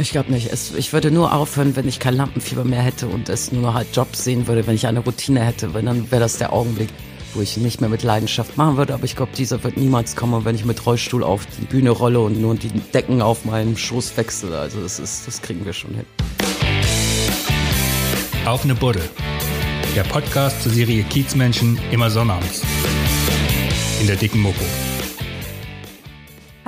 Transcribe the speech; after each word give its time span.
Ich 0.00 0.12
glaube 0.12 0.32
nicht. 0.32 0.50
Es, 0.50 0.74
ich 0.74 0.94
würde 0.94 1.10
nur 1.10 1.34
aufhören, 1.34 1.76
wenn 1.76 1.86
ich 1.86 1.98
kein 1.98 2.14
Lampenfieber 2.14 2.64
mehr 2.64 2.80
hätte 2.80 3.06
und 3.06 3.28
es 3.28 3.52
nur 3.52 3.74
halt 3.74 3.88
Jobs 3.94 4.24
sehen 4.24 4.46
würde, 4.48 4.66
wenn 4.66 4.74
ich 4.74 4.86
eine 4.86 5.00
Routine 5.00 5.44
hätte. 5.44 5.74
Weil 5.74 5.82
dann 5.82 6.10
wäre 6.10 6.22
das 6.22 6.38
der 6.38 6.54
Augenblick, 6.54 6.88
wo 7.34 7.42
ich 7.42 7.58
nicht 7.58 7.82
mehr 7.82 7.90
mit 7.90 8.02
Leidenschaft 8.02 8.56
machen 8.56 8.78
würde. 8.78 8.94
Aber 8.94 9.04
ich 9.04 9.14
glaube, 9.14 9.32
dieser 9.36 9.62
wird 9.62 9.76
niemals 9.76 10.16
kommen, 10.16 10.46
wenn 10.46 10.54
ich 10.54 10.64
mit 10.64 10.86
Rollstuhl 10.86 11.22
auf 11.22 11.46
die 11.60 11.66
Bühne 11.66 11.90
rolle 11.90 12.20
und 12.20 12.40
nur 12.40 12.54
die 12.54 12.70
Decken 12.70 13.20
auf 13.20 13.44
meinem 13.44 13.76
Schoß 13.76 14.16
wechsle. 14.16 14.58
Also 14.58 14.80
das 14.80 14.98
ist, 14.98 15.26
das 15.26 15.42
kriegen 15.42 15.66
wir 15.66 15.74
schon 15.74 15.94
hin. 15.94 16.06
Auf 18.46 18.64
eine 18.64 18.74
Buddel. 18.74 19.02
Der 19.94 20.04
Podcast 20.04 20.62
zur 20.62 20.72
Serie 20.72 21.02
Kiezmenschen 21.02 21.78
immer 21.90 22.08
sonnabends. 22.08 22.62
In 24.00 24.06
der 24.06 24.16
dicken 24.16 24.40
Mopo. 24.40 24.64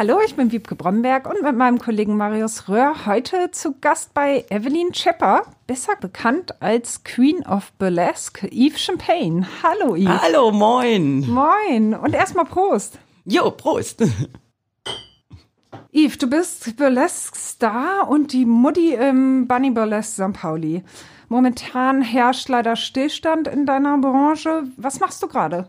Hallo, 0.04 0.18
ich 0.26 0.34
bin 0.34 0.50
Wiebke 0.50 0.74
Bromberg 0.74 1.30
und 1.30 1.42
mit 1.42 1.56
meinem 1.56 1.78
Kollegen 1.78 2.16
Marius 2.16 2.68
Röhr 2.68 3.06
heute 3.06 3.52
zu 3.52 3.76
Gast 3.80 4.12
bei 4.12 4.44
Evelyn 4.50 4.92
Schepper, 4.92 5.44
besser 5.68 5.94
bekannt 5.94 6.60
als 6.60 7.04
Queen 7.04 7.46
of 7.46 7.70
Burlesque, 7.74 8.48
Yves 8.50 8.82
Champagne. 8.82 9.46
Hallo 9.62 9.94
Yves. 9.94 10.20
Hallo, 10.20 10.50
moin. 10.50 11.24
Moin 11.28 11.94
und 11.94 12.14
erstmal 12.16 12.46
Prost. 12.46 12.98
Jo, 13.26 13.52
Prost. 13.52 14.02
Yves, 15.92 16.18
du 16.18 16.28
bist 16.28 16.76
Burlesque-Star 16.76 18.08
und 18.08 18.32
die 18.32 18.44
Mutti 18.44 18.94
im 18.94 19.46
Bunny 19.46 19.70
Burlesque 19.70 20.14
St. 20.14 20.32
Pauli. 20.32 20.82
Momentan 21.28 22.02
herrscht 22.02 22.48
leider 22.48 22.74
Stillstand 22.74 23.46
in 23.46 23.66
deiner 23.66 23.98
Branche. 23.98 24.64
Was 24.76 24.98
machst 24.98 25.22
du 25.22 25.28
gerade? 25.28 25.68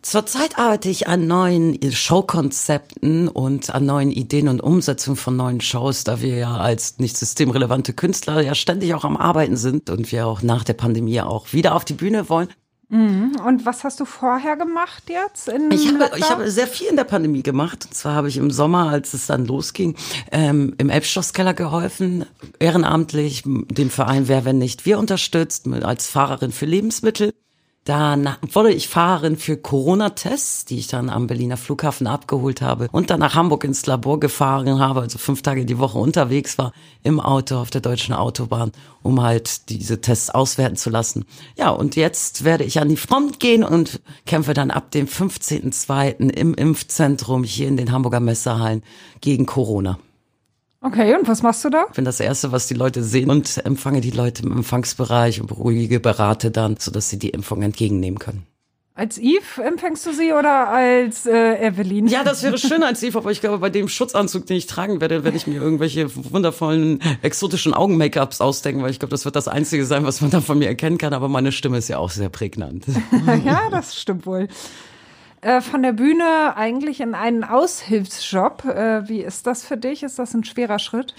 Zurzeit 0.00 0.58
arbeite 0.58 0.88
ich 0.88 1.08
an 1.08 1.26
neuen 1.26 1.78
Showkonzepten 1.92 3.28
und 3.28 3.74
an 3.74 3.84
neuen 3.84 4.10
Ideen 4.10 4.48
und 4.48 4.60
Umsetzungen 4.60 5.16
von 5.16 5.36
neuen 5.36 5.60
Shows, 5.60 6.04
da 6.04 6.20
wir 6.20 6.36
ja 6.36 6.56
als 6.56 6.98
nicht 6.98 7.16
systemrelevante 7.16 7.92
Künstler 7.92 8.40
ja 8.40 8.54
ständig 8.54 8.94
auch 8.94 9.04
am 9.04 9.16
Arbeiten 9.16 9.56
sind 9.56 9.90
und 9.90 10.10
wir 10.10 10.26
auch 10.26 10.42
nach 10.42 10.64
der 10.64 10.74
Pandemie 10.74 11.20
auch 11.20 11.52
wieder 11.52 11.74
auf 11.74 11.84
die 11.84 11.94
Bühne 11.94 12.28
wollen. 12.28 12.48
Mhm. 12.92 13.36
Und 13.46 13.64
was 13.64 13.84
hast 13.84 14.00
du 14.00 14.04
vorher 14.04 14.56
gemacht 14.56 15.04
jetzt? 15.08 15.48
ich, 15.48 15.88
habe, 15.88 16.10
ich 16.18 16.30
habe 16.30 16.50
sehr 16.50 16.66
viel 16.66 16.88
in 16.88 16.96
der 16.96 17.04
Pandemie 17.04 17.42
gemacht. 17.42 17.86
Und 17.86 17.94
zwar 17.94 18.14
habe 18.14 18.28
ich 18.28 18.36
im 18.36 18.50
Sommer, 18.50 18.90
als 18.90 19.14
es 19.14 19.26
dann 19.26 19.46
losging, 19.46 19.96
ähm, 20.30 20.74
im 20.76 20.90
Elbschlosskeller 20.90 21.54
geholfen, 21.54 22.26
ehrenamtlich 22.58 23.44
den 23.46 23.88
Verein 23.88 24.28
Wer, 24.28 24.44
wenn 24.44 24.58
nicht 24.58 24.84
wir 24.84 24.98
unterstützt, 24.98 25.66
als 25.68 26.06
Fahrerin 26.06 26.52
für 26.52 26.66
Lebensmittel. 26.66 27.32
Dann 27.84 28.36
wurde 28.52 28.72
ich 28.72 28.86
Fahrerin 28.86 29.36
für 29.36 29.56
Corona-Tests, 29.56 30.66
die 30.66 30.78
ich 30.78 30.86
dann 30.86 31.10
am 31.10 31.26
Berliner 31.26 31.56
Flughafen 31.56 32.06
abgeholt 32.06 32.62
habe 32.62 32.88
und 32.92 33.10
dann 33.10 33.18
nach 33.18 33.34
Hamburg 33.34 33.64
ins 33.64 33.86
Labor 33.86 34.20
gefahren 34.20 34.78
habe, 34.78 35.00
also 35.00 35.18
fünf 35.18 35.42
Tage 35.42 35.64
die 35.64 35.78
Woche 35.78 35.98
unterwegs 35.98 36.58
war 36.58 36.72
im 37.02 37.18
Auto 37.18 37.56
auf 37.56 37.70
der 37.70 37.80
deutschen 37.80 38.14
Autobahn, 38.14 38.70
um 39.02 39.20
halt 39.20 39.68
diese 39.68 40.00
Tests 40.00 40.30
auswerten 40.30 40.76
zu 40.76 40.90
lassen. 40.90 41.24
Ja, 41.56 41.70
und 41.70 41.96
jetzt 41.96 42.44
werde 42.44 42.62
ich 42.62 42.80
an 42.80 42.88
die 42.88 42.96
Front 42.96 43.40
gehen 43.40 43.64
und 43.64 44.00
kämpfe 44.26 44.54
dann 44.54 44.70
ab 44.70 44.92
dem 44.92 45.08
15.02. 45.08 46.30
im 46.30 46.54
Impfzentrum 46.54 47.42
hier 47.42 47.66
in 47.66 47.76
den 47.76 47.90
Hamburger 47.90 48.20
Messehallen 48.20 48.84
gegen 49.20 49.44
Corona. 49.44 49.98
Okay, 50.84 51.14
und 51.14 51.28
was 51.28 51.42
machst 51.42 51.64
du 51.64 51.70
da? 51.70 51.86
Ich 51.88 51.94
bin 51.94 52.04
das 52.04 52.18
Erste, 52.18 52.50
was 52.50 52.66
die 52.66 52.74
Leute 52.74 53.04
sehen 53.04 53.30
und 53.30 53.64
empfange 53.64 54.00
die 54.00 54.10
Leute 54.10 54.42
im 54.42 54.50
Empfangsbereich 54.52 55.40
und 55.40 55.46
beruhige, 55.46 56.00
berate 56.00 56.50
dann, 56.50 56.76
sodass 56.76 57.08
sie 57.08 57.20
die 57.20 57.30
Impfung 57.30 57.62
entgegennehmen 57.62 58.18
können. 58.18 58.46
Als 58.94 59.16
Eve 59.16 59.62
empfängst 59.64 60.04
du 60.04 60.12
sie 60.12 60.32
oder 60.32 60.68
als 60.68 61.24
äh, 61.24 61.66
Evelyn? 61.66 62.08
Ja, 62.08 62.24
das 62.24 62.42
wäre 62.42 62.58
schön 62.58 62.82
als 62.82 63.02
Eve, 63.02 63.16
aber 63.16 63.30
ich 63.30 63.40
glaube, 63.40 63.58
bei 63.58 63.70
dem 63.70 63.88
Schutzanzug, 63.88 64.44
den 64.44 64.58
ich 64.58 64.66
tragen 64.66 65.00
werde, 65.00 65.24
werde 65.24 65.36
ich 65.36 65.46
mir 65.46 65.62
irgendwelche 65.62 66.14
wundervollen 66.14 67.00
exotischen 67.22 67.72
Augen-Make-ups 67.72 68.42
ausdenken, 68.42 68.82
weil 68.82 68.90
ich 68.90 68.98
glaube, 68.98 69.12
das 69.12 69.24
wird 69.24 69.34
das 69.34 69.48
Einzige 69.48 69.86
sein, 69.86 70.04
was 70.04 70.20
man 70.20 70.30
dann 70.30 70.42
von 70.42 70.58
mir 70.58 70.66
erkennen 70.66 70.98
kann. 70.98 71.14
Aber 71.14 71.28
meine 71.28 71.52
Stimme 71.52 71.78
ist 71.78 71.88
ja 71.88 71.98
auch 71.98 72.10
sehr 72.10 72.28
prägnant. 72.28 72.84
ja, 73.44 73.70
das 73.70 73.98
stimmt 73.98 74.26
wohl. 74.26 74.48
Äh, 75.42 75.60
von 75.60 75.82
der 75.82 75.92
Bühne 75.92 76.56
eigentlich 76.56 77.00
in 77.00 77.16
einen 77.16 77.42
Aushilfsjob. 77.42 78.64
Äh, 78.64 79.08
wie 79.08 79.22
ist 79.22 79.48
das 79.48 79.64
für 79.64 79.76
dich? 79.76 80.04
Ist 80.04 80.20
das 80.20 80.34
ein 80.34 80.44
schwerer 80.44 80.78
Schritt? 80.78 81.14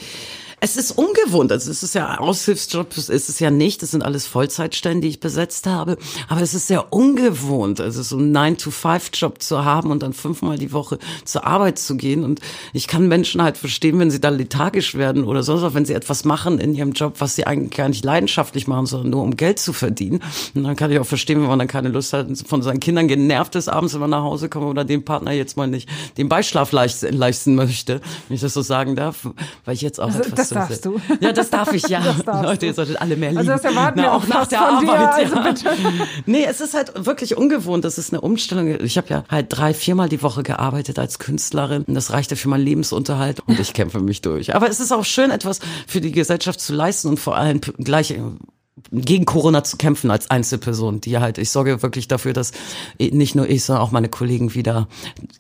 Es 0.64 0.78
ist 0.78 0.92
ungewohnt. 0.92 1.52
Also 1.52 1.70
es 1.70 1.84
ist 1.84 1.94
ja 1.94 2.20
Aushilfsjob, 2.20 2.96
ist 2.96 3.10
es 3.10 3.40
ja 3.40 3.52
nicht. 3.52 3.82
Das 3.82 3.92
sind 3.92 4.02
alles 4.02 4.26
Vollzeitstellen, 4.28 5.02
die 5.02 5.10
ich 5.10 5.20
besetzt 5.20 5.68
habe. 5.68 5.98
Aber 6.30 6.40
es 6.40 6.54
ist 6.54 6.68
sehr 6.68 6.94
ungewohnt, 6.94 7.82
also 7.82 8.02
so 8.02 8.16
einen 8.16 8.34
9-to-5-Job 8.34 9.42
zu 9.42 9.66
haben 9.66 9.92
und 9.92 10.04
dann 10.04 10.14
fünfmal 10.14 10.58
die 10.58 10.72
Woche 10.72 11.00
zur 11.26 11.46
Arbeit 11.46 11.80
zu 11.80 11.98
gehen. 11.98 12.24
Und 12.24 12.40
ich 12.72 12.88
kann 12.88 13.10
Menschen 13.10 13.42
halt 13.42 13.58
verstehen, 13.58 14.00
wenn 14.00 14.10
sie 14.10 14.22
da 14.22 14.30
lethargisch 14.30 14.96
werden 14.96 15.26
oder 15.26 15.44
sonst 15.44 15.64
auch, 15.64 15.74
wenn 15.74 15.84
sie 15.84 15.96
etwas 15.96 16.24
machen 16.24 16.60
in 16.60 16.74
ihrem 16.74 16.94
Job, 16.94 17.16
was 17.18 17.36
sie 17.36 17.46
eigentlich 17.46 17.76
gar 17.76 17.90
nicht 17.90 18.06
leidenschaftlich 18.06 18.66
machen, 18.66 18.86
sondern 18.86 19.10
nur 19.10 19.24
um 19.24 19.36
Geld 19.36 19.60
zu 19.60 19.74
verdienen. 19.74 20.22
Und 20.56 20.64
dann 20.64 20.78
kann 20.78 20.90
ich 20.92 21.00
auch 21.00 21.06
verstehen, 21.06 21.42
wenn 21.42 21.50
man 21.50 21.60
dann 21.60 21.68
keine 21.68 21.90
Lust 21.90 22.14
hat, 22.14 22.28
von 22.48 22.62
seinen 22.62 22.80
Kindern 22.80 23.10
genervt 23.10 23.56
ist, 23.56 23.68
abends, 23.68 23.96
wenn 23.96 24.00
man 24.00 24.12
nach 24.12 24.24
Hause 24.24 24.48
kommt 24.48 24.68
oder 24.68 24.86
dem 24.86 25.04
Partner 25.04 25.34
jetzt 25.34 25.58
mal 25.58 25.68
nicht 25.68 25.90
den 26.16 26.30
Beischlaf 26.30 26.72
leisten 26.72 27.56
möchte, 27.56 28.00
wenn 28.30 28.36
ich 28.36 28.42
das 28.42 28.54
so 28.54 28.62
sagen 28.62 28.96
darf, 28.96 29.28
weil 29.66 29.76
ich 29.76 29.82
jetzt 29.82 30.00
auch 30.00 30.06
also, 30.06 30.20
etwas 30.20 30.53
darfst 30.54 30.86
du. 30.86 31.00
Ja, 31.20 31.32
das 31.32 31.50
darf 31.50 31.74
ich 31.74 31.88
ja. 31.88 32.02
Leute, 32.42 32.66
ihr 32.66 32.74
solltet 32.74 33.02
alle 33.02 33.16
mehr 33.16 33.30
lieben. 33.30 33.40
Also 33.40 33.52
das 33.52 33.64
erwarten 33.64 34.00
Na, 34.00 34.04
wir 34.04 34.14
auch 34.14 34.28
nach 34.28 34.48
der 34.48 34.62
Arbeit. 34.62 35.30
Dir, 35.30 35.38
also 35.38 35.68
ja. 35.68 35.74
Nee, 36.26 36.46
es 36.46 36.62
ist 36.62 36.74
halt 36.74 37.06
wirklich 37.06 37.38
ungewohnt. 37.38 37.86
Das 37.86 37.98
ist 37.98 38.14
eine 38.14 38.22
Umstellung. 38.22 38.80
Ich 38.82 38.98
habe 38.98 39.08
ja 39.10 39.24
halt 39.30 39.48
drei, 39.50 39.74
viermal 39.74 40.10
die 40.10 40.22
Woche 40.22 40.44
gearbeitet 40.44 41.00
als 41.00 41.20
Künstlerin. 41.20 41.84
Und 41.84 41.94
das 41.96 42.12
reichte 42.12 42.36
für 42.36 42.50
meinen 42.50 42.66
Lebensunterhalt 42.66 43.40
und 43.42 43.60
ich 43.60 43.74
kämpfe 43.74 44.00
mich 44.00 44.22
durch. 44.22 44.56
Aber 44.56 44.70
es 44.70 44.80
ist 44.80 44.92
auch 44.92 45.06
schön, 45.06 45.32
etwas 45.32 45.60
für 45.88 46.02
die 46.02 46.12
Gesellschaft 46.12 46.60
zu 46.60 46.74
leisten 46.74 47.08
und 47.08 47.20
vor 47.20 47.36
allem 47.36 47.62
gleich 47.62 48.16
gegen 48.92 49.26
Corona 49.26 49.64
zu 49.64 49.78
kämpfen 49.78 50.12
als 50.12 50.30
Einzelperson, 50.30 51.02
die 51.02 51.18
halt, 51.18 51.38
ich 51.38 51.50
sorge 51.50 51.82
wirklich 51.82 52.08
dafür, 52.08 52.34
dass 52.34 52.52
nicht 53.00 53.36
nur 53.36 53.50
ich, 53.50 53.64
sondern 53.64 53.84
auch 53.84 53.92
meine 53.92 54.10
Kollegen 54.10 54.54
wieder 54.54 54.88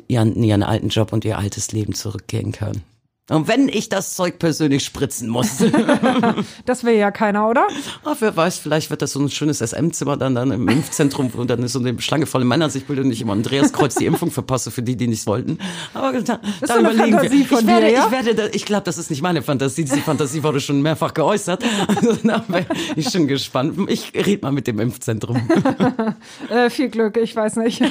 ihren, 0.07 0.41
ihren 0.43 0.63
alten 0.63 0.89
Job 0.89 1.13
und 1.13 1.25
ihr 1.25 1.37
altes 1.37 1.71
Leben 1.71 1.93
zurückgehen 1.93 2.51
können. 2.51 2.83
Und 3.29 3.47
wenn 3.47 3.69
ich 3.69 3.87
das 3.87 4.15
Zeug 4.17 4.37
persönlich 4.37 4.83
spritzen 4.83 5.29
muss. 5.29 5.63
das 6.65 6.83
will 6.83 6.95
ja 6.95 7.09
keiner, 7.09 7.47
oder? 7.47 7.67
Ach, 8.03 8.17
wer 8.19 8.35
weiß, 8.35 8.57
vielleicht 8.57 8.89
wird 8.89 9.01
das 9.01 9.13
so 9.13 9.19
ein 9.21 9.29
schönes 9.29 9.59
SM-Zimmer 9.59 10.17
dann, 10.17 10.35
dann 10.35 10.51
im 10.51 10.67
Impfzentrum, 10.67 11.31
wo 11.33 11.45
dann 11.45 11.63
ist 11.63 11.71
so 11.71 11.79
eine 11.79 11.99
Schlange 12.01 12.25
volle 12.25 12.43
Männer 12.43 12.69
sich 12.69 12.85
bildet 12.85 13.05
und 13.05 13.11
ich 13.11 13.21
immer 13.21 13.31
Andreas 13.31 13.71
Kreuz 13.71 13.95
die 13.95 14.07
Impfung 14.07 14.29
verpasse 14.29 14.71
für 14.71 14.83
die, 14.83 14.97
die 14.97 15.07
nicht 15.07 15.25
wollten. 15.25 15.57
Aber 15.93 16.11
da, 16.21 16.41
das 16.59 16.69
da 16.69 16.79
überlegen 16.79 17.21
wir. 17.21 17.31
ich 17.31 17.49
werde, 17.49 17.65
dir, 17.65 17.91
ja? 17.91 18.05
ich 18.05 18.11
werde, 18.11 18.49
ich 18.53 18.65
glaube, 18.65 18.83
das 18.83 18.97
ist 18.97 19.09
nicht 19.09 19.21
meine 19.21 19.41
Fantasie. 19.41 19.85
Diese 19.85 20.01
Fantasie 20.01 20.43
wurde 20.43 20.59
schon 20.59 20.81
mehrfach 20.81 21.13
geäußert. 21.13 21.63
Also, 21.87 22.17
da 22.23 22.39
bin 22.39 22.65
ich 22.97 23.09
schon 23.09 23.27
gespannt. 23.27 23.89
Ich 23.89 24.11
rede 24.13 24.41
mal 24.41 24.51
mit 24.51 24.67
dem 24.67 24.81
Impfzentrum. 24.81 25.37
äh, 26.49 26.69
viel 26.69 26.89
Glück, 26.89 27.15
ich 27.15 27.33
weiß 27.33 27.55
nicht. 27.55 27.81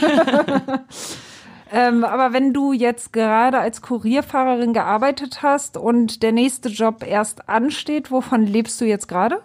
Ähm, 1.73 2.05
aber 2.05 2.35
wenn 2.35 2.53
du 2.53 2.75
jetzt 2.75 3.15
gerade 3.15 3.59
als 3.59 3.81
Kurierfahrerin 3.81 4.75
gearbeitet 4.75 5.43
hast 5.43 5.79
und 5.79 6.23
der 6.23 6.33
nächste 6.33 6.69
Job 6.69 7.03
erst 7.03 7.49
ansteht, 7.49 8.11
wovon 8.11 8.47
lebst 8.47 8.79
du 8.81 8.85
jetzt 8.85 9.09
gerade? 9.09 9.41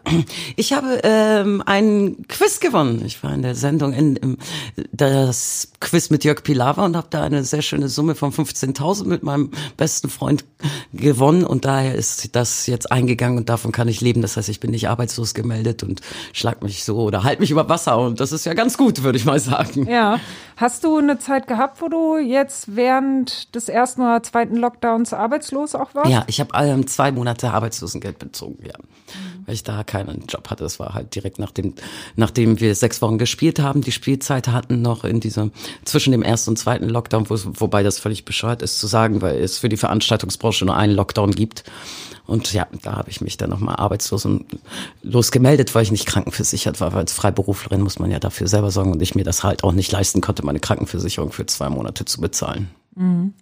Ich 0.55 0.73
habe 0.73 0.99
ähm, 1.03 1.63
einen 1.65 2.27
Quiz 2.27 2.59
gewonnen. 2.59 3.03
Ich 3.05 3.23
war 3.23 3.33
in 3.33 3.43
der 3.43 3.55
Sendung 3.55 3.93
in, 3.93 4.15
in 4.15 4.37
das 4.91 5.71
Quiz 5.79 6.09
mit 6.09 6.23
Jörg 6.23 6.43
Pilawa 6.43 6.85
und 6.85 6.97
habe 6.97 7.07
da 7.09 7.23
eine 7.23 7.43
sehr 7.43 7.61
schöne 7.61 7.87
Summe 7.87 8.15
von 8.15 8.31
15.000 8.31 9.05
mit 9.05 9.23
meinem 9.23 9.51
besten 9.77 10.09
Freund 10.09 10.43
gewonnen 10.93 11.43
und 11.43 11.65
daher 11.65 11.95
ist 11.95 12.35
das 12.35 12.67
jetzt 12.67 12.91
eingegangen 12.91 13.37
und 13.37 13.49
davon 13.49 13.71
kann 13.71 13.87
ich 13.87 14.01
leben. 14.01 14.21
Das 14.21 14.35
heißt, 14.35 14.49
ich 14.49 14.59
bin 14.59 14.71
nicht 14.71 14.89
arbeitslos 14.89 15.33
gemeldet 15.33 15.83
und 15.83 16.01
schlag 16.33 16.63
mich 16.63 16.83
so 16.83 16.97
oder 16.97 17.23
halt 17.23 17.39
mich 17.39 17.51
über 17.51 17.69
Wasser 17.69 17.97
und 17.97 18.19
das 18.19 18.31
ist 18.31 18.45
ja 18.45 18.53
ganz 18.53 18.77
gut, 18.77 19.03
würde 19.03 19.17
ich 19.17 19.25
mal 19.25 19.39
sagen. 19.39 19.87
Ja. 19.89 20.19
Hast 20.57 20.83
du 20.83 20.97
eine 20.97 21.19
Zeit 21.19 21.45
gehabt, 21.45 21.83
wo 21.83 21.87
du 21.87 22.17
jetzt 22.17 22.75
während 22.75 23.53
des 23.53 23.69
ersten 23.69 24.01
oder 24.01 24.23
zweiten 24.23 24.55
Lockdowns 24.55 25.13
arbeitslos 25.13 25.75
auch 25.75 25.93
warst? 25.93 26.09
Ja, 26.09 26.23
ich 26.25 26.39
habe 26.39 26.49
ähm, 26.55 26.87
zwei 26.87 27.11
Monate 27.11 27.51
Arbeitslosengeld 27.51 28.17
bezogen, 28.17 28.57
ja. 28.65 28.73
Weil 29.45 29.53
ich 29.53 29.61
da 29.61 29.83
keinen 29.83 30.25
Job 30.27 30.49
hatte. 30.49 30.63
Das 30.63 30.79
war 30.79 30.95
halt 30.95 31.13
direkt 31.13 31.37
nachdem, 31.37 31.75
nachdem 32.15 32.59
wir 32.59 32.73
sechs 32.73 33.03
Wochen 33.03 33.19
gespielt 33.19 33.59
haben, 33.59 33.81
die 33.81 33.91
Spielzeit 33.91 34.47
hatten 34.47 34.81
noch 34.81 35.03
in 35.03 35.19
dieser, 35.19 35.51
zwischen 35.85 36.11
dem 36.11 36.23
ersten 36.23 36.49
und 36.49 36.57
zweiten 36.57 36.89
Lockdown, 36.89 37.29
wo, 37.29 37.35
wobei 37.59 37.83
das 37.83 37.99
völlig 37.99 38.25
bescheuert 38.25 38.63
ist 38.63 38.79
zu 38.79 38.87
sagen, 38.87 39.21
weil 39.21 39.37
es 39.37 39.59
für 39.59 39.69
die 39.69 39.77
Veranstaltungsbranche 39.77 40.65
nur 40.65 40.75
einen 40.75 40.93
Lockdown 40.95 41.31
gibt. 41.31 41.65
Und 42.27 42.51
ja, 42.51 42.67
da 42.83 42.97
habe 42.97 43.09
ich 43.09 43.21
mich 43.21 43.37
dann 43.37 43.49
nochmal 43.49 43.77
arbeitslos 43.77 44.25
und 44.25 44.45
losgemeldet, 45.01 45.73
weil 45.73 45.83
ich 45.83 45.91
nicht 45.91 46.05
krankenversichert 46.05 46.81
war, 46.81 46.91
weil 46.91 46.99
als 46.99 47.13
Freiberuflerin 47.13 47.79
muss 47.79 47.99
man 47.99 48.11
ja 48.11 48.19
dafür 48.19 48.47
selber 48.47 48.69
sorgen 48.69 48.91
und 48.91 49.01
ich 49.01 49.15
mir 49.15 49.23
das 49.23 49.45
halt 49.45 49.63
auch 49.63 49.71
nicht 49.71 49.93
leisten 49.93 50.19
konnte, 50.19 50.45
meine 50.47 50.59
Krankenversicherung 50.59 51.31
für 51.31 51.45
zwei 51.45 51.69
Monate 51.69 52.05
zu 52.05 52.19
bezahlen. 52.19 52.69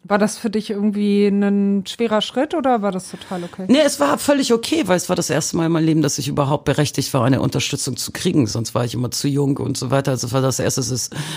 War 0.04 0.18
das 0.18 0.38
für 0.38 0.50
dich 0.50 0.70
irgendwie 0.70 1.28
ein 1.28 1.86
schwerer 1.88 2.20
Schritt 2.20 2.54
oder 2.54 2.82
war 2.82 2.92
das 2.92 3.10
total 3.10 3.46
okay? 3.46 3.66
Nee, 3.70 3.80
es 3.86 4.02
war 4.02 4.18
völlig 4.18 4.52
okay, 4.52 4.84
weil 4.88 4.98
es 4.98 5.08
war 5.08 5.16
das 5.16 5.30
erste 5.30 5.56
Mal 5.56 5.68
in 5.68 5.72
meinem 5.72 5.86
Leben, 5.86 6.02
dass 6.02 6.18
ich 6.18 6.28
überhaupt 6.28 6.66
berechtigt 6.66 7.14
war, 7.14 7.24
eine 7.24 7.40
Unterstützung 7.40 7.96
zu 7.96 8.12
kriegen. 8.12 8.48
Sonst 8.48 8.76
war 8.76 8.84
ich 8.84 8.94
immer 8.94 9.12
zu 9.12 9.30
jung 9.30 9.56
und 9.56 9.78
so 9.78 9.92
weiter. 9.92 10.12
Also 10.12 10.28
es 10.28 10.34
war 10.34 10.42
das 10.42 10.60
erste 10.60 10.84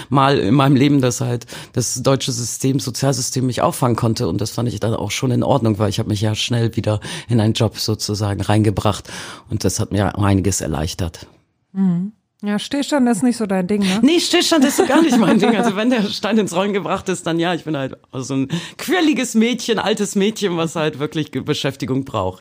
Mal 0.09 0.39
in 0.41 0.55
meinem 0.55 0.75
Leben, 0.75 1.01
dass 1.01 1.21
halt 1.21 1.47
das 1.75 2.03
deutsche 2.03 2.33
System, 2.33 2.81
Sozialsystem 2.81 3.47
mich 3.47 3.63
auffangen 3.63 3.97
konnte. 3.97 4.27
Und 4.27 4.41
das 4.41 4.51
fand 4.51 4.69
ich 4.69 4.81
dann 4.81 4.95
auch 4.95 5.13
schon 5.13 5.31
in 5.31 5.45
Ordnung, 5.45 5.79
weil 5.79 5.89
ich 5.89 6.01
habe 6.01 6.09
mich 6.09 6.21
ja 6.21 6.35
schnell 6.35 6.75
wieder 6.75 6.99
in 7.29 7.41
einen 7.41 7.55
Job 7.55 7.79
sozusagen 7.79 8.41
reingebracht. 8.41 9.09
Und 9.49 9.63
das 9.63 9.79
hat 9.79 9.93
mir 9.93 10.19
einiges 10.19 10.61
erleichtert. 10.61 11.29
Mhm. 11.73 12.11
Ja, 12.43 12.61
Stillstand 12.61 13.09
ist 13.09 13.25
nicht 13.25 13.37
so 13.37 13.47
dein 13.47 13.67
Ding, 13.67 13.81
ne? 13.81 13.99
Nee, 14.03 14.21
Stillstand 14.21 14.65
ist 14.65 14.77
so 14.77 14.87
gar 14.87 15.03
nicht 15.03 15.19
mein 15.19 15.41
Ding. 15.41 15.57
Also 15.57 15.75
wenn 15.75 15.91
der 15.91 16.03
Stein 16.05 16.39
ins 16.39 16.55
Rollen 16.55 16.73
gebracht 16.73 17.09
ist, 17.09 17.27
dann 17.27 17.41
ja, 17.41 17.53
ich 17.55 17.65
bin 17.65 17.77
halt 17.77 17.97
so 18.13 18.35
ein 18.35 18.49
quirliges 18.77 19.35
Mädchen, 19.35 19.81
altes 19.81 20.15
Mädchen, 20.15 20.57
was 20.57 20.77
halt 20.77 21.01
wirklich 21.01 21.33
Beschäftigung 21.33 22.05
braucht. 22.05 22.41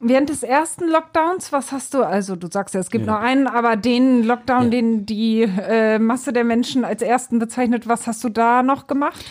Während 0.00 0.28
des 0.28 0.42
ersten 0.44 0.88
Lockdowns, 0.88 1.52
was 1.52 1.72
hast 1.72 1.94
du, 1.94 2.02
also 2.02 2.36
du 2.36 2.48
sagst 2.50 2.74
ja, 2.74 2.80
es 2.80 2.90
gibt 2.90 3.06
ja. 3.06 3.12
nur 3.12 3.20
einen, 3.20 3.48
aber 3.48 3.76
den 3.76 4.22
Lockdown, 4.22 4.64
ja. 4.64 4.70
den 4.70 5.06
die 5.06 5.42
äh, 5.42 5.98
Masse 5.98 6.32
der 6.32 6.44
Menschen 6.44 6.84
als 6.84 7.02
ersten 7.02 7.40
bezeichnet, 7.40 7.88
was 7.88 8.06
hast 8.06 8.22
du 8.22 8.28
da 8.28 8.62
noch 8.62 8.86
gemacht? 8.86 9.24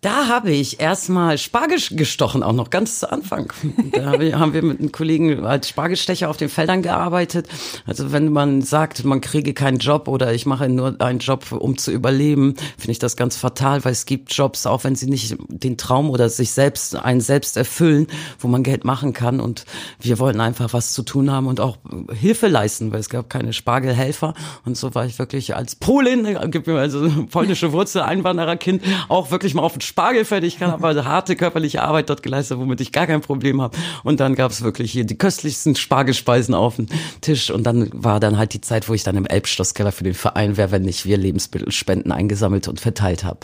Da 0.00 0.28
habe 0.28 0.52
ich 0.52 0.78
erstmal 0.78 1.38
Spargel 1.38 1.80
gestochen, 1.90 2.44
auch 2.44 2.52
noch 2.52 2.70
ganz 2.70 3.00
zu 3.00 3.10
Anfang. 3.10 3.52
Da 3.90 4.12
haben 4.38 4.52
wir 4.52 4.62
mit 4.62 4.78
einem 4.78 4.92
Kollegen 4.92 5.44
als 5.44 5.70
Spargelstecher 5.70 6.30
auf 6.30 6.36
den 6.36 6.48
Feldern 6.48 6.82
gearbeitet. 6.82 7.48
Also 7.84 8.12
wenn 8.12 8.30
man 8.30 8.62
sagt, 8.62 9.04
man 9.04 9.20
kriege 9.20 9.54
keinen 9.54 9.78
Job 9.78 10.06
oder 10.06 10.32
ich 10.32 10.46
mache 10.46 10.68
nur 10.68 11.00
einen 11.00 11.18
Job, 11.18 11.50
um 11.50 11.76
zu 11.78 11.90
überleben, 11.90 12.54
finde 12.76 12.92
ich 12.92 13.00
das 13.00 13.16
ganz 13.16 13.36
fatal, 13.36 13.84
weil 13.84 13.90
es 13.90 14.06
gibt 14.06 14.32
Jobs, 14.32 14.66
auch 14.66 14.84
wenn 14.84 14.94
sie 14.94 15.06
nicht 15.06 15.36
den 15.48 15.76
Traum 15.76 16.10
oder 16.10 16.28
sich 16.28 16.52
selbst, 16.52 16.94
einen 16.94 17.20
selbst 17.20 17.56
erfüllen, 17.56 18.06
wo 18.38 18.46
man 18.46 18.62
Geld 18.62 18.84
machen 18.84 19.12
kann. 19.12 19.40
Und 19.40 19.64
wir 19.98 20.20
wollten 20.20 20.40
einfach 20.40 20.72
was 20.72 20.92
zu 20.92 21.02
tun 21.02 21.32
haben 21.32 21.48
und 21.48 21.58
auch 21.58 21.76
Hilfe 22.12 22.46
leisten, 22.46 22.92
weil 22.92 23.00
es 23.00 23.08
gab 23.08 23.28
keine 23.28 23.52
Spargelhelfer. 23.52 24.34
Und 24.64 24.76
so 24.76 24.94
war 24.94 25.06
ich 25.06 25.18
wirklich 25.18 25.56
als 25.56 25.74
Polin, 25.74 26.36
also 26.36 27.10
polnische 27.32 27.72
Wurzel, 27.72 28.02
Einwandererkind, 28.02 28.80
auch 29.08 29.32
wirklich 29.32 29.54
mal 29.54 29.62
auf 29.62 29.72
den 29.72 29.87
Spargelfeld. 29.88 30.44
Ich 30.44 30.62
habe 30.62 30.86
also 30.86 31.04
harte 31.04 31.34
körperliche 31.34 31.82
Arbeit 31.82 32.10
dort 32.10 32.22
geleistet, 32.22 32.58
womit 32.58 32.80
ich 32.80 32.92
gar 32.92 33.06
kein 33.06 33.20
Problem 33.20 33.60
habe. 33.60 33.76
Und 34.04 34.20
dann 34.20 34.34
gab 34.34 34.52
es 34.52 34.62
wirklich 34.62 34.92
hier 34.92 35.04
die 35.04 35.18
köstlichsten 35.18 35.74
Spargelspeisen 35.74 36.54
auf 36.54 36.76
dem 36.76 36.86
Tisch. 37.20 37.50
Und 37.50 37.64
dann 37.64 37.90
war 37.92 38.20
dann 38.20 38.38
halt 38.38 38.54
die 38.54 38.60
Zeit, 38.60 38.88
wo 38.88 38.94
ich 38.94 39.02
dann 39.02 39.16
im 39.16 39.26
Elbschlosskeller 39.26 39.90
für 39.90 40.04
den 40.04 40.14
Verein 40.14 40.56
wäre, 40.56 40.70
wenn 40.70 40.82
nicht 40.82 41.06
wir 41.06 41.16
Lebensmittelspenden 41.16 42.12
eingesammelt 42.12 42.68
und 42.68 42.80
verteilt 42.80 43.24
habe. 43.24 43.40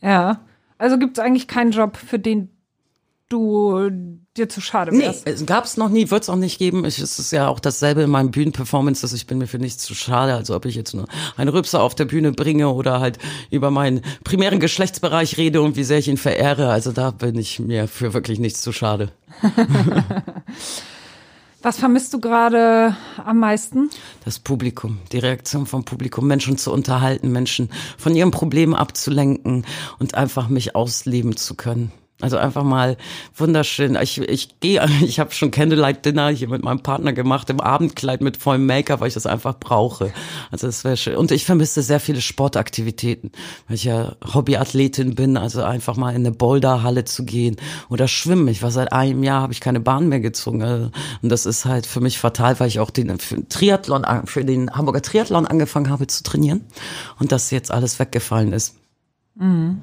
Ja. 0.00 0.40
Also 0.78 0.98
gibt 0.98 1.18
es 1.18 1.24
eigentlich 1.24 1.46
keinen 1.46 1.72
Job, 1.72 1.98
für 1.98 2.18
den 2.18 2.48
du 3.30 3.90
dir 4.36 4.48
zu 4.48 4.60
schade 4.60 4.92
wärst. 4.92 5.24
Nee, 5.24 5.32
es 5.32 5.46
gab 5.46 5.64
es 5.64 5.76
noch 5.76 5.88
nie, 5.88 6.10
wird 6.10 6.24
es 6.24 6.28
auch 6.28 6.36
nicht 6.36 6.58
geben. 6.58 6.84
Ich, 6.84 6.98
es 6.98 7.18
ist 7.18 7.30
ja 7.30 7.48
auch 7.48 7.60
dasselbe 7.60 8.02
in 8.02 8.10
meinem 8.10 8.30
Bühnenperformance, 8.30 9.00
dass 9.00 9.12
ich 9.12 9.26
bin 9.26 9.38
mir 9.38 9.46
für 9.46 9.58
nichts 9.58 9.84
zu 9.84 9.94
schade. 9.94 10.34
Also 10.34 10.54
ob 10.54 10.66
ich 10.66 10.74
jetzt 10.74 10.94
nur 10.94 11.06
einen 11.36 11.48
Rübser 11.48 11.82
auf 11.82 11.94
der 11.94 12.04
Bühne 12.04 12.32
bringe 12.32 12.68
oder 12.68 13.00
halt 13.00 13.18
über 13.50 13.70
meinen 13.70 14.02
primären 14.24 14.60
Geschlechtsbereich 14.60 15.38
rede 15.38 15.62
und 15.62 15.76
wie 15.76 15.84
sehr 15.84 15.98
ich 15.98 16.08
ihn 16.08 16.16
verehre. 16.16 16.70
Also 16.70 16.92
da 16.92 17.12
bin 17.12 17.38
ich 17.38 17.60
mir 17.60 17.88
für 17.88 18.12
wirklich 18.12 18.38
nichts 18.38 18.62
zu 18.62 18.72
schade. 18.72 19.12
Was 21.62 21.78
vermisst 21.78 22.14
du 22.14 22.20
gerade 22.20 22.96
am 23.22 23.38
meisten? 23.38 23.90
Das 24.24 24.38
Publikum, 24.38 24.98
die 25.12 25.18
Reaktion 25.18 25.66
vom 25.66 25.84
Publikum, 25.84 26.26
Menschen 26.26 26.56
zu 26.56 26.72
unterhalten, 26.72 27.30
Menschen 27.30 27.68
von 27.98 28.16
ihrem 28.16 28.30
Problem 28.30 28.74
abzulenken 28.74 29.66
und 29.98 30.14
einfach 30.14 30.48
mich 30.48 30.74
ausleben 30.74 31.36
zu 31.36 31.54
können. 31.54 31.92
Also 32.20 32.36
einfach 32.36 32.64
mal 32.64 32.96
wunderschön. 33.36 33.96
Ich, 34.00 34.18
ich 34.18 34.60
gehe, 34.60 34.84
ich 35.02 35.18
habe 35.18 35.32
schon 35.32 35.50
Candlelight 35.50 36.04
Dinner 36.04 36.28
hier 36.28 36.48
mit 36.48 36.62
meinem 36.62 36.82
Partner 36.82 37.12
gemacht 37.12 37.50
im 37.50 37.60
Abendkleid 37.60 38.20
mit 38.20 38.36
vollem 38.36 38.66
Make-up, 38.66 39.00
weil 39.00 39.08
ich 39.08 39.14
das 39.14 39.26
einfach 39.26 39.58
brauche. 39.58 40.12
Also 40.50 40.66
das 40.66 40.84
wäre 40.84 40.96
schön. 40.96 41.16
Und 41.16 41.30
ich 41.32 41.44
vermisse 41.44 41.82
sehr 41.82 42.00
viele 42.00 42.20
Sportaktivitäten, 42.20 43.32
weil 43.68 43.76
ich 43.76 43.84
ja 43.84 44.16
Hobbyathletin 44.34 45.14
bin. 45.14 45.36
Also 45.36 45.62
einfach 45.62 45.96
mal 45.96 46.10
in 46.10 46.26
eine 46.26 46.32
Boulderhalle 46.32 47.04
zu 47.04 47.24
gehen 47.24 47.56
oder 47.88 48.08
schwimmen. 48.08 48.48
Ich 48.48 48.62
war 48.62 48.70
seit 48.70 48.92
einem 48.92 49.22
Jahr 49.22 49.42
habe 49.42 49.52
ich 49.52 49.60
keine 49.60 49.80
Bahn 49.80 50.08
mehr 50.08 50.20
gezogen. 50.20 50.60
Und 51.22 51.28
das 51.28 51.46
ist 51.46 51.64
halt 51.64 51.86
für 51.86 52.00
mich 52.00 52.18
fatal, 52.18 52.60
weil 52.60 52.68
ich 52.68 52.80
auch 52.80 52.90
den 52.90 53.18
für 53.18 53.48
Triathlon, 53.48 54.04
für 54.26 54.44
den 54.44 54.70
Hamburger 54.70 55.02
Triathlon 55.02 55.46
angefangen 55.46 55.90
habe 55.90 56.06
zu 56.06 56.22
trainieren 56.22 56.64
und 57.18 57.32
das 57.32 57.50
jetzt 57.50 57.70
alles 57.70 57.98
weggefallen 57.98 58.52
ist. 58.52 58.76
Mhm. 59.36 59.82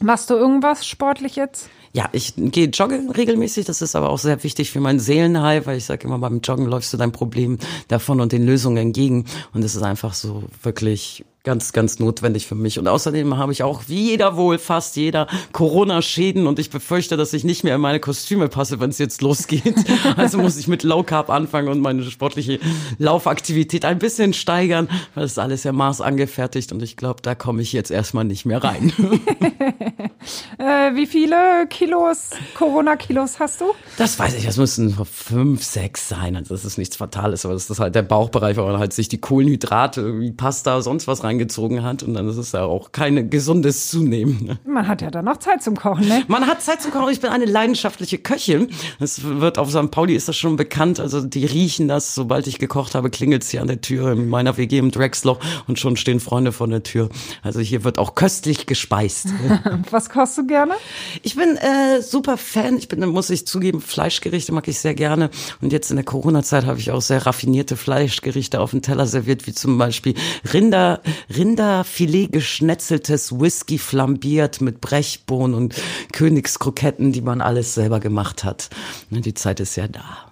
Machst 0.00 0.30
du 0.30 0.34
irgendwas 0.34 0.86
sportlich 0.86 1.36
jetzt? 1.36 1.70
Ja, 1.92 2.10
ich 2.12 2.34
gehe 2.36 2.68
joggen 2.68 3.10
regelmäßig. 3.10 3.64
Das 3.64 3.80
ist 3.80 3.96
aber 3.96 4.10
auch 4.10 4.18
sehr 4.18 4.42
wichtig 4.44 4.70
für 4.70 4.80
mein 4.80 4.98
Seelenheil, 4.98 5.64
weil 5.64 5.78
ich 5.78 5.86
sage 5.86 6.06
immer, 6.06 6.18
beim 6.18 6.40
Joggen 6.40 6.66
läufst 6.66 6.92
du 6.92 6.98
dein 6.98 7.12
Problem 7.12 7.58
davon 7.88 8.20
und 8.20 8.32
den 8.32 8.44
Lösungen 8.44 8.76
entgegen. 8.76 9.24
Und 9.54 9.64
es 9.64 9.74
ist 9.74 9.82
einfach 9.82 10.12
so 10.12 10.44
wirklich 10.62 11.24
ganz, 11.46 11.72
ganz 11.72 12.00
notwendig 12.00 12.46
für 12.46 12.56
mich. 12.56 12.78
Und 12.78 12.88
außerdem 12.88 13.38
habe 13.38 13.52
ich 13.52 13.62
auch, 13.62 13.84
wie 13.86 14.10
jeder 14.10 14.36
wohl, 14.36 14.58
fast 14.58 14.96
jeder 14.96 15.28
Corona-Schäden 15.52 16.48
und 16.48 16.58
ich 16.58 16.70
befürchte, 16.70 17.16
dass 17.16 17.32
ich 17.32 17.44
nicht 17.44 17.62
mehr 17.62 17.76
in 17.76 17.80
meine 17.80 18.00
Kostüme 18.00 18.48
passe, 18.48 18.80
wenn 18.80 18.90
es 18.90 18.98
jetzt 18.98 19.22
losgeht. 19.22 19.62
Also 20.16 20.38
muss 20.38 20.56
ich 20.56 20.66
mit 20.66 20.82
Low 20.82 21.02
Carb 21.02 21.30
anfangen 21.30 21.68
und 21.68 21.80
meine 21.80 22.02
sportliche 22.02 22.58
Laufaktivität 22.98 23.84
ein 23.84 23.98
bisschen 23.98 24.32
steigern, 24.32 24.88
weil 25.14 25.22
das 25.22 25.32
ist 25.32 25.38
alles 25.38 25.62
ja 25.62 25.72
maßangefertigt 25.72 26.72
und 26.72 26.82
ich 26.82 26.96
glaube, 26.96 27.22
da 27.22 27.34
komme 27.34 27.62
ich 27.62 27.72
jetzt 27.72 27.90
erstmal 27.90 28.24
nicht 28.24 28.44
mehr 28.44 28.64
rein. 28.64 28.92
äh, 30.58 30.94
wie 30.94 31.06
viele 31.06 31.66
Kilos, 31.68 32.30
Corona-Kilos 32.56 33.38
hast 33.38 33.60
du? 33.60 33.66
Das 33.98 34.18
weiß 34.18 34.34
ich, 34.34 34.46
das 34.46 34.56
müssen 34.56 34.96
fünf, 35.04 35.62
sechs 35.62 36.08
sein. 36.08 36.34
Also 36.34 36.54
das 36.54 36.64
ist 36.64 36.78
nichts 36.78 36.96
Fatales, 36.96 37.44
aber 37.44 37.54
das 37.54 37.70
ist 37.70 37.78
halt 37.78 37.94
der 37.94 38.02
Bauchbereich, 38.02 38.56
wo 38.56 38.62
man 38.62 38.78
halt 38.78 38.92
sich 38.92 39.08
die 39.08 39.20
Kohlenhydrate, 39.20 40.18
wie 40.20 40.32
Pasta, 40.32 40.80
sonst 40.80 41.06
was 41.06 41.22
rein 41.22 41.35
reingezogen 41.36 41.82
hat 41.82 42.02
und 42.02 42.14
dann 42.14 42.28
ist 42.28 42.36
es 42.36 42.52
ja 42.52 42.64
auch 42.64 42.92
kein 42.92 43.30
gesundes 43.30 43.90
Zunehmen. 43.90 44.44
Ne? 44.44 44.58
Man 44.66 44.88
hat 44.88 45.02
ja 45.02 45.10
dann 45.10 45.24
noch 45.24 45.38
Zeit 45.38 45.62
zum 45.62 45.76
Kochen, 45.76 46.08
ne? 46.08 46.24
Man 46.28 46.46
hat 46.46 46.62
Zeit 46.62 46.82
zum 46.82 46.92
Kochen. 46.92 47.12
Ich 47.12 47.20
bin 47.20 47.30
eine 47.30 47.44
leidenschaftliche 47.44 48.18
Köchin. 48.18 48.68
Es 48.98 49.22
wird 49.22 49.58
auf 49.58 49.70
St. 49.70 49.90
Pauli 49.90 50.14
ist 50.14 50.28
das 50.28 50.36
schon 50.36 50.56
bekannt. 50.56 51.00
Also 51.00 51.20
die 51.20 51.44
riechen 51.44 51.88
das. 51.88 52.14
Sobald 52.14 52.46
ich 52.46 52.58
gekocht 52.58 52.94
habe, 52.94 53.10
klingelt 53.10 53.42
es 53.42 53.50
hier 53.50 53.60
an 53.60 53.68
der 53.68 53.80
Tür 53.80 54.12
in 54.12 54.28
meiner 54.28 54.56
WG 54.56 54.78
im 54.78 54.90
Drexloch 54.90 55.38
und 55.66 55.78
schon 55.78 55.96
stehen 55.96 56.20
Freunde 56.20 56.52
vor 56.52 56.68
der 56.68 56.82
Tür. 56.82 57.08
Also 57.42 57.60
hier 57.60 57.84
wird 57.84 57.98
auch 57.98 58.14
köstlich 58.14 58.66
gespeist. 58.66 59.28
Was 59.90 60.10
kochst 60.10 60.38
du 60.38 60.46
gerne? 60.46 60.74
Ich 61.22 61.36
bin 61.36 61.56
äh, 61.56 62.02
super 62.02 62.36
Fan. 62.36 62.78
Ich 62.78 62.88
bin, 62.88 63.06
muss 63.08 63.30
ich 63.30 63.46
zugeben, 63.46 63.80
Fleischgerichte 63.80 64.52
mag 64.52 64.66
ich 64.68 64.78
sehr 64.78 64.94
gerne. 64.94 65.30
Und 65.60 65.72
jetzt 65.72 65.90
in 65.90 65.96
der 65.96 66.04
Corona-Zeit 66.04 66.66
habe 66.66 66.78
ich 66.78 66.90
auch 66.90 67.02
sehr 67.02 67.26
raffinierte 67.26 67.76
Fleischgerichte 67.76 68.60
auf 68.60 68.70
dem 68.70 68.82
Teller 68.82 69.06
serviert, 69.06 69.46
wie 69.46 69.52
zum 69.52 69.78
Beispiel 69.78 70.14
Rinder, 70.52 71.00
Rinderfilet 71.34 72.32
geschnetzeltes 72.32 73.38
Whisky 73.38 73.78
flambiert 73.78 74.60
mit 74.60 74.80
Brechbohnen 74.80 75.54
und 75.54 75.74
Königskroketten, 76.12 77.12
die 77.12 77.22
man 77.22 77.40
alles 77.40 77.74
selber 77.74 78.00
gemacht 78.00 78.44
hat. 78.44 78.70
Die 79.10 79.34
Zeit 79.34 79.60
ist 79.60 79.76
ja 79.76 79.88
da. 79.88 80.26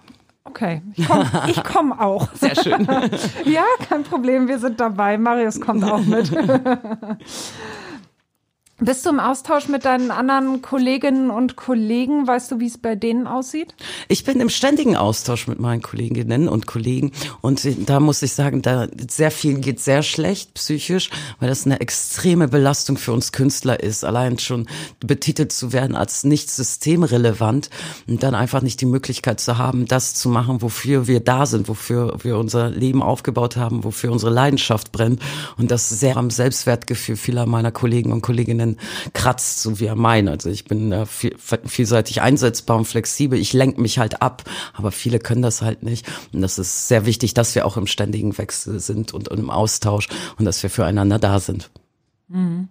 Okay, 0.45 0.83
ich 0.95 1.09
komme 1.09 1.29
komm 1.65 1.93
auch. 1.93 2.29
Sehr 2.35 2.55
schön. 2.55 2.87
ja, 3.45 3.65
kein 3.89 4.05
Problem, 4.05 4.47
wir 4.47 4.61
sind 4.61 4.79
dabei. 4.79 5.19
Marius 5.19 5.61
kommt 5.61 5.83
auch 5.83 6.05
mit. 6.05 6.31
Bist 8.81 9.07
du 9.07 9.11
im 9.11 9.21
Austausch 9.21 9.69
mit 9.69 9.85
deinen 9.85 10.11
anderen 10.11 10.61
Kolleginnen 10.61 11.31
und 11.31 11.55
Kollegen? 11.55 12.27
Weißt 12.27 12.51
du, 12.51 12.59
wie 12.59 12.67
es 12.67 12.77
bei 12.77 12.97
denen 12.97 13.29
aussieht? 13.29 13.73
Ich 14.09 14.25
bin 14.25 14.41
im 14.41 14.49
ständigen 14.49 14.97
Austausch 14.97 15.47
mit 15.47 15.61
meinen 15.61 15.81
Kolleginnen 15.81 16.49
und 16.49 16.67
Kollegen 16.67 17.13
und 17.41 17.65
da 17.89 18.01
muss 18.01 18.21
ich 18.23 18.33
sagen, 18.33 18.63
da 18.63 18.89
sehr 19.09 19.31
viel 19.31 19.61
geht 19.61 19.79
sehr 19.79 20.03
schlecht 20.03 20.55
psychisch, 20.55 21.11
weil 21.39 21.49
das 21.49 21.67
eine 21.67 21.79
extreme 21.79 22.49
Belastung 22.49 22.97
für 22.97 23.13
uns 23.13 23.31
Künstler 23.31 23.79
ist, 23.79 24.05
allein 24.05 24.41
schon 24.41 24.67
betitelt 24.99 25.53
zu 25.53 25.73
werden 25.73 25.95
als 25.95 26.25
nicht 26.25 26.51
systemrelevant 26.51 27.71
und 28.09 28.25
dann 28.25 28.35
einfach 28.35 28.61
nicht 28.61 28.81
die 28.81 28.87
Möglichkeit 28.87 29.39
zu 29.39 29.57
haben, 29.57 29.87
das 29.87 30.15
zu 30.15 30.29
machen, 30.29 30.63
wofür 30.63 31.07
wir 31.07 31.21
da 31.21 31.47
sind, 31.47 31.69
wofür 31.69 32.19
wir 32.25 32.39
unser 32.39 32.71
Leben 32.71 33.05
aufgebaut 33.05 33.57
haben, 33.57 33.85
wofür 33.85 34.11
unsere 34.11 34.33
Leidenschaft 34.33 34.91
brennt 34.91 35.23
und 35.59 35.71
das 35.71 35.89
sehr 35.89 36.17
am 36.17 36.31
Selbstwertgefühl 36.31 37.17
vieler 37.17 37.47
meiner 37.47 37.71
Kollegen 37.71 38.11
und 38.11 38.21
Kolleginnen 38.21 38.64
Ebenen 38.65 38.79
kratzt, 39.13 39.63
so 39.63 39.81
wie 39.81 39.87
er 39.87 39.95
meint. 39.95 40.29
Also 40.29 40.51
ich 40.51 40.65
bin 40.65 40.93
äh, 40.93 41.07
viel, 41.07 41.37
vielseitig 41.39 42.23
einsetzbar 42.23 42.77
und 42.77 42.87
flexibel. 42.87 43.39
Ich 43.39 43.53
lenke 43.53 43.81
mich 43.81 43.99
halt 43.99 44.23
ab, 44.23 44.45
aber 44.73 44.91
viele 44.91 45.19
können 45.19 45.43
das 45.43 45.63
halt 45.63 45.83
nicht. 45.83 46.07
Und 46.33 46.41
das 46.41 46.59
ist 46.59 46.89
sehr 46.89 47.07
wichtig, 47.07 47.35
dass 47.35 47.55
wir 47.55 47.67
auch 47.67 47.77
im 47.77 47.87
ständigen 47.87 48.37
Wechsel 48.37 48.81
sind 48.81 49.13
und 49.13 49.29
im 49.29 49.51
Austausch 49.51 50.09
und 50.39 50.45
dass 50.45 50.63
wir 50.63 50.71
füreinander 50.71 51.19
da 51.19 51.41
sind. 51.41 51.71
Mhm. 52.29 52.69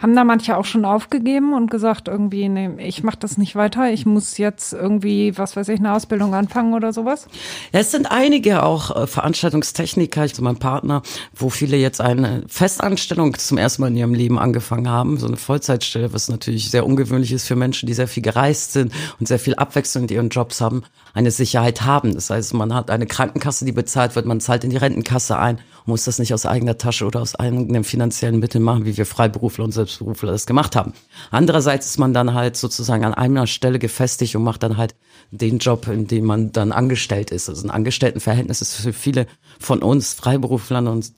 Haben 0.00 0.16
da 0.16 0.24
manche 0.24 0.56
auch 0.56 0.64
schon 0.64 0.84
aufgegeben 0.84 1.52
und 1.52 1.70
gesagt, 1.70 2.08
irgendwie, 2.08 2.48
nee, 2.48 2.70
ich 2.78 3.02
mache 3.02 3.18
das 3.18 3.36
nicht 3.36 3.54
weiter, 3.54 3.92
ich 3.92 4.06
muss 4.06 4.38
jetzt 4.38 4.72
irgendwie, 4.72 5.36
was 5.36 5.56
weiß 5.56 5.68
ich, 5.68 5.78
eine 5.78 5.92
Ausbildung 5.92 6.34
anfangen 6.34 6.72
oder 6.72 6.92
sowas? 6.92 7.26
Ja, 7.72 7.80
es 7.80 7.90
sind 7.90 8.10
einige 8.10 8.62
auch 8.62 8.96
äh, 8.96 9.06
Veranstaltungstechniker, 9.06 10.24
ich 10.24 10.34
zu 10.34 10.42
meinem 10.42 10.58
Partner, 10.58 11.02
wo 11.34 11.50
viele 11.50 11.76
jetzt 11.76 12.00
eine 12.00 12.44
Festanstellung 12.48 13.36
zum 13.36 13.58
ersten 13.58 13.82
Mal 13.82 13.88
in 13.88 13.96
ihrem 13.96 14.14
Leben 14.14 14.38
angefangen 14.38 14.88
haben, 14.88 15.18
so 15.18 15.26
eine 15.26 15.36
Vollzeitstelle, 15.36 16.14
was 16.14 16.30
natürlich 16.30 16.70
sehr 16.70 16.86
ungewöhnlich 16.86 17.32
ist 17.32 17.46
für 17.46 17.56
Menschen, 17.56 17.86
die 17.86 17.94
sehr 17.94 18.08
viel 18.08 18.22
gereist 18.22 18.72
sind 18.72 18.92
und 19.18 19.28
sehr 19.28 19.38
viel 19.38 19.54
Abwechslung 19.56 20.04
in 20.04 20.08
ihren 20.08 20.28
Jobs 20.30 20.62
haben, 20.62 20.82
eine 21.12 21.30
Sicherheit 21.30 21.82
haben. 21.82 22.14
Das 22.14 22.30
heißt, 22.30 22.54
man 22.54 22.74
hat 22.74 22.90
eine 22.90 23.06
Krankenkasse, 23.06 23.66
die 23.66 23.72
bezahlt 23.72 24.16
wird, 24.16 24.24
man 24.24 24.40
zahlt 24.40 24.64
in 24.64 24.70
die 24.70 24.76
Rentenkasse 24.78 25.38
ein 25.38 25.60
muss 25.90 26.04
das 26.04 26.18
nicht 26.18 26.32
aus 26.32 26.46
eigener 26.46 26.78
Tasche 26.78 27.04
oder 27.04 27.20
aus 27.20 27.34
eigenen 27.34 27.84
finanziellen 27.84 28.38
Mitteln 28.38 28.64
machen, 28.64 28.86
wie 28.86 28.96
wir 28.96 29.04
Freiberufler 29.04 29.64
und 29.64 29.72
Selbstberufler 29.72 30.32
das 30.32 30.46
gemacht 30.46 30.74
haben. 30.74 30.94
Andererseits 31.30 31.86
ist 31.86 31.98
man 31.98 32.14
dann 32.14 32.32
halt 32.32 32.56
sozusagen 32.56 33.04
an 33.04 33.12
einer 33.12 33.46
Stelle 33.46 33.78
gefestigt 33.78 34.34
und 34.36 34.42
macht 34.42 34.62
dann 34.62 34.78
halt 34.78 34.94
den 35.30 35.58
Job, 35.58 35.86
in 35.88 36.06
dem 36.06 36.24
man 36.24 36.52
dann 36.52 36.72
angestellt 36.72 37.30
ist. 37.30 37.48
Also 37.48 37.66
ein 37.66 37.70
Angestelltenverhältnis 37.70 38.62
ist 38.62 38.76
für 38.76 38.94
viele 38.94 39.26
von 39.58 39.82
uns 39.82 40.14
Freiberuflern 40.14 40.88
und 40.88 41.12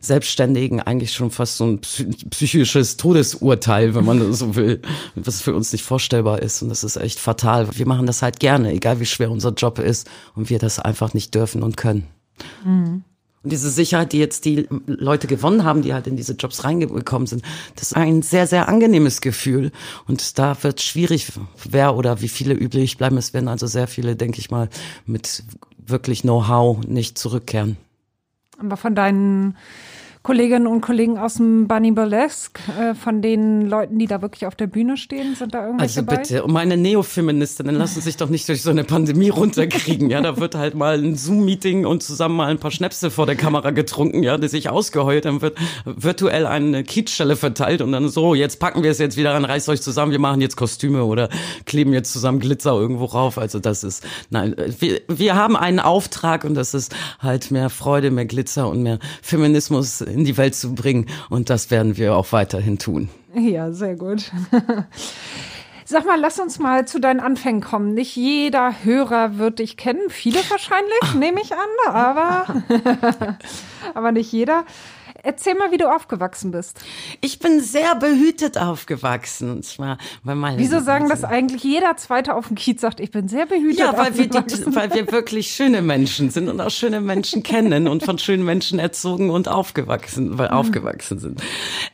Selbstständigen 0.00 0.80
eigentlich 0.80 1.12
schon 1.12 1.30
fast 1.30 1.56
so 1.56 1.64
ein 1.64 1.80
psychisches 1.80 2.96
Todesurteil, 2.96 3.94
wenn 3.94 4.04
man 4.04 4.32
so 4.32 4.56
will, 4.56 4.82
was 5.14 5.40
für 5.40 5.54
uns 5.54 5.72
nicht 5.72 5.84
vorstellbar 5.84 6.42
ist. 6.42 6.62
Und 6.62 6.68
das 6.68 6.84
ist 6.84 6.96
echt 6.96 7.18
fatal. 7.18 7.68
Wir 7.76 7.86
machen 7.86 8.06
das 8.06 8.22
halt 8.22 8.40
gerne, 8.40 8.72
egal 8.72 9.00
wie 9.00 9.06
schwer 9.06 9.30
unser 9.30 9.52
Job 9.52 9.78
ist 9.78 10.08
und 10.34 10.50
wir 10.50 10.58
das 10.58 10.78
einfach 10.78 11.14
nicht 11.14 11.34
dürfen 11.34 11.62
und 11.62 11.76
können. 11.76 12.06
Mhm. 12.64 13.04
Und 13.44 13.52
diese 13.52 13.70
Sicherheit, 13.70 14.12
die 14.12 14.18
jetzt 14.18 14.46
die 14.46 14.66
Leute 14.86 15.26
gewonnen 15.26 15.64
haben, 15.64 15.82
die 15.82 15.92
halt 15.92 16.06
in 16.06 16.16
diese 16.16 16.32
Jobs 16.32 16.64
reingekommen 16.64 17.26
sind, 17.26 17.42
das 17.76 17.88
ist 17.88 17.96
ein 17.96 18.22
sehr, 18.22 18.46
sehr 18.46 18.68
angenehmes 18.68 19.20
Gefühl. 19.20 19.70
Und 20.06 20.38
da 20.38 20.56
wird 20.62 20.80
schwierig, 20.80 21.30
wer 21.68 21.94
oder 21.94 22.22
wie 22.22 22.28
viele 22.28 22.54
üblich 22.54 22.96
bleiben. 22.96 23.18
Es 23.18 23.34
werden 23.34 23.48
also 23.48 23.66
sehr 23.66 23.86
viele, 23.86 24.16
denke 24.16 24.38
ich 24.38 24.50
mal, 24.50 24.70
mit 25.04 25.44
wirklich 25.76 26.22
Know-how 26.22 26.84
nicht 26.86 27.18
zurückkehren. 27.18 27.76
Aber 28.58 28.78
von 28.78 28.94
deinen 28.94 29.56
Kolleginnen 30.24 30.66
und 30.66 30.80
Kollegen 30.80 31.18
aus 31.18 31.34
dem 31.34 31.68
Bunny 31.68 31.92
Burlesque, 31.92 32.58
äh, 32.80 32.94
von 32.94 33.20
den 33.20 33.68
Leuten, 33.68 33.98
die 33.98 34.06
da 34.06 34.22
wirklich 34.22 34.46
auf 34.46 34.54
der 34.54 34.66
Bühne 34.66 34.96
stehen, 34.96 35.34
sind 35.34 35.52
da 35.52 35.66
irgendwelche 35.66 36.00
Also 36.00 36.10
bitte, 36.10 36.34
dabei? 36.36 36.42
um 36.44 36.52
meine 36.54 36.78
Neofeministinnen 36.78 37.74
lassen 37.74 38.00
sich 38.00 38.16
doch 38.16 38.30
nicht 38.30 38.48
durch 38.48 38.62
so 38.62 38.70
eine 38.70 38.84
Pandemie 38.84 39.28
runterkriegen. 39.28 40.08
Ja, 40.08 40.22
da 40.22 40.38
wird 40.38 40.54
halt 40.54 40.76
mal 40.76 40.98
ein 40.98 41.14
Zoom-Meeting 41.14 41.84
und 41.84 42.02
zusammen 42.02 42.36
mal 42.36 42.46
ein 42.46 42.58
paar 42.58 42.70
Schnäpse 42.70 43.10
vor 43.10 43.26
der 43.26 43.36
Kamera 43.36 43.70
getrunken, 43.70 44.22
ja, 44.22 44.38
die 44.38 44.48
sich 44.48 44.70
ausgeheult, 44.70 45.26
dann 45.26 45.42
wird 45.42 45.58
virtuell 45.84 46.46
eine 46.46 46.84
Kiezstelle 46.84 47.36
verteilt 47.36 47.82
und 47.82 47.92
dann 47.92 48.08
so, 48.08 48.34
jetzt 48.34 48.58
packen 48.60 48.82
wir 48.82 48.92
es 48.92 48.98
jetzt 48.98 49.18
wieder 49.18 49.34
an, 49.34 49.44
reißt 49.44 49.68
euch 49.68 49.82
zusammen, 49.82 50.10
wir 50.10 50.20
machen 50.20 50.40
jetzt 50.40 50.56
Kostüme 50.56 51.04
oder 51.04 51.28
kleben 51.66 51.92
jetzt 51.92 52.14
zusammen 52.14 52.40
Glitzer 52.40 52.72
irgendwo 52.72 53.04
rauf. 53.04 53.36
Also 53.36 53.58
das 53.58 53.84
ist, 53.84 54.02
nein, 54.30 54.56
wir, 54.78 55.02
wir 55.06 55.34
haben 55.34 55.54
einen 55.54 55.80
Auftrag 55.80 56.44
und 56.44 56.54
das 56.54 56.72
ist 56.72 56.96
halt 57.18 57.50
mehr 57.50 57.68
Freude, 57.68 58.10
mehr 58.10 58.24
Glitzer 58.24 58.70
und 58.70 58.82
mehr 58.82 58.98
Feminismus 59.20 60.02
in 60.14 60.24
die 60.24 60.36
Welt 60.36 60.54
zu 60.54 60.74
bringen. 60.74 61.06
Und 61.28 61.50
das 61.50 61.70
werden 61.70 61.96
wir 61.96 62.16
auch 62.16 62.32
weiterhin 62.32 62.78
tun. 62.78 63.08
Ja, 63.34 63.72
sehr 63.72 63.96
gut. 63.96 64.30
Sag 65.86 66.06
mal, 66.06 66.18
lass 66.18 66.40
uns 66.40 66.58
mal 66.58 66.86
zu 66.86 66.98
deinen 66.98 67.20
Anfängen 67.20 67.60
kommen. 67.60 67.92
Nicht 67.92 68.16
jeder 68.16 68.84
Hörer 68.84 69.36
wird 69.36 69.58
dich 69.58 69.76
kennen, 69.76 70.08
viele 70.08 70.38
wahrscheinlich, 70.48 71.14
nehme 71.18 71.42
ich 71.42 71.52
an, 71.52 71.92
aber, 71.92 72.46
aber 73.94 74.12
nicht 74.12 74.32
jeder. 74.32 74.64
Erzähl 75.24 75.54
mal, 75.54 75.70
wie 75.72 75.78
du 75.78 75.90
aufgewachsen 75.90 76.50
bist. 76.50 76.78
Ich 77.22 77.38
bin 77.38 77.60
sehr 77.60 77.94
behütet 77.94 78.58
aufgewachsen. 78.58 79.50
Und 79.50 79.64
zwar 79.64 79.96
bei 80.22 80.34
meinen 80.34 80.58
Wieso 80.58 80.80
sagen 80.80 81.08
das 81.08 81.24
eigentlich 81.24 81.64
jeder 81.64 81.96
Zweite 81.96 82.34
auf 82.34 82.48
dem 82.48 82.56
Kiez 82.56 82.82
sagt, 82.82 83.00
ich 83.00 83.10
bin 83.10 83.26
sehr 83.26 83.46
behütet 83.46 83.78
Ja, 83.78 83.96
weil 83.96 84.18
wir, 84.18 84.28
die, 84.28 84.74
weil 84.74 84.92
wir 84.92 85.10
wirklich 85.10 85.48
schöne 85.48 85.80
Menschen 85.80 86.28
sind 86.28 86.50
und 86.50 86.60
auch 86.60 86.70
schöne 86.70 87.00
Menschen 87.00 87.42
kennen 87.54 87.88
und 87.88 88.04
von 88.04 88.18
schönen 88.18 88.44
Menschen 88.44 88.78
erzogen 88.78 89.30
und 89.30 89.48
aufgewachsen, 89.48 90.36
weil 90.36 90.48
mhm. 90.48 90.54
aufgewachsen 90.54 91.18
sind. 91.18 91.42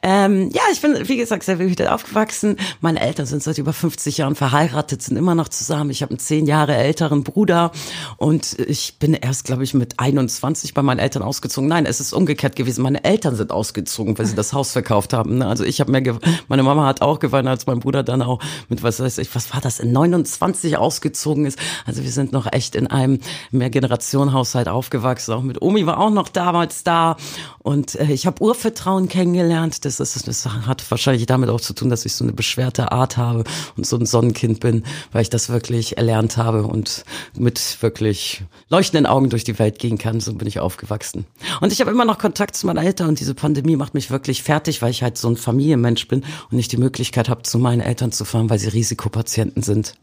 Ähm, 0.03 0.51
ja, 0.53 0.63
ich 0.73 0.81
bin, 0.81 0.97
wie 1.09 1.17
gesagt, 1.17 1.45
sehr 1.45 1.57
behütet 1.57 1.87
aufgewachsen. 1.87 2.57
Meine 2.81 3.01
Eltern 3.01 3.27
sind 3.27 3.45
seit 3.45 3.59
über 3.59 3.73
50 3.73 4.19
Jahren 4.19 4.35
verheiratet, 4.35 5.03
sind 5.03 5.17
immer 5.17 5.37
noch 5.37 5.49
zusammen. 5.49 5.91
Ich 5.91 6.03
habe 6.03 6.11
einen 6.11 6.19
zehn 6.19 6.47
Jahre 6.47 6.75
älteren 6.75 7.23
Bruder 7.23 7.71
und 8.17 8.59
ich 8.59 8.99
bin 8.99 9.15
erst, 9.15 9.45
glaube 9.45 9.63
ich, 9.63 9.73
mit 9.73 10.01
21 10.01 10.75
bei 10.75 10.83
meinen 10.83 10.99
Eltern 10.99 11.23
ausgezogen. 11.23 11.69
Nein, 11.69 11.87
es 11.87 12.01
ist 12.01 12.13
umgekehrt 12.13 12.57
gewesen. 12.57 12.83
Meine 12.83 13.05
Eltern 13.05 13.20
Eltern 13.21 13.37
sind 13.37 13.53
ausgezogen, 13.53 14.17
weil 14.17 14.25
sie 14.25 14.35
das 14.35 14.55
Haus 14.55 14.73
verkauft 14.73 15.13
haben. 15.13 15.37
Ne? 15.37 15.47
Also 15.47 15.63
ich 15.63 15.79
habe 15.83 15.93
mehr, 15.93 16.19
meine 16.49 16.63
Mama 16.63 16.87
hat 16.87 17.03
auch 17.03 17.19
geweint, 17.19 17.47
als 17.49 17.67
mein 17.67 17.79
Bruder 17.79 18.03
dann 18.03 18.23
auch 18.23 18.41
mit 18.71 18.83
was 18.83 18.99
weiß 18.99 19.19
ich, 19.19 19.35
was 19.35 19.53
war 19.53 19.61
das, 19.61 19.79
in 19.79 19.93
29 19.93 20.79
ausgezogen 20.79 21.45
ist. 21.45 21.59
Also 21.85 22.03
wir 22.03 22.11
sind 22.11 22.33
noch 22.33 22.51
echt 22.51 22.75
in 22.75 22.87
einem 22.87 23.19
Mehrgenerationenhaushalt 23.51 24.69
aufgewachsen. 24.69 25.35
Auch 25.35 25.43
mit 25.43 25.61
Omi 25.61 25.85
war 25.85 25.99
auch 25.99 26.09
noch 26.09 26.31
damals 26.31 26.83
da 26.83 27.19
und 27.59 27.95
äh, 27.97 28.11
ich 28.11 28.27
habe 28.27 28.43
Urvertrauen 28.43 29.09
kennengelernt. 29.11 29.85
Das 29.85 30.01
ist, 30.01 30.27
das 30.27 30.47
hat 30.47 30.91
wahrscheinlich 30.91 31.27
damit 31.27 31.51
auch 31.51 31.61
zu 31.61 31.75
tun, 31.75 31.91
dass 31.91 32.07
ich 32.07 32.15
so 32.15 32.25
eine 32.25 32.33
beschwerte 32.33 32.91
Art 32.91 33.19
habe 33.19 33.45
und 33.77 33.87
so 33.87 33.99
ein 33.99 34.07
Sonnenkind 34.07 34.61
bin, 34.61 34.85
weil 35.13 35.21
ich 35.21 35.31
das 35.31 35.51
wirklich 35.51 35.99
erlernt 35.99 36.39
habe 36.39 36.63
und 36.63 37.05
mit 37.37 37.83
wirklich 37.83 38.45
leuchtenden 38.71 39.05
Augen 39.05 39.29
durch 39.29 39.45
die 39.45 39.59
Welt 39.59 39.79
gehen 39.79 39.99
kann. 39.99 40.21
So 40.21 40.33
bin 40.33 40.49
ich 40.49 40.59
aufgewachsen. 40.59 41.27
Und 41.61 41.71
ich 41.71 41.83
habe 41.83 41.91
immer 41.91 42.07
noch 42.07 42.17
Kontakt 42.17 42.57
zu 42.57 42.67
meinen 42.67 42.79
Eltern 42.79 43.10
und 43.11 43.21
diese 43.21 43.35
Pandemie 43.35 43.77
macht 43.77 43.95
mich 43.95 44.11
wirklich 44.11 44.43
fertig, 44.43 44.81
weil 44.81 44.91
ich 44.91 45.03
halt 45.03 45.19
so 45.19 45.29
ein 45.29 45.37
Familienmensch 45.37 46.09
bin 46.09 46.21
und 46.51 46.57
nicht 46.57 46.73
die 46.73 46.79
Möglichkeit 46.79 47.29
habe, 47.29 47.43
zu 47.43 47.59
meinen 47.59 47.81
Eltern 47.81 48.13
zu 48.13 48.25
fahren, 48.25 48.49
weil 48.49 48.59
sie 48.59 48.69
Risikopatienten 48.69 49.63
sind. 49.63 49.95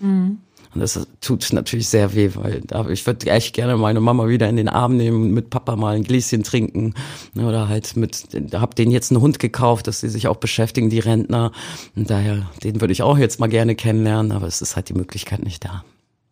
Mhm. 0.00 0.38
Und 0.74 0.80
das 0.80 1.06
tut 1.20 1.52
natürlich 1.52 1.88
sehr 1.88 2.14
weh, 2.14 2.30
weil 2.34 2.62
ich 2.90 3.06
würde 3.06 3.30
echt 3.30 3.54
gerne 3.54 3.76
meine 3.76 4.00
Mama 4.00 4.26
wieder 4.28 4.48
in 4.48 4.56
den 4.56 4.70
Arm 4.70 4.96
nehmen 4.96 5.24
und 5.24 5.32
mit 5.32 5.50
Papa 5.50 5.76
mal 5.76 5.96
ein 5.96 6.02
Gläschen 6.02 6.44
trinken. 6.44 6.94
Ne, 7.34 7.46
oder 7.46 7.68
halt 7.68 7.94
mit, 7.96 8.28
hab 8.54 8.74
denen 8.74 8.90
jetzt 8.90 9.10
einen 9.10 9.20
Hund 9.20 9.38
gekauft, 9.38 9.86
dass 9.86 10.00
sie 10.00 10.08
sich 10.08 10.28
auch 10.28 10.36
beschäftigen, 10.36 10.88
die 10.88 11.00
Rentner. 11.00 11.52
Und 11.94 12.08
daher, 12.08 12.48
den 12.64 12.80
würde 12.80 12.92
ich 12.92 13.02
auch 13.02 13.18
jetzt 13.18 13.38
mal 13.38 13.48
gerne 13.48 13.74
kennenlernen, 13.74 14.32
aber 14.32 14.46
es 14.46 14.62
ist 14.62 14.76
halt 14.76 14.88
die 14.88 14.94
Möglichkeit 14.94 15.42
nicht 15.44 15.62
da. 15.64 15.84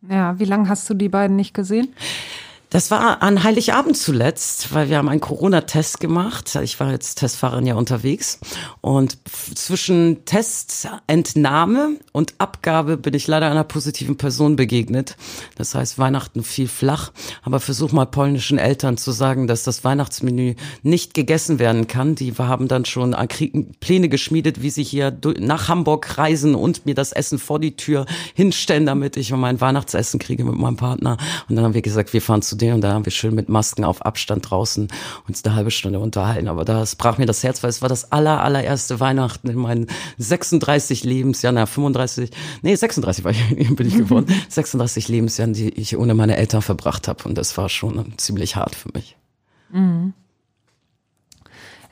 Ja, 0.09 0.39
wie 0.39 0.47
lange 0.47 0.71
hast 0.71 0.89
du 0.89 0.95
die 0.95 1.11
beiden 1.11 1.37
nicht 1.37 1.53
gesehen? 1.53 1.89
Das 2.71 2.93
war 2.93 3.21
an 3.21 3.43
Heiligabend 3.43 3.97
zuletzt, 3.97 4.73
weil 4.73 4.89
wir 4.89 4.99
haben 4.99 5.09
einen 5.09 5.21
Corona-Test 5.21 5.99
gemacht. 5.99 6.55
Ich 6.63 6.79
war 6.79 6.93
jetzt 6.93 7.17
Testfahrerin 7.17 7.67
ja 7.67 7.75
unterwegs. 7.75 8.39
Und 8.81 9.19
zwischen 9.57 10.25
Testentnahme 10.25 11.97
und 12.13 12.35
Abgabe 12.39 12.97
bin 12.97 13.15
ich 13.15 13.27
leider 13.27 13.51
einer 13.51 13.65
positiven 13.65 14.17
Person 14.17 14.55
begegnet. 14.55 15.17
Das 15.57 15.75
heißt, 15.75 15.99
Weihnachten 15.99 16.45
fiel 16.45 16.69
flach. 16.69 17.11
Aber 17.43 17.59
versuch 17.59 17.91
mal 17.91 18.07
polnischen 18.07 18.59
Eltern 18.59 18.97
zu 18.97 19.11
sagen, 19.11 19.49
dass 19.49 19.65
das 19.65 19.83
Weihnachtsmenü 19.83 20.55
nicht 20.85 21.13
gegessen 21.13 21.59
werden 21.59 21.89
kann. 21.89 22.15
Die 22.15 22.33
haben 22.39 22.69
dann 22.69 22.85
schon 22.85 23.17
Pläne 23.81 24.09
geschmiedet, 24.09 24.63
wie 24.63 24.71
sie 24.71 24.85
hier 24.85 25.19
nach 25.41 25.67
Hamburg 25.67 26.19
reisen 26.19 26.55
und 26.55 26.87
mir 26.87 26.95
das 26.95 27.11
Essen 27.11 27.41
vor 27.41 27.59
die 27.59 27.75
Tür 27.75 28.07
hinstellen, 28.35 28.87
damit 28.87 29.17
ich 29.17 29.33
mein 29.33 29.61
Weihnachtsessen 29.61 30.21
kriege 30.21 30.45
mit 30.45 30.55
meinem 30.55 30.77
Partner. 30.77 31.17
Und 31.49 31.57
dann 31.57 31.65
haben 31.65 31.75
wir 31.75 31.83
gesagt, 31.83 32.13
wir 32.13 32.23
fahren 32.23 32.43
zu 32.43 32.60
denen 32.61 32.75
und 32.75 32.81
da 32.83 32.93
haben 32.93 33.05
wir 33.05 33.13
schön 33.13 33.35
mit 33.35 33.49
Masken 33.49 33.85
auf 33.85 34.05
Abstand 34.05 34.51
draußen 34.51 34.89
uns 35.29 35.45
eine 35.45 35.55
halbe 35.55 35.71
Stunde 35.71 35.99
unterhalten. 35.99 36.49
Aber 36.49 36.65
das 36.65 36.97
brach 36.97 37.19
mir 37.19 37.27
das 37.27 37.43
Herz, 37.43 37.63
weil 37.63 37.71
es 37.71 37.83
war 37.83 37.89
das 37.89 38.13
aller, 38.13 38.43
allererste 38.43 39.01
Weihnachten 39.01 39.49
in 39.49 39.59
meinen 39.59 39.87
36 40.19 41.05
Lebensjahren, 41.05 41.55
na 41.55 41.67
35, 41.67 42.31
nee 42.63 42.75
36 42.75 43.25
war 43.25 43.33
ich, 43.33 43.49
bin 43.77 43.87
ich 43.87 43.97
geworden, 43.97 44.27
36 44.49 45.09
Lebensjahren, 45.09 45.53
die 45.53 45.69
ich 45.71 45.97
ohne 45.97 46.15
meine 46.15 46.37
Eltern 46.37 46.63
verbracht 46.63 47.09
habe 47.09 47.25
und 47.29 47.37
das 47.37 47.57
war 47.57 47.69
schon 47.69 48.15
ziemlich 48.19 48.57
hart 48.57 48.75
für 48.75 48.91
mich. 48.93 49.17
Mhm. 49.71 50.15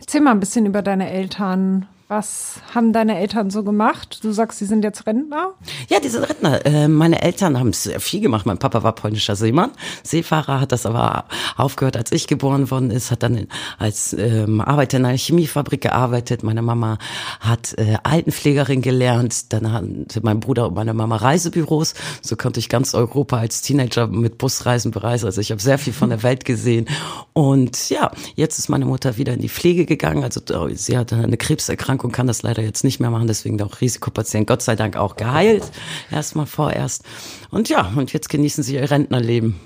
Erzähl 0.00 0.20
mal 0.20 0.30
ein 0.30 0.40
bisschen 0.40 0.66
über 0.66 0.82
deine 0.82 1.10
Eltern. 1.10 1.86
Was 2.10 2.62
haben 2.74 2.94
deine 2.94 3.18
Eltern 3.18 3.50
so 3.50 3.62
gemacht? 3.62 4.20
Du 4.22 4.32
sagst, 4.32 4.58
sie 4.58 4.64
sind 4.64 4.82
jetzt 4.82 5.06
Rentner? 5.06 5.52
Ja, 5.90 6.00
die 6.00 6.08
sind 6.08 6.24
Rentner. 6.24 6.64
Äh, 6.64 6.88
meine 6.88 7.20
Eltern 7.20 7.58
haben 7.58 7.74
sehr 7.74 8.00
viel 8.00 8.22
gemacht. 8.22 8.46
Mein 8.46 8.56
Papa 8.56 8.82
war 8.82 8.94
polnischer 8.94 9.36
Seemann, 9.36 9.72
Seefahrer, 10.04 10.58
hat 10.62 10.72
das 10.72 10.86
aber 10.86 11.26
aufgehört, 11.58 11.98
als 11.98 12.10
ich 12.10 12.26
geboren 12.26 12.70
worden 12.70 12.90
ist, 12.90 13.10
hat 13.10 13.22
dann 13.22 13.46
als 13.78 14.14
ähm, 14.14 14.62
Arbeiter 14.62 14.96
in 14.96 15.04
einer 15.04 15.18
Chemiefabrik 15.18 15.82
gearbeitet. 15.82 16.42
Meine 16.42 16.62
Mama 16.62 16.96
hat 17.40 17.76
äh, 17.76 17.98
Altenpflegerin 18.02 18.80
gelernt. 18.80 19.52
Dann 19.52 19.70
hatte 19.70 20.20
mein 20.22 20.40
Bruder 20.40 20.68
und 20.68 20.74
meine 20.76 20.94
Mama 20.94 21.16
Reisebüros. 21.16 21.92
So 22.22 22.36
konnte 22.36 22.58
ich 22.58 22.70
ganz 22.70 22.94
Europa 22.94 23.36
als 23.36 23.60
Teenager 23.60 24.06
mit 24.06 24.38
Busreisen 24.38 24.92
bereisen. 24.92 25.26
Also 25.26 25.42
ich 25.42 25.50
habe 25.50 25.60
sehr 25.60 25.76
viel 25.76 25.92
von 25.92 26.08
der 26.08 26.22
Welt 26.22 26.46
gesehen. 26.46 26.88
Und 27.34 27.90
ja, 27.90 28.10
jetzt 28.34 28.58
ist 28.58 28.70
meine 28.70 28.86
Mutter 28.86 29.18
wieder 29.18 29.34
in 29.34 29.42
die 29.42 29.50
Pflege 29.50 29.84
gegangen. 29.84 30.24
Also 30.24 30.40
sie 30.72 30.96
hatte 30.96 31.16
eine 31.16 31.36
Krebserkrankung 31.36 31.97
Erkrankung, 31.98 32.12
kann 32.12 32.26
das 32.28 32.42
leider 32.42 32.62
jetzt 32.62 32.84
nicht 32.84 33.00
mehr 33.00 33.10
machen, 33.10 33.26
deswegen 33.26 33.60
auch 33.62 33.80
Risikopatient, 33.80 34.46
Gott 34.46 34.62
sei 34.62 34.76
Dank 34.76 34.96
auch 34.96 35.16
geheilt, 35.16 35.64
erstmal 36.10 36.46
vorerst. 36.46 37.04
Und 37.50 37.68
ja, 37.68 37.92
und 37.96 38.12
jetzt 38.12 38.28
genießen 38.28 38.62
sie 38.62 38.74
ihr 38.76 38.90
Rentnerleben. 38.90 39.56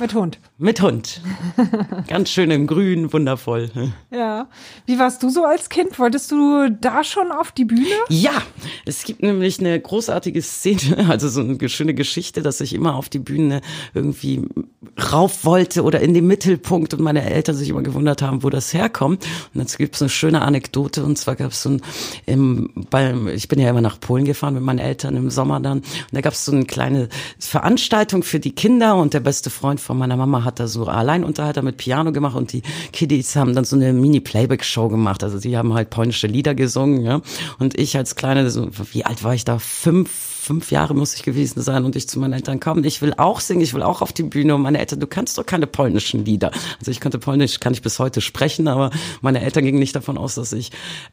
Mit 0.00 0.14
Hund. 0.14 0.38
Mit 0.58 0.80
Hund. 0.80 1.20
Ganz 2.06 2.30
schön 2.30 2.52
im 2.52 2.68
Grün, 2.68 3.12
wundervoll. 3.12 3.68
Ja. 4.12 4.48
Wie 4.86 4.96
warst 4.96 5.24
du 5.24 5.28
so 5.28 5.44
als 5.44 5.68
Kind? 5.68 5.98
Wolltest 5.98 6.30
du 6.30 6.68
da 6.80 7.02
schon 7.02 7.32
auf 7.32 7.50
die 7.50 7.64
Bühne? 7.64 7.86
Ja, 8.08 8.42
es 8.86 9.02
gibt 9.02 9.22
nämlich 9.22 9.58
eine 9.58 9.78
großartige 9.80 10.40
Szene, 10.40 11.06
also 11.08 11.28
so 11.28 11.40
eine 11.40 11.68
schöne 11.68 11.94
Geschichte, 11.94 12.42
dass 12.42 12.60
ich 12.60 12.74
immer 12.74 12.94
auf 12.94 13.08
die 13.08 13.18
Bühne 13.18 13.60
irgendwie 13.92 14.42
rauf 15.12 15.44
wollte 15.44 15.82
oder 15.82 16.00
in 16.00 16.14
den 16.14 16.28
Mittelpunkt 16.28 16.94
und 16.94 17.00
meine 17.00 17.28
Eltern 17.28 17.56
sich 17.56 17.68
immer 17.68 17.82
gewundert 17.82 18.22
haben, 18.22 18.44
wo 18.44 18.50
das 18.50 18.72
herkommt. 18.72 19.26
Und 19.52 19.60
jetzt 19.60 19.78
gibt 19.78 19.96
es 19.96 20.02
eine 20.02 20.08
schöne 20.08 20.42
Anekdote 20.42 21.04
und 21.04 21.18
zwar 21.18 21.34
gab 21.34 21.50
es 21.50 21.62
so 21.62 21.70
ein, 21.70 21.82
im, 22.26 22.70
beim, 22.90 23.26
ich 23.26 23.48
bin 23.48 23.58
ja 23.58 23.68
immer 23.68 23.80
nach 23.80 23.98
Polen 23.98 24.24
gefahren 24.24 24.54
mit 24.54 24.62
meinen 24.62 24.78
Eltern 24.78 25.16
im 25.16 25.30
Sommer 25.30 25.58
dann 25.58 25.78
und 25.78 26.12
da 26.12 26.20
gab 26.20 26.34
es 26.34 26.44
so 26.44 26.52
eine 26.52 26.66
kleine 26.66 27.08
Veranstaltung 27.40 28.22
für 28.22 28.38
die 28.38 28.52
Kinder 28.52 28.96
und 28.96 29.12
der 29.12 29.20
beste 29.20 29.50
Freund 29.50 29.80
von 29.88 29.96
meiner 29.96 30.18
Mama 30.18 30.44
hat 30.44 30.60
da 30.60 30.66
so 30.66 30.84
Alleinunterhalter 30.84 31.62
mit 31.62 31.78
Piano 31.78 32.12
gemacht 32.12 32.36
und 32.36 32.52
die 32.52 32.60
Kiddies 32.92 33.34
haben 33.36 33.54
dann 33.54 33.64
so 33.64 33.74
eine 33.74 33.94
Mini-Playback-Show 33.94 34.90
gemacht. 34.90 35.24
Also 35.24 35.40
die 35.40 35.56
haben 35.56 35.72
halt 35.72 35.88
polnische 35.88 36.26
Lieder 36.26 36.54
gesungen, 36.54 37.00
ja. 37.00 37.22
Und 37.58 37.78
ich 37.78 37.96
als 37.96 38.14
kleine, 38.14 38.50
so, 38.50 38.68
wie 38.92 39.06
alt 39.06 39.24
war 39.24 39.32
ich 39.32 39.46
da? 39.46 39.58
Fünf, 39.58 40.10
fünf 40.38 40.70
Jahre 40.70 40.94
muss 40.94 41.14
ich 41.14 41.22
gewesen 41.22 41.60
sein 41.62 41.84
und 41.84 41.96
ich 41.96 42.08
zu 42.08 42.18
meinen 42.18 42.32
Eltern 42.32 42.60
kam, 42.60 42.84
ich 42.84 43.02
will 43.02 43.12
auch 43.16 43.40
singen, 43.40 43.60
ich 43.60 43.74
will 43.74 43.82
auch 43.82 44.02
auf 44.02 44.12
die 44.12 44.22
Bühne 44.22 44.54
und 44.54 44.62
meine 44.62 44.78
Eltern, 44.78 45.00
du 45.00 45.06
kannst 45.06 45.36
doch 45.36 45.44
keine 45.44 45.66
polnischen 45.66 46.24
Lieder. 46.24 46.50
Also 46.78 46.90
ich 46.90 47.00
konnte 47.00 47.18
Polnisch, 47.18 47.60
kann 47.60 47.72
ich 47.72 47.82
bis 47.82 47.98
heute 47.98 48.20
sprechen, 48.20 48.68
aber 48.68 48.90
meine 49.20 49.40
Eltern 49.42 49.64
gingen 49.64 49.78
nicht 49.78 49.96
davon 49.96 50.16
aus, 50.16 50.36
dass 50.36 50.52
ich 50.52 50.70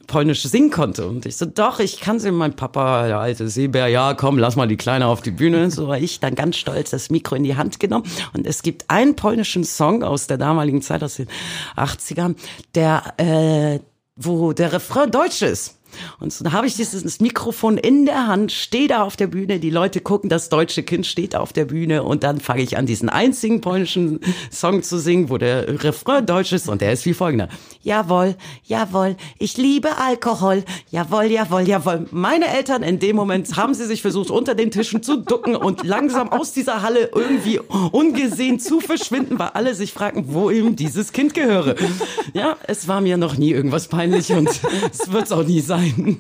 Polnisch 0.08 0.44
singen 0.44 0.70
konnte. 0.70 1.08
Und 1.08 1.26
ich 1.26 1.38
so, 1.38 1.46
doch, 1.46 1.80
ich 1.80 2.00
kann 2.00 2.20
sie. 2.20 2.32
Mein 2.32 2.56
Papa, 2.56 3.08
der 3.08 3.20
alte 3.20 3.50
Seebär, 3.50 3.88
ja, 3.88 4.14
komm, 4.14 4.38
lass 4.38 4.56
mal 4.56 4.68
die 4.68 4.78
Kleine 4.78 5.08
auf 5.08 5.22
die 5.22 5.32
Bühne. 5.32 5.72
So 5.72 5.88
war 5.88 5.98
ich 5.98 6.20
dann 6.20 6.36
ganz 6.36 6.58
stolz 6.58 6.92
das 6.92 7.10
Mikro 7.10 7.36
in 7.36 7.44
die 7.44 7.56
Hand 7.56 7.80
genommen. 7.80 8.06
Und 8.34 8.46
es 8.46 8.62
gibt 8.62 8.90
einen 8.90 9.16
polnischen 9.16 9.64
Song 9.64 10.04
aus 10.04 10.28
der 10.28 10.38
damaligen 10.38 10.82
Zeit, 10.82 11.04
aus 11.04 11.16
den 11.16 11.28
80ern, 11.76 12.36
der, 12.76 13.14
äh, 13.18 13.80
wo 14.16 14.54
der 14.54 14.74
Refrain 14.74 15.12
deutsch 15.12 15.42
ist. 15.42 15.75
Und 16.20 16.34
so, 16.34 16.44
da 16.44 16.52
habe 16.52 16.68
ich 16.68 16.76
dieses 16.76 17.20
Mikrofon 17.20 17.78
in 17.78 18.06
der 18.06 18.28
Hand, 18.28 18.52
stehe 18.52 18.88
da 18.88 19.04
auf 19.04 19.16
der 19.16 19.28
Bühne, 19.28 19.60
die 19.60 19.70
Leute 19.70 20.02
gucken, 20.02 20.30
das 20.30 20.50
deutsche 20.50 20.84
Kind 20.84 21.06
steht 21.06 21.36
auf 21.36 21.54
der 21.54 21.66
Bühne 21.66 22.04
und 22.04 22.24
dann 22.24 22.40
fange 22.40 22.62
ich 22.62 22.78
an, 22.78 22.86
diesen 22.86 23.10
einzigen 23.10 23.62
polnischen 23.62 24.20
Song 24.52 24.84
zu 24.84 25.00
singen, 25.00 25.30
wo 25.30 25.38
der 25.38 25.84
Refrain 25.84 26.26
deutsch 26.26 26.52
ist 26.52 26.70
und 26.70 26.82
der 26.82 26.94
ist 26.94 27.06
wie 27.06 27.14
folgender. 27.14 27.50
Jawohl, 27.86 28.34
jawohl, 28.64 29.16
ich 29.38 29.58
liebe 29.58 29.96
Alkohol. 30.00 30.64
Jawohl, 30.90 31.26
jawohl, 31.26 31.68
jawohl. 31.68 32.08
Meine 32.10 32.48
Eltern 32.48 32.82
in 32.82 32.98
dem 32.98 33.16
Moment 33.16 33.56
haben 33.58 33.76
sie 33.76 33.86
sich 33.86 34.02
versucht, 34.02 34.32
unter 34.32 34.56
den 34.56 34.72
Tischen 34.72 35.04
zu 35.04 35.18
ducken 35.18 35.56
und 35.56 35.84
langsam 35.84 36.30
aus 36.32 36.52
dieser 36.52 36.82
Halle 36.82 37.12
irgendwie 37.14 37.60
ungesehen 37.92 38.60
zu 38.60 38.80
verschwinden, 38.80 39.38
weil 39.38 39.50
alle 39.50 39.76
sich 39.76 39.94
fragten, 39.94 40.34
wo 40.34 40.50
ihm 40.50 40.76
dieses 40.76 41.14
Kind 41.14 41.36
gehöre. 41.36 41.76
Ja, 42.34 42.58
es 42.66 42.88
war 42.88 43.02
mir 43.02 43.18
noch 43.18 43.38
nie 43.38 43.52
irgendwas 43.52 43.88
peinlich 43.88 44.32
und 44.32 44.50
es 44.50 45.12
wird 45.12 45.26
es 45.26 45.32
auch 45.32 45.44
nie 45.44 45.62
sein. 45.62 46.20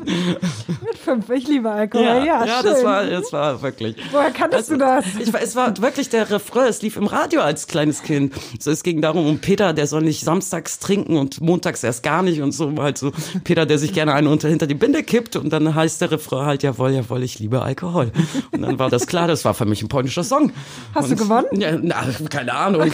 Mit 0.85 0.97
fünf, 1.03 1.27
ich 1.31 1.47
liebe 1.47 1.71
Alkohol. 1.71 2.05
Ja, 2.05 2.23
ja, 2.23 2.45
ja 2.45 2.61
das 2.61 2.83
war, 2.83 3.05
das 3.07 3.33
war 3.33 3.59
wirklich. 3.63 3.95
Woher 4.11 4.29
kanntest 4.29 4.69
du 4.69 4.77
das? 4.77 5.03
Ich, 5.19 5.33
es 5.33 5.55
war 5.55 5.75
wirklich 5.81 6.09
der 6.09 6.29
Refrain, 6.29 6.67
es 6.67 6.83
lief 6.83 6.95
im 6.95 7.07
Radio 7.07 7.41
als 7.41 7.65
kleines 7.65 8.03
Kind. 8.03 8.35
So, 8.59 8.69
es 8.69 8.83
ging 8.83 9.01
darum, 9.01 9.25
um 9.25 9.39
Peter, 9.39 9.73
der 9.73 9.87
soll 9.87 10.03
nicht 10.03 10.23
samstags 10.23 10.77
trinken 10.77 11.17
und 11.17 11.41
montags 11.41 11.54
erst 11.63 12.03
gar 12.03 12.21
nicht 12.23 12.41
und 12.41 12.51
so, 12.51 12.73
halt 12.77 12.97
so 12.97 13.11
Peter, 13.43 13.65
der 13.65 13.77
sich 13.77 13.93
gerne 13.93 14.13
einen 14.13 14.27
unter, 14.27 14.49
hinter 14.49 14.67
die 14.67 14.75
Binde 14.75 15.03
kippt 15.03 15.35
und 15.35 15.51
dann 15.51 15.75
heißt 15.75 16.01
der 16.01 16.11
Refrain 16.11 16.45
halt, 16.45 16.63
jawohl, 16.63 16.91
jawohl, 16.91 17.23
ich 17.23 17.39
liebe 17.39 17.61
Alkohol. 17.61 18.11
Und 18.51 18.61
dann 18.61 18.79
war 18.79 18.89
das 18.89 19.07
klar, 19.07 19.27
das 19.27 19.45
war 19.45 19.53
für 19.53 19.65
mich 19.65 19.81
ein 19.81 19.87
polnischer 19.87 20.23
Song. 20.23 20.51
Hast 20.93 21.09
und, 21.09 21.19
du 21.19 21.23
gewonnen? 21.23 21.47
Ja, 21.59 21.77
na, 21.81 22.05
keine 22.29 22.53
Ahnung. 22.53 22.91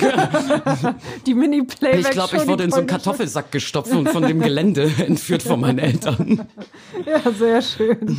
die 1.26 1.34
Mini-Playback 1.34 2.00
Ich 2.02 2.10
glaube, 2.12 2.38
ich 2.38 2.48
wurde 2.48 2.64
in 2.64 2.72
so 2.72 2.78
einen 2.78 2.88
Kartoffelsack 2.88 3.52
gestopft 3.52 3.94
und 3.94 4.10
von 4.10 4.24
dem 4.24 4.42
Gelände 4.42 4.92
entführt 5.06 5.44
von 5.44 5.60
meinen 5.60 5.80
Eltern. 5.80 6.48
Ja, 7.06 7.32
sehr 7.32 7.62
schön. 7.62 8.18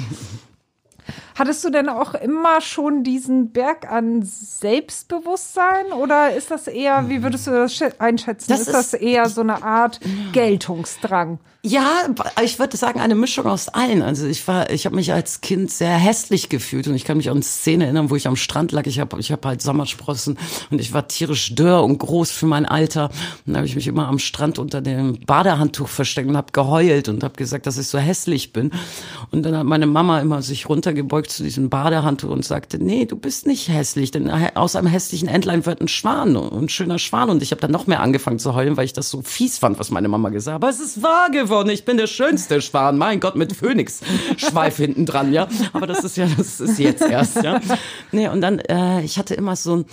Hattest 1.35 1.65
du 1.65 1.71
denn 1.71 1.89
auch 1.89 2.15
immer 2.15 2.61
schon 2.61 3.05
diesen 3.05 3.53
Berg 3.53 3.91
an 3.91 4.23
Selbstbewusstsein 4.23 5.93
oder 5.93 6.35
ist 6.35 6.51
das 6.51 6.67
eher, 6.67 7.09
wie 7.09 7.23
würdest 7.23 7.47
du 7.47 7.51
das 7.51 7.81
einschätzen? 7.99 8.51
Das 8.51 8.61
ist, 8.61 8.69
ist 8.69 8.75
das 8.75 8.95
eher 8.95 9.29
so 9.29 9.41
eine 9.41 9.63
Art 9.63 10.01
Geltungsdrang? 10.33 11.39
Ja, 11.65 12.09
ich 12.43 12.59
würde 12.59 12.77
sagen, 12.77 12.99
eine 12.99 13.15
Mischung 13.15 13.47
aus 13.47 13.69
allen. 13.69 14.03
Also 14.03 14.27
ich 14.27 14.49
war, 14.49 14.71
ich 14.71 14.85
habe 14.85 14.97
mich 14.97 15.13
als 15.13 15.43
Kind 15.43 15.71
sehr 15.71 15.97
hässlich 15.97 16.49
gefühlt 16.49 16.89
und 16.89 16.97
ich 16.97 17.05
kann 17.05 17.19
mich 17.19 17.31
an 17.31 17.41
Szene 17.41 17.85
erinnern, 17.85 18.11
wo 18.11 18.17
ich 18.17 18.27
am 18.27 18.35
Strand 18.35 18.73
lag. 18.73 18.85
Ich 18.87 18.99
habe 18.99 19.21
ich 19.21 19.31
hab 19.31 19.47
halt 19.47 19.63
Sommersprossen 19.63 20.39
und 20.73 20.81
ich 20.81 20.93
war 20.93 21.07
tierisch 21.07 21.55
dürr 21.55 21.85
und 21.85 21.99
groß 21.99 22.33
für 22.33 22.47
mein 22.47 22.67
Alter. 22.67 23.11
Und 23.11 23.53
dann 23.53 23.59
habe 23.59 23.67
ich 23.67 23.77
mich 23.77 23.87
immer 23.87 24.09
am 24.09 24.19
Strand 24.19 24.59
unter 24.59 24.81
dem 24.81 25.21
Badehandtuch 25.25 25.87
versteckt 25.87 26.29
und 26.29 26.37
habe 26.37 26.51
geheult 26.51 27.09
und 27.09 27.23
habe 27.23 27.37
gesagt, 27.37 27.69
dass 27.69 27.79
ich 27.79 27.87
so 27.87 27.99
hässlich 27.99 28.53
bin. 28.53 28.73
Und 29.31 29.45
dann 29.45 29.57
hat 29.57 29.65
meine 29.65 29.87
Mama 29.87 30.19
immer 30.19 30.43
sich 30.43 30.69
runtergebeugt 30.69 31.22
zu 31.27 31.43
diesem 31.43 31.71
Badehandtuch 31.71 32.31
und 32.31 32.45
sagte, 32.45 32.79
nee, 32.79 33.05
du 33.05 33.17
bist 33.17 33.47
nicht 33.47 33.69
hässlich, 33.69 34.11
denn 34.11 34.31
aus 34.31 34.77
einem 34.77 34.87
hässlichen 34.87 35.29
Entlein 35.29 35.67
wird 35.67 35.81
ein 35.81 35.89
Schwan, 35.89 36.37
ein 36.37 36.69
schöner 36.69 36.99
Schwan. 36.99 37.31
Und 37.31 37.43
ich 37.43 37.51
habe 37.51 37.61
dann 37.61 37.71
noch 37.71 37.87
mehr 37.87 38.01
angefangen 38.01 38.39
zu 38.39 38.55
heulen, 38.55 38.77
weil 38.77 38.85
ich 38.85 38.93
das 38.93 39.11
so 39.11 39.23
fies 39.23 39.59
fand, 39.59 39.79
was 39.79 39.91
meine 39.91 40.09
Mama 40.09 40.29
gesagt 40.31 40.55
hat. 40.55 40.63
Aber 40.63 40.69
es 40.69 40.81
ist 40.81 41.03
wahr 41.03 41.31
geworden. 41.31 41.71
Ich 41.71 41.85
bin 41.85 41.97
der 41.97 42.07
schönste 42.07 42.61
Schwan. 42.61 42.99
Mein 42.99 43.21
Gott, 43.21 43.37
mit 43.37 43.55
Phönix-Schweif 43.55 44.77
hinten 44.77 45.07
dran, 45.07 45.33
ja. 45.33 45.49
Aber 45.73 45.87
das 45.87 46.05
ist 46.05 46.17
ja, 46.17 46.27
das 46.37 46.61
ist 46.61 46.79
jetzt 46.79 47.03
erst, 47.03 47.43
ja. 47.43 47.61
Nee, 48.11 48.29
und 48.29 48.41
dann, 48.41 48.59
äh, 48.59 49.03
ich 49.03 49.19
hatte 49.19 49.35
immer 49.35 49.57
so 49.57 49.77
ein, 49.77 49.85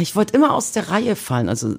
ich 0.00 0.16
wollte 0.16 0.34
immer 0.34 0.54
aus 0.54 0.72
der 0.72 0.88
Reihe 0.88 1.16
fallen, 1.16 1.48
also 1.48 1.74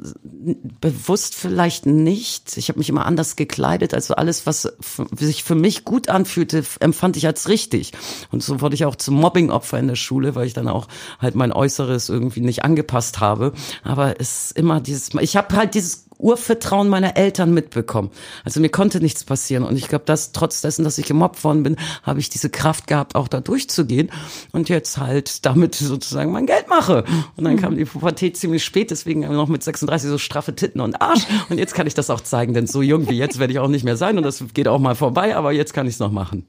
bewusst 0.80 1.36
vielleicht 1.36 1.86
nicht. 1.86 2.56
Ich 2.58 2.70
habe 2.70 2.80
mich 2.80 2.90
immer 2.90 3.06
anders 3.06 3.36
gekleidet, 3.36 3.94
also 3.94 4.16
alles, 4.16 4.46
was 4.46 4.72
sich 5.16 5.44
für 5.44 5.56
mich 5.56 5.84
gut 5.84 6.08
anfühlte, 6.08 6.64
empfand 6.80 7.18
ich 7.18 7.26
als 7.28 7.50
richtig. 7.50 7.92
Und 8.32 8.44
so 8.44 8.62
wurde 8.62 8.76
ich 8.76 8.86
auch 8.86 8.96
zum 8.96 9.16
Mobbing-Opfer 9.16 9.80
in 9.80 9.88
der 9.88 9.96
Schule, 9.96 10.36
weil 10.36 10.48
ich 10.48 10.54
dann 10.54 10.68
auch 10.68 10.88
halt 11.20 11.36
mein 11.36 11.52
Äußeres 11.52 12.10
irgendwie 12.10 12.42
nicht 12.42 12.64
angepasst 12.64 13.20
habe. 13.20 13.52
Aber 13.84 14.20
es 14.22 14.46
ist 14.46 14.58
immer 14.58 14.80
dieses, 14.80 15.14
ich 15.16 15.36
habe 15.36 15.56
halt 15.56 15.74
dieses 15.74 16.07
Urvertrauen 16.20 16.90
meiner 16.90 17.18
Eltern 17.18 17.54
mitbekommen. 17.54 18.10
Also 18.44 18.60
mir 18.60 18.70
konnte 18.70 19.00
nichts 19.00 19.24
passieren. 19.24 19.64
Und 19.64 19.76
ich 19.76 19.88
glaube, 19.88 20.06
dass 20.06 20.32
trotz 20.32 20.62
dessen, 20.62 20.84
dass 20.84 20.98
ich 20.98 21.06
gemobbt 21.06 21.44
worden 21.44 21.64
bin, 21.64 21.78
habe 22.04 22.20
ich 22.20 22.30
diese 22.30 22.50
Kraft 22.50 22.88
gehabt, 22.88 23.16
auch 23.16 23.28
da 23.28 23.40
durchzugehen 23.40 24.10
und 24.52 24.70
jetzt 24.70 24.98
halt 24.98 25.46
damit 25.46 25.76
sozusagen 25.76 26.32
mein 26.32 26.46
Geld 26.46 26.68
mache. 26.70 27.04
Und 27.36 27.44
dann 27.44 27.58
kam 27.58 27.76
die 27.78 27.86
Pubertät 27.86 28.38
ziemlich 28.38 28.64
spät, 28.64 28.92
deswegen 28.92 29.22
noch 29.22 29.48
mit 29.48 29.64
36 29.64 30.10
so 30.10 30.18
straffe 30.18 30.56
Titten 30.56 30.82
und 30.82 31.02
Arsch. 31.02 31.26
Und 31.50 31.58
jetzt 31.58 31.76
kann 31.76 31.88
ich 31.88 31.94
das 31.94 32.10
auch 32.10 32.22
zeigen, 32.22 32.54
denn 32.54 32.68
so 32.68 32.82
jung 32.82 33.10
wie 33.10 33.18
jetzt 33.18 33.40
werde 33.40 33.54
ich 33.54 33.60
auch 33.60 33.68
nicht 33.68 33.84
mehr 33.84 33.98
sein 33.98 34.18
und 34.18 34.24
das 34.24 34.44
geht 34.54 34.68
auch 34.68 34.80
mal 34.80 34.96
vorbei, 34.96 35.36
aber 35.36 35.52
jetzt 35.52 35.74
kann 35.74 35.88
ich 35.88 35.94
es 35.94 36.00
noch 36.00 36.12
machen. 36.12 36.46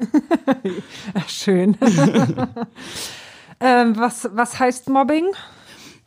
Ach, 1.15 1.29
schön. 1.29 1.77
ähm, 3.61 3.97
was, 3.97 4.29
was 4.33 4.59
heißt 4.59 4.89
Mobbing? 4.89 5.27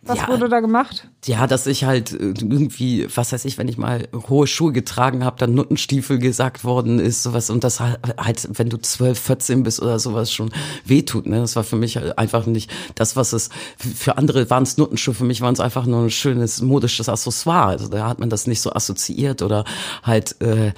Was 0.04 0.18
ja, 0.18 0.28
wurde 0.30 0.50
da 0.50 0.62
gemacht? 0.62 1.08
Ja, 1.26 1.46
dass 1.46 1.68
ich 1.68 1.84
halt 1.84 2.12
äh, 2.12 2.34
irgendwie, 2.40 3.08
was 3.16 3.32
weiß 3.34 3.46
ich, 3.46 3.60
wenn 3.60 3.68
ich 3.68 3.78
mal 3.78 4.08
hohe 4.30 4.48
Schuhe 4.48 4.72
getragen 4.72 5.24
habe, 5.24 5.38
dann 5.38 5.54
Nuttenstiefel 5.54 6.18
gesagt 6.18 6.64
worden 6.64 6.98
ist, 6.98 7.22
sowas 7.22 7.52
und 7.52 7.64
das 7.64 7.80
halt, 7.80 8.50
wenn 8.52 8.70
du 8.70 8.78
12, 8.78 9.20
14 9.20 9.62
bist 9.62 9.80
oder 9.80 10.00
sowas 10.00 10.32
schon 10.34 10.52
wehtut. 10.86 11.28
Ne? 11.28 11.40
Das 11.40 11.56
war 11.56 11.64
für 11.64 11.76
mich 11.76 12.00
einfach 12.18 12.48
nicht 12.48 12.72
das, 12.96 13.16
was 13.16 13.32
es 13.32 13.50
für 13.78 14.18
andere 14.18 14.50
waren 14.50 14.64
es 14.64 14.78
Nuttenschuhe, 14.78 15.14
für 15.14 15.26
mich 15.26 15.42
waren 15.42 15.54
es 15.54 15.60
einfach 15.60 15.86
nur 15.86 16.02
ein 16.02 16.10
schönes 16.10 16.62
modisches 16.64 17.08
Accessoire. 17.08 17.68
Also 17.68 17.88
da 17.88 18.10
hat 18.10 18.20
man 18.20 18.32
das 18.32 18.48
nicht 18.48 18.62
so 18.62 18.74
assoziiert 18.74 19.44
oder 19.44 19.66
halt 20.02 20.42
äh, 20.42 20.74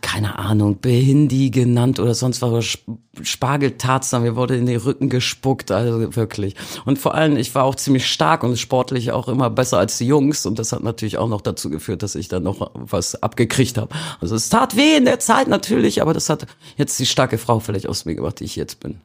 keine 0.00 0.38
Ahnung, 0.38 0.80
Behindi 0.80 1.50
genannt 1.50 2.00
oder 2.00 2.14
sonst 2.14 2.42
was, 2.42 2.78
Spargeltarzan, 3.22 4.22
mir 4.22 4.34
wurde 4.34 4.56
in 4.56 4.66
den 4.66 4.80
Rücken 4.80 5.08
gespuckt, 5.08 5.70
also 5.70 6.16
wirklich. 6.16 6.56
Und 6.84 6.98
vor 6.98 7.14
allem, 7.14 7.36
ich 7.36 7.54
war 7.54 7.64
auch 7.64 7.76
ziemlich 7.76 8.06
stark 8.06 8.42
und 8.42 8.58
sportlich 8.58 9.12
auch 9.12 9.28
immer 9.28 9.50
besser 9.50 9.78
als 9.78 9.96
die 9.98 10.06
Jungs 10.06 10.44
und 10.44 10.58
das 10.58 10.72
hat 10.72 10.82
natürlich 10.82 11.18
auch 11.18 11.28
noch 11.28 11.40
dazu 11.40 11.70
geführt, 11.70 12.02
dass 12.02 12.16
ich 12.16 12.26
dann 12.26 12.42
noch 12.42 12.72
was 12.74 13.22
abgekriegt 13.22 13.78
habe. 13.78 13.94
Also 14.20 14.34
es 14.34 14.48
tat 14.48 14.76
weh 14.76 14.96
in 14.96 15.04
der 15.04 15.20
Zeit 15.20 15.46
natürlich, 15.46 16.02
aber 16.02 16.14
das 16.14 16.28
hat 16.28 16.46
jetzt 16.76 16.98
die 16.98 17.06
starke 17.06 17.38
Frau 17.38 17.60
vielleicht 17.60 17.86
aus 17.86 18.04
mir 18.04 18.16
gemacht, 18.16 18.40
die 18.40 18.44
ich 18.44 18.56
jetzt 18.56 18.80
bin. 18.80 19.00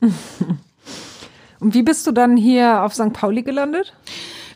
und 1.60 1.74
wie 1.74 1.82
bist 1.82 2.06
du 2.06 2.12
dann 2.12 2.36
hier 2.36 2.84
auf 2.84 2.94
St. 2.94 3.12
Pauli 3.12 3.42
gelandet? 3.42 3.92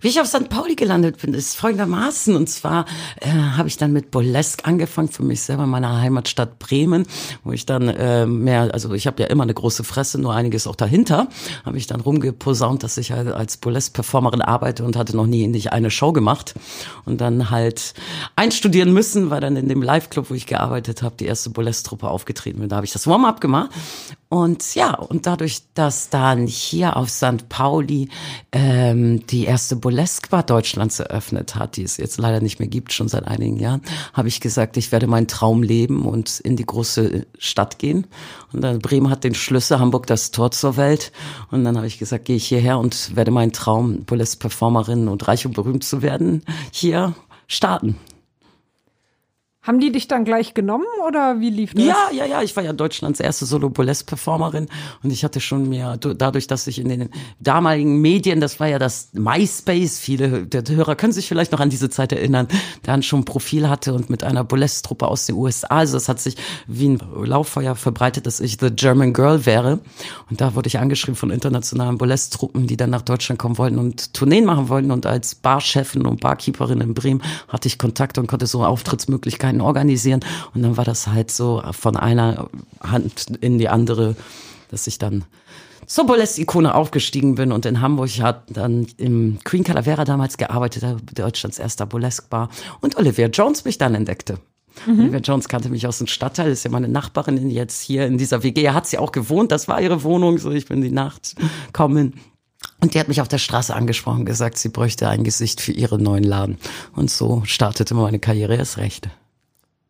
Wie 0.01 0.09
ich 0.09 0.21
auf 0.21 0.27
St. 0.27 0.49
Pauli 0.49 0.75
gelandet 0.75 1.21
bin, 1.21 1.35
ist 1.35 1.57
folgendermaßen. 1.57 2.37
Und 2.37 2.49
zwar 2.49 2.87
äh, 3.21 3.29
habe 3.29 3.69
ich 3.69 3.77
dann 3.77 3.93
mit 3.93 4.11
Burlesque 4.11 4.65
angefangen, 4.65 5.09
für 5.09 5.23
mich 5.23 5.43
selber 5.43 5.65
in 5.65 5.71
meiner 5.71 6.01
Heimatstadt 6.01 6.59
Bremen, 6.59 7.07
wo 7.45 7.53
ich 7.53 7.67
dann 7.67 7.89
äh, 7.89 8.27
mehr, 8.27 8.71
also 8.73 8.93
ich 8.95 9.07
habe 9.07 9.23
ja 9.23 9.29
immer 9.29 9.43
eine 9.43 9.55
große 9.55 9.85
Fresse, 9.85 10.21
nur 10.21 10.35
einiges 10.35 10.67
auch 10.67 10.77
dahinter, 10.77 11.29
habe 11.65 11.79
ich 11.79 11.87
dann 11.87 12.01
rumgeposaunt, 12.01 12.83
dass 12.83 12.97
ich 12.99 13.13
halt 13.13 13.29
als 13.29 13.57
Burlesque-Performerin 13.57 14.43
arbeite 14.43 14.85
und 14.85 14.97
hatte 14.97 15.17
noch 15.17 15.27
nie 15.27 15.47
nicht 15.47 15.73
eine 15.73 15.91
Show 15.91 16.13
gemacht. 16.13 16.55
Und 17.05 17.21
dann 17.21 17.51
halt 17.51 17.95
einstudieren 18.35 18.93
müssen, 18.93 19.31
weil 19.31 19.41
dann 19.41 19.57
in 19.57 19.69
dem 19.69 19.83
Live-Club, 19.83 20.31
wo 20.31 20.35
ich 20.35 20.47
gearbeitet 20.47 21.03
habe, 21.03 21.17
die 21.19 21.27
erste 21.27 21.51
Burlesque-Truppe 21.51 22.09
aufgetreten 22.09 22.61
bin. 22.61 22.69
Da 22.69 22.77
habe 22.77 22.87
ich 22.87 22.93
das 22.93 23.07
Warm-up 23.07 23.41
gemacht 23.41 23.71
Und 24.29 24.75
ja, 24.75 24.95
und 24.95 25.27
dadurch, 25.27 25.63
dass 25.75 26.11
dann 26.11 26.49
hier 26.49 26.97
auf 26.97 27.11
St. 27.11 27.49
Pauli 27.49 28.09
ähm, 28.51 29.25
die 29.27 29.45
erste 29.45 29.77
Burlesque-Bar 29.77 30.43
Deutschlands 30.43 30.99
eröffnet 30.99 31.55
hat, 31.55 31.77
die 31.77 31.85
es 31.85 31.97
jetzt 31.97 32.19
leider 32.19 32.41
nicht 32.41 32.59
mehr 32.59 32.69
gibt, 32.69 32.93
schon 32.93 33.07
seit 33.07 33.29
einigen 33.29 33.59
Jahren, 33.59 33.83
habe 34.15 34.27
ich 34.27 34.41
gesagt, 34.41 34.77
ich 34.77 34.91
werde 34.91 35.07
meinen 35.07 35.29
Traum 35.29 35.63
leben 35.63 36.05
und 36.05 36.41
in 36.41 36.57
die 36.57 36.67
große 36.67 37.25
Stadt 37.39 37.79
gehen. 37.79 38.09
Und 38.53 38.63
dann 38.63 38.81
Bremen 38.81 39.11
hat 39.11 39.23
den 39.23 39.35
Schlüssel, 39.35 39.79
Hamburg 39.79 40.09
das 40.09 40.33
Tor 40.33 40.51
zur 40.51 40.77
Welt. 40.77 41.13
Und 41.53 41.63
dann 41.63 41.77
habe 41.77 41.87
ich 41.87 41.99
gesagt, 41.99 42.25
gehe 42.25 42.37
ich 42.37 42.49
hierher 42.49 42.81
und 42.81 43.15
werde 43.15 43.31
meinen 43.31 43.53
Traum, 43.53 44.05
Burlesque-Performerin 44.07 45.07
und 45.07 45.29
reich 45.29 45.47
und 45.47 45.55
berühmt 45.55 45.85
zu 45.85 46.03
werden, 46.03 46.43
hier 46.73 47.15
starten. 47.47 47.97
Haben 49.67 49.81
die 49.81 49.93
dich 49.93 50.09
dann 50.09 50.25
gleich 50.25 50.55
genommen 50.55 50.85
oder 51.07 51.41
wie 51.41 51.51
lief 51.51 51.75
das? 51.75 51.85
Ja, 51.85 51.97
ja, 52.13 52.27
ja. 52.27 52.43
Ich 52.43 52.55
war 52.57 52.63
ja 52.63 52.73
Deutschlands 52.73 53.21
erste 53.21 53.47
Solo-Burlesque-Performerin 53.47 54.69
und 55.03 55.11
ich 55.13 55.25
hatte 55.25 55.41
schon 55.41 55.69
mir, 55.69 55.97
dadurch, 55.97 56.47
dass 56.47 56.67
ich 56.67 56.79
in 56.79 56.89
den 56.89 57.09
damaligen 57.41 58.01
Medien, 58.01 58.41
das 58.41 58.61
war 58.61 58.69
ja 58.69 58.79
das 58.79 59.11
MySpace, 59.13 59.99
viele 59.99 60.47
der 60.47 60.63
Hörer 60.69 60.97
können 60.97 61.13
sich 61.13 61.29
vielleicht 61.29 61.53
noch 61.53 61.61
an 61.61 61.71
diese 61.71 61.91
Zeit 61.91 62.13
erinnern, 62.13 62.49
dann 62.83 63.03
schon 63.03 63.21
ein 63.21 63.25
Profil 63.25 63.69
hatte 63.69 63.95
und 63.95 64.11
mit 64.11 64.25
einer 64.25 64.45
Burlesque-Truppe 64.45 65.07
aus 65.07 65.27
den 65.27 65.37
USA, 65.37 65.67
also 65.69 65.97
es 65.97 66.09
hat 66.09 66.21
sich 66.21 66.37
wie 66.67 66.89
ein 66.89 67.01
Lauffeuer 67.25 67.75
verbreitet, 67.75 68.27
dass 68.27 68.41
ich 68.41 68.59
The 68.61 68.71
German 68.71 69.13
Girl 69.13 69.47
wäre. 69.47 69.81
Und 70.31 70.41
da 70.41 70.55
wurde 70.55 70.69
ich 70.69 70.79
angeschrieben 70.79 71.17
von 71.17 71.31
internationalen 71.31 71.99
Burlesque-Truppen, 71.99 72.67
die 72.67 72.77
dann 72.77 72.91
nach 72.91 73.03
Deutschland 73.03 73.39
kommen 73.39 73.59
wollten 73.59 73.79
und 73.79 74.15
Tourneen 74.15 74.45
machen 74.45 74.69
wollten. 74.69 74.91
Und 74.91 75.07
als 75.07 75.35
Barchefin 75.35 76.07
und 76.07 76.21
Barkeeperin 76.21 76.81
in 76.81 76.95
Bremen 76.95 77.23
hatte 77.49 77.69
ich 77.69 77.79
Kontakt 77.79 78.19
und 78.19 78.27
konnte 78.27 78.47
so 78.47 78.65
Auftrittsmöglichkeiten 78.65 79.56
Veranstaltungen 79.57 79.61
organisieren. 79.61 80.21
Und 80.55 80.63
dann 80.63 80.77
war 80.77 80.85
das 80.85 81.07
halt 81.07 81.31
so 81.31 81.63
von 81.73 81.97
einer 81.97 82.49
Hand 82.81 83.27
in 83.41 83.59
die 83.59 83.69
andere, 83.69 84.17
dass 84.71 84.87
ich 84.87 84.99
dann 84.99 85.25
zur 85.87 86.07
Burlesque-Ikone 86.07 86.75
aufgestiegen 86.75 87.37
bin 87.37 87.53
und 87.53 87.65
in 87.65 87.81
Hamburg 87.81 88.11
hat 88.21 88.43
dann 88.49 88.89
im 88.97 89.39
Queen 89.45 89.63
Calavera 89.63 90.05
damals 90.05 90.37
gearbeitet, 90.37 90.85
Deutschlands 91.15 91.61
erster 91.61 91.87
Burlesque-Bar 91.87 92.49
und 92.81 92.97
Olivia 92.97 93.29
Jones 93.29 93.65
mich 93.65 93.79
dann 93.79 93.95
entdeckte. 93.95 94.39
Mhm. 94.85 95.01
Olivia 95.01 95.21
Jones 95.21 95.49
kannte 95.49 95.69
mich 95.69 95.87
aus 95.87 95.99
dem 95.99 96.09
Stadtteil, 96.09 96.51
ist 96.51 96.65
ja 96.65 96.73
meine 96.73 96.89
Nachbarin 96.89 97.51
jetzt 97.51 97.83
hier 97.83 98.05
in 98.07 98.19
dieser 98.19 98.43
WG. 98.43 98.71
Hat 98.71 98.89
sie 98.89 98.99
auch 98.99 99.13
gewohnt, 99.13 99.53
das 99.53 99.69
war 99.69 99.81
ihre 99.81 100.03
Wohnung, 100.03 100.39
so 100.39 100.51
ich 100.51 100.67
bin 100.67 100.81
die 100.81 100.91
Nacht 100.91 101.37
kommen. 101.73 102.15
Und 102.81 102.95
die 102.95 103.01
hat 103.01 103.09
mich 103.09 103.21
auf 103.21 103.29
der 103.29 103.39
Straße 103.39 103.75
angesprochen, 103.75 104.27
gesagt, 104.27 104.59
sie 104.59 104.71
bräuchte 104.71 105.09
ein 105.09 105.23
Gesicht 105.23 105.61
für 105.61 105.73
ihren 105.73 106.03
neuen 106.03 106.25
Laden. 106.25 106.59
Und 106.95 107.11
so 107.11 107.43
startete 107.45 107.95
meine 107.95 108.19
Karriere 108.19 108.57
erst 108.57 108.79
recht. 108.79 109.09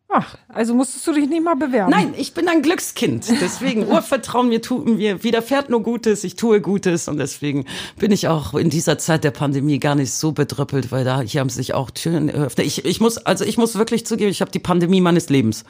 Ach, 0.09 0.37
also 0.47 0.73
musstest 0.73 1.05
du 1.05 1.11
dich 1.11 1.27
nicht 1.27 1.43
mal 1.43 1.55
bewerben? 1.55 1.91
Nein, 1.91 2.13
ich 2.17 2.33
bin 2.33 2.47
ein 2.47 2.61
Glückskind. 2.61 3.27
Deswegen 3.41 3.85
Urvertrauen 3.91 4.47
mir 4.47 4.61
tut 4.61 4.85
mir 4.85 5.21
widerfährt 5.23 5.69
nur 5.69 5.83
Gutes, 5.83 6.23
ich 6.23 6.37
tue 6.37 6.61
Gutes 6.61 7.09
und 7.09 7.17
deswegen 7.17 7.65
bin 7.97 8.13
ich 8.13 8.29
auch 8.29 8.53
in 8.53 8.69
dieser 8.69 8.97
Zeit 8.97 9.25
der 9.25 9.31
Pandemie 9.31 9.79
gar 9.79 9.95
nicht 9.95 10.13
so 10.13 10.31
bedrüppelt, 10.31 10.93
weil 10.93 11.03
da 11.03 11.19
hier 11.19 11.41
haben 11.41 11.49
sich 11.49 11.73
auch 11.73 11.91
Türen 11.91 12.29
eröffnet. 12.29 12.65
Ich, 12.65 12.85
ich 12.85 13.01
muss 13.01 13.17
also 13.17 13.43
ich 13.43 13.57
muss 13.57 13.77
wirklich 13.77 14.05
zugeben, 14.05 14.31
ich 14.31 14.39
habe 14.39 14.51
die 14.51 14.59
Pandemie 14.59 15.01
meines 15.01 15.27
Lebens. 15.27 15.65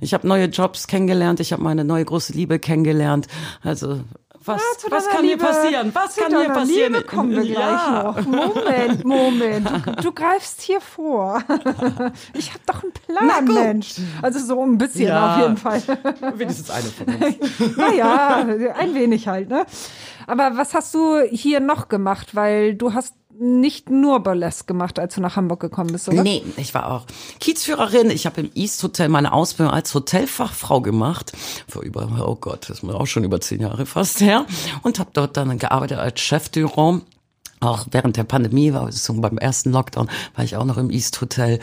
Ich 0.00 0.14
habe 0.14 0.26
neue 0.26 0.46
Jobs 0.46 0.86
kennengelernt, 0.86 1.40
ich 1.40 1.52
habe 1.52 1.62
meine 1.62 1.84
neue 1.84 2.04
große 2.04 2.32
Liebe 2.32 2.60
kennengelernt. 2.60 3.26
Also 3.62 4.00
was, 4.42 4.62
ja, 4.82 4.90
was 4.90 5.08
kann 5.08 5.24
Liebe, 5.24 5.44
hier 5.44 5.52
passieren? 5.52 5.90
Was 5.94 6.16
kann 6.16 6.34
hier 6.34 6.48
passieren? 6.48 6.92
Liebe 6.94 7.04
kommen 7.04 7.30
wir 7.32 7.44
ja. 7.44 8.14
gleich 8.14 8.26
noch. 8.26 8.26
Moment, 8.26 9.04
Moment. 9.04 9.70
Du, 9.80 10.02
du 10.02 10.12
greifst 10.12 10.62
hier 10.62 10.80
vor. 10.80 11.42
Ich 12.34 12.50
habe 12.50 12.60
doch 12.66 12.82
einen 12.82 12.92
Plan, 12.92 13.44
Mensch. 13.44 13.94
Also 14.22 14.38
so 14.38 14.62
ein 14.62 14.78
bisschen 14.78 15.08
ja. 15.08 15.34
auf 15.34 15.42
jeden 15.42 15.56
Fall. 15.56 15.82
Wenigstens 16.34 16.70
eine 16.70 16.88
von 16.88 17.06
uns. 17.06 17.76
Naja, 17.76 18.46
ein 18.78 18.94
wenig 18.94 19.28
halt, 19.28 19.48
ne? 19.48 19.66
Aber 20.26 20.56
was 20.56 20.74
hast 20.74 20.94
du 20.94 21.20
hier 21.30 21.60
noch 21.60 21.88
gemacht? 21.88 22.34
Weil 22.34 22.74
du 22.74 22.94
hast 22.94 23.14
nicht 23.40 23.88
nur 23.88 24.20
Burlesque 24.20 24.66
gemacht, 24.66 24.98
als 24.98 25.14
du 25.14 25.20
nach 25.22 25.36
Hamburg 25.36 25.60
gekommen 25.60 25.92
bist, 25.92 26.08
oder? 26.08 26.22
Nee, 26.22 26.44
ich 26.58 26.74
war 26.74 26.90
auch 26.90 27.06
Kiezführerin. 27.40 28.10
Ich 28.10 28.26
habe 28.26 28.42
im 28.42 28.50
East 28.54 28.82
Hotel 28.82 29.08
meine 29.08 29.32
Ausbildung 29.32 29.72
als 29.72 29.94
Hotelfachfrau 29.94 30.82
gemacht. 30.82 31.32
Vor 31.66 31.82
über, 31.82 32.06
oh 32.20 32.36
Gott, 32.36 32.68
das 32.68 32.82
ist 32.82 32.90
auch 32.90 33.06
schon 33.06 33.24
über 33.24 33.40
zehn 33.40 33.60
Jahre 33.60 33.86
fast 33.86 34.20
her. 34.20 34.44
Und 34.82 34.98
habe 34.98 35.10
dort 35.14 35.36
dann 35.36 35.58
gearbeitet 35.58 35.98
als 35.98 36.20
Chef 36.20 36.50
du 36.50 36.66
Raum. 36.66 37.02
Auch 37.60 37.86
während 37.90 38.16
der 38.16 38.24
Pandemie 38.24 38.72
war 38.72 38.90
so 38.92 39.14
beim 39.14 39.38
ersten 39.38 39.72
Lockdown 39.72 40.10
war 40.34 40.44
ich 40.44 40.56
auch 40.56 40.64
noch 40.64 40.76
im 40.76 40.90
East 40.90 41.20
Hotel. 41.20 41.60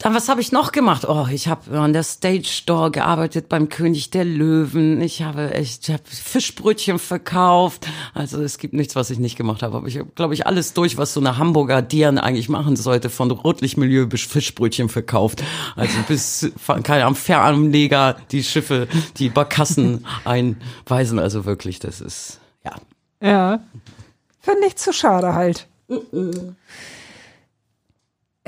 Dann, 0.00 0.14
was 0.14 0.28
habe 0.28 0.40
ich 0.40 0.52
noch 0.52 0.70
gemacht? 0.70 1.08
Oh, 1.08 1.26
ich 1.28 1.48
habe 1.48 1.76
an 1.76 1.92
der 1.92 2.04
Stage 2.04 2.46
Store 2.46 2.92
gearbeitet 2.92 3.48
beim 3.48 3.68
König 3.68 4.10
der 4.10 4.24
Löwen. 4.24 5.00
Ich 5.00 5.22
habe 5.22 5.52
echt, 5.52 5.88
ich 5.88 5.92
habe 5.92 6.04
Fischbrötchen 6.06 7.00
verkauft. 7.00 7.88
Also 8.14 8.40
es 8.40 8.58
gibt 8.58 8.74
nichts, 8.74 8.94
was 8.94 9.10
ich 9.10 9.18
nicht 9.18 9.36
gemacht 9.36 9.60
habe. 9.64 9.76
Aber 9.76 9.88
ich 9.88 9.98
habe, 9.98 10.08
glaube 10.14 10.34
ich, 10.34 10.46
alles 10.46 10.72
durch, 10.72 10.98
was 10.98 11.14
so 11.14 11.18
eine 11.18 11.36
Hamburger 11.36 11.82
Dian 11.82 12.18
eigentlich 12.18 12.48
machen 12.48 12.76
sollte. 12.76 13.10
Von 13.10 13.28
Rotlichtmilieu 13.32 14.06
bis 14.06 14.22
Fischbrötchen 14.22 14.88
verkauft. 14.88 15.42
Also 15.74 15.98
bis, 16.06 16.48
keine 16.84 17.02
Ahnung, 17.02 17.16
Fähranleger, 17.16 18.18
die 18.30 18.44
Schiffe, 18.44 18.86
die 19.16 19.30
Barkassen 19.30 20.06
einweisen. 20.24 21.18
Also 21.18 21.44
wirklich, 21.44 21.80
das 21.80 22.00
ist, 22.00 22.38
ja. 22.64 22.76
Ja. 23.20 23.64
Finde 24.38 24.68
ich 24.68 24.76
zu 24.76 24.92
schade 24.92 25.34
halt. 25.34 25.66
Mm 25.88 25.94
-mm. 26.12 26.54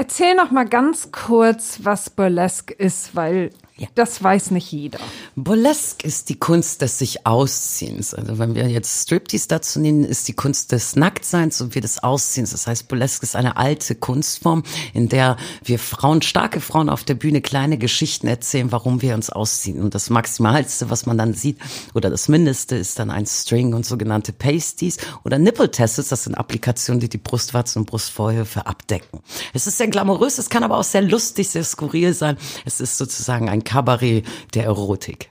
Erzähl 0.00 0.34
noch 0.34 0.50
mal 0.50 0.64
ganz 0.64 1.12
kurz, 1.12 1.80
was 1.82 2.08
Burlesque 2.08 2.72
ist, 2.72 3.14
weil 3.14 3.50
ja. 3.80 3.88
Das 3.94 4.22
weiß 4.22 4.50
nicht 4.50 4.70
jeder. 4.72 4.98
Burlesque 5.36 6.06
ist 6.06 6.28
die 6.28 6.38
Kunst 6.38 6.82
des 6.82 6.98
sich 6.98 7.26
Ausziehens. 7.26 8.12
Also 8.12 8.38
wenn 8.38 8.54
wir 8.54 8.68
jetzt 8.68 9.04
Striptease 9.04 9.48
dazu 9.48 9.80
nehmen, 9.80 10.04
ist 10.04 10.28
die 10.28 10.34
Kunst 10.34 10.72
des 10.72 10.96
Nacktseins 10.96 11.62
und 11.62 11.74
wir 11.74 11.80
des 11.80 12.02
Ausziehens. 12.02 12.50
Das 12.50 12.66
heißt, 12.66 12.88
Burlesque 12.88 13.22
ist 13.22 13.36
eine 13.36 13.56
alte 13.56 13.94
Kunstform, 13.94 14.64
in 14.92 15.08
der 15.08 15.38
wir 15.64 15.78
Frauen, 15.78 16.20
starke 16.20 16.60
Frauen 16.60 16.90
auf 16.90 17.04
der 17.04 17.14
Bühne 17.14 17.40
kleine 17.40 17.78
Geschichten 17.78 18.26
erzählen, 18.26 18.70
warum 18.70 19.00
wir 19.00 19.14
uns 19.14 19.30
ausziehen. 19.30 19.80
Und 19.80 19.94
das 19.94 20.10
Maximalste, 20.10 20.90
was 20.90 21.06
man 21.06 21.16
dann 21.16 21.32
sieht, 21.32 21.56
oder 21.94 22.10
das 22.10 22.28
Mindeste, 22.28 22.76
ist 22.76 22.98
dann 22.98 23.10
ein 23.10 23.24
String 23.24 23.72
und 23.72 23.86
sogenannte 23.86 24.34
Pasties 24.34 24.98
oder 25.24 25.38
Nipple-Tests. 25.38 26.10
Das 26.10 26.24
sind 26.24 26.34
Applikationen, 26.34 27.00
die 27.00 27.08
die 27.08 27.16
Brustwarzen 27.16 27.80
und 27.80 27.86
Brustvorhöfe 27.86 28.66
abdecken. 28.66 29.20
Es 29.54 29.66
ist 29.66 29.78
sehr 29.78 29.88
glamourös, 29.88 30.36
es 30.36 30.50
kann 30.50 30.64
aber 30.64 30.76
auch 30.76 30.84
sehr 30.84 31.00
lustig, 31.00 31.48
sehr 31.48 31.64
skurril 31.64 32.12
sein. 32.12 32.36
Es 32.66 32.82
ist 32.82 32.98
sozusagen 32.98 33.48
ein 33.48 33.64
Kabarett 33.70 34.26
der 34.52 34.64
Erotik. 34.64 35.30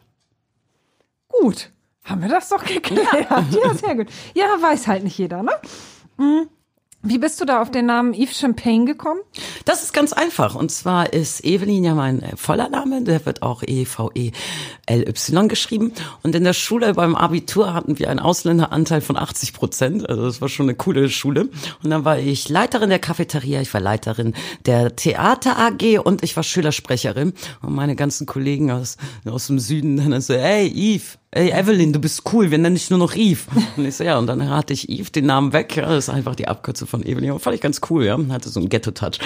Gut, 1.27 1.71
haben 2.05 2.21
wir 2.21 2.29
das 2.29 2.47
doch 2.47 2.63
geklärt. 2.63 3.29
Ja, 3.29 3.45
ja 3.63 3.73
sehr 3.73 3.95
gut. 3.95 4.07
Ja, 4.33 4.45
weiß 4.61 4.87
halt 4.87 5.03
nicht 5.03 5.17
jeder, 5.17 5.43
ne? 5.43 5.51
Mhm. 6.17 6.47
Wie 7.01 7.17
bist 7.17 7.39
du 7.39 7.45
da 7.45 7.61
auf 7.61 7.71
den 7.71 7.85
Namen 7.85 8.13
Yves 8.13 8.37
Champagne 8.37 8.83
gekommen? 8.83 9.21
Das 9.63 9.83
ist 9.83 9.93
ganz 9.93 10.11
einfach. 10.11 10.55
Und 10.55 10.69
zwar 10.69 11.13
ist 11.13 11.45
Evelyn 11.45 11.85
ja 11.85 11.95
mein 11.95 12.21
äh, 12.21 12.35
voller 12.35 12.67
Name. 12.67 13.01
Der 13.03 13.25
wird 13.25 13.41
auch 13.41 13.63
E-V-E-L-Y 13.65 15.47
geschrieben. 15.47 15.93
Und 16.23 16.35
in 16.35 16.43
der 16.43 16.51
Schule 16.51 16.95
beim 16.95 17.15
Abitur 17.15 17.73
hatten 17.73 17.99
wir 17.99 18.09
einen 18.09 18.19
Ausländeranteil 18.19 18.99
von 18.99 19.15
80 19.15 19.53
Prozent. 19.53 20.09
Also 20.09 20.23
das 20.23 20.41
war 20.41 20.49
schon 20.49 20.65
eine 20.65 20.75
coole 20.75 21.09
Schule. 21.09 21.47
Und 21.81 21.89
dann 21.89 22.03
war 22.03 22.19
ich 22.19 22.49
Leiterin 22.49 22.89
der 22.89 22.99
Cafeteria, 22.99 23.61
ich 23.61 23.73
war 23.73 23.79
Leiterin 23.79 24.33
der 24.65 24.93
Theater 24.97 25.57
AG 25.57 25.99
und 26.03 26.21
ich 26.21 26.35
war 26.35 26.43
Schülersprecherin. 26.43 27.31
Und 27.61 27.75
meine 27.75 27.95
ganzen 27.95 28.27
Kollegen 28.27 28.71
aus, 28.71 28.97
aus 29.25 29.47
dem 29.47 29.59
Süden 29.59 29.95
dann 29.95 30.19
so, 30.19 30.33
hey 30.33 30.67
Yves, 30.67 31.18
ey 31.31 31.51
Evelyn, 31.51 31.93
du 31.93 31.99
bist 31.99 32.23
cool, 32.33 32.49
wir 32.49 32.57
nennen 32.57 32.75
dich 32.75 32.89
nur 32.89 32.97
noch 32.97 33.15
Eve. 33.15 33.41
Und 33.77 33.85
ich 33.85 33.95
so, 33.95 34.03
ja, 34.03 34.17
und 34.17 34.25
dann 34.25 34.49
hatte 34.49 34.73
ich 34.73 34.89
Eve 34.89 35.11
den 35.11 35.27
Namen 35.27 35.53
weg, 35.53 35.75
ja, 35.75 35.83
das 35.87 36.07
ist 36.07 36.09
einfach 36.09 36.33
die 36.33 36.47
Abkürzung 36.47 36.87
von 36.87 37.05
Evelyn. 37.05 37.37
Fand 37.39 37.55
ich 37.55 37.61
ganz 37.61 37.81
cool, 37.89 38.05
ja, 38.05 38.17
hatte 38.29 38.49
so 38.49 38.59
einen 38.59 38.69
Ghetto-Touch. 38.69 39.19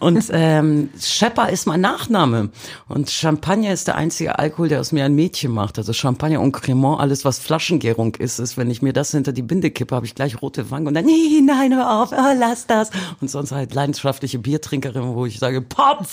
Und 0.00 0.24
ähm, 0.32 0.90
Shepard 1.00 1.52
ist 1.52 1.66
mein 1.66 1.80
Nachname 1.80 2.50
und 2.88 3.10
Champagner 3.10 3.72
ist 3.72 3.86
der 3.86 3.94
einzige 3.94 4.40
Alkohol, 4.40 4.68
der 4.68 4.80
aus 4.80 4.90
mir 4.90 5.04
ein 5.04 5.14
Mädchen 5.14 5.52
macht. 5.52 5.78
Also 5.78 5.92
Champagner 5.92 6.40
und 6.40 6.50
Cremant, 6.50 7.00
alles 7.00 7.24
was 7.24 7.38
Flaschengärung 7.38 8.16
ist, 8.16 8.40
ist, 8.40 8.56
wenn 8.56 8.68
ich 8.68 8.82
mir 8.82 8.92
das 8.92 9.12
hinter 9.12 9.32
die 9.32 9.42
Binde 9.42 9.70
kippe, 9.70 9.94
habe 9.94 10.06
ich 10.06 10.16
gleich 10.16 10.42
rote 10.42 10.70
Wangen 10.72 10.88
und 10.88 10.94
dann, 10.94 11.04
nee, 11.06 11.40
nein, 11.44 11.72
hör 11.74 12.02
auf, 12.02 12.10
oh, 12.12 12.34
lass 12.38 12.66
das. 12.66 12.90
Und 13.20 13.30
sonst 13.30 13.52
halt 13.52 13.72
leidenschaftliche 13.72 14.40
Biertrinkerin, 14.40 15.14
wo 15.14 15.26
ich 15.26 15.38
sage, 15.38 15.60
Pop! 15.60 16.06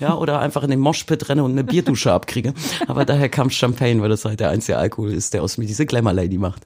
Ja, 0.00 0.16
oder 0.16 0.40
einfach 0.40 0.62
in 0.62 0.70
den 0.70 0.80
Moshpit 0.80 1.28
renne 1.28 1.44
und 1.44 1.52
eine 1.52 1.64
Bierdusche 1.64 2.12
abkriege. 2.12 2.54
Aber 2.86 3.04
daher 3.04 3.28
kam 3.28 3.50
Champagne, 3.50 4.05
weil 4.06 4.10
das 4.10 4.24
halt 4.24 4.38
der 4.38 4.50
einzige 4.50 4.78
Alkohol 4.78 5.12
ist, 5.12 5.34
der 5.34 5.42
aus 5.42 5.58
mir 5.58 5.66
diese 5.66 5.84
Glamour 5.84 6.12
Lady 6.12 6.38
macht. 6.38 6.62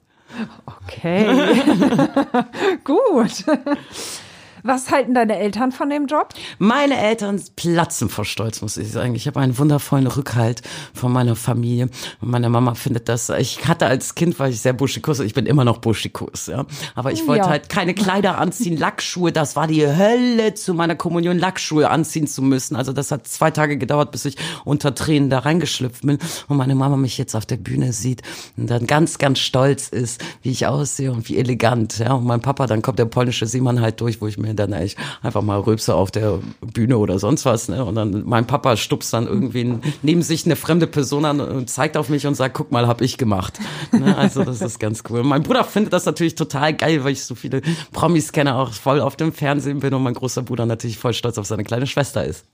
Okay. 0.85 1.25
Gut. 2.83 3.43
Was 4.63 4.91
halten 4.91 5.13
deine 5.13 5.37
Eltern 5.37 5.71
von 5.71 5.89
dem 5.89 6.05
Job? 6.07 6.29
Meine 6.59 6.97
Eltern 6.97 7.41
platzen 7.55 8.09
vor 8.09 8.25
Stolz, 8.25 8.61
muss 8.61 8.77
ich 8.77 8.91
sagen. 8.91 9.15
Ich 9.15 9.27
habe 9.27 9.39
einen 9.39 9.57
wundervollen 9.57 10.07
Rückhalt 10.07 10.61
von 10.93 11.11
meiner 11.11 11.35
Familie. 11.35 11.89
Und 12.21 12.29
meine 12.29 12.49
Mama 12.49 12.75
findet 12.75 13.09
das, 13.09 13.29
ich 13.29 13.67
hatte 13.67 13.87
als 13.87 14.15
Kind, 14.15 14.37
war 14.39 14.49
ich 14.49 14.61
sehr 14.61 14.73
buschikos, 14.73 15.19
ich 15.19 15.33
bin 15.33 15.45
immer 15.45 15.63
noch 15.65 15.79
buschikos, 15.79 16.47
ja. 16.47 16.65
Aber 16.95 17.11
ich 17.11 17.27
wollte 17.27 17.45
Ja. 17.45 17.49
halt 17.49 17.69
keine 17.69 17.93
Kleider 17.93 18.37
anziehen, 18.37 18.77
Lackschuhe, 18.77 19.31
das 19.31 19.55
war 19.55 19.67
die 19.67 19.85
Hölle, 19.85 20.53
zu 20.53 20.73
meiner 20.73 20.95
Kommunion 20.95 21.37
Lackschuhe 21.37 21.89
anziehen 21.89 22.27
zu 22.27 22.41
müssen. 22.41 22.75
Also 22.75 22.93
das 22.93 23.11
hat 23.11 23.27
zwei 23.27 23.51
Tage 23.51 23.77
gedauert, 23.77 24.11
bis 24.11 24.25
ich 24.25 24.35
unter 24.65 24.93
Tränen 24.93 25.29
da 25.29 25.39
reingeschlüpft 25.39 26.05
bin. 26.05 26.19
Und 26.47 26.57
meine 26.57 26.75
Mama 26.75 26.97
mich 26.97 27.17
jetzt 27.17 27.35
auf 27.35 27.45
der 27.45 27.57
Bühne 27.57 27.93
sieht 27.93 28.21
und 28.57 28.69
dann 28.69 28.85
ganz, 28.87 29.17
ganz 29.17 29.39
stolz 29.39 29.87
ist, 29.87 30.21
wie 30.43 30.51
ich 30.51 30.67
aussehe 30.67 31.11
und 31.11 31.27
wie 31.29 31.37
elegant, 31.37 31.97
ja. 31.99 32.13
Und 32.13 32.25
mein 32.25 32.41
Papa, 32.41 32.67
dann 32.67 32.81
kommt 32.81 32.99
der 32.99 33.05
polnische 33.05 33.47
Seemann 33.47 33.81
halt 33.81 34.01
durch, 34.01 34.21
wo 34.21 34.27
ich 34.27 34.37
mir 34.37 34.50
dann 34.55 34.73
echt 34.73 34.97
einfach 35.21 35.41
mal 35.41 35.59
rülpse 35.59 35.95
auf 35.95 36.11
der 36.11 36.39
Bühne 36.61 36.97
oder 36.97 37.19
sonst 37.19 37.45
was, 37.45 37.69
ne. 37.69 37.83
Und 37.83 37.95
dann 37.95 38.23
mein 38.25 38.47
Papa 38.47 38.77
stupst 38.77 39.13
dann 39.13 39.27
irgendwie 39.27 39.75
neben 40.01 40.21
sich 40.21 40.45
eine 40.45 40.55
fremde 40.55 40.87
Person 40.87 41.25
an 41.25 41.39
und 41.39 41.69
zeigt 41.69 41.97
auf 41.97 42.09
mich 42.09 42.27
und 42.27 42.35
sagt, 42.35 42.55
guck 42.55 42.71
mal, 42.71 42.87
hab 42.87 43.01
ich 43.01 43.17
gemacht. 43.17 43.59
Ne? 43.91 44.15
Also 44.17 44.43
das 44.43 44.61
ist 44.61 44.79
ganz 44.79 45.03
cool. 45.09 45.23
Mein 45.23 45.43
Bruder 45.43 45.63
findet 45.63 45.93
das 45.93 46.05
natürlich 46.05 46.35
total 46.35 46.73
geil, 46.73 47.03
weil 47.03 47.13
ich 47.13 47.23
so 47.23 47.35
viele 47.35 47.61
Promis 47.91 48.31
kenne, 48.31 48.55
auch 48.55 48.73
voll 48.73 49.01
auf 49.01 49.15
dem 49.15 49.33
Fernsehen 49.33 49.79
bin 49.79 49.93
und 49.93 50.03
mein 50.03 50.13
großer 50.13 50.43
Bruder 50.43 50.65
natürlich 50.65 50.97
voll 50.97 51.13
stolz 51.13 51.37
auf 51.37 51.45
seine 51.45 51.63
kleine 51.63 51.87
Schwester 51.87 52.23
ist. 52.23 52.45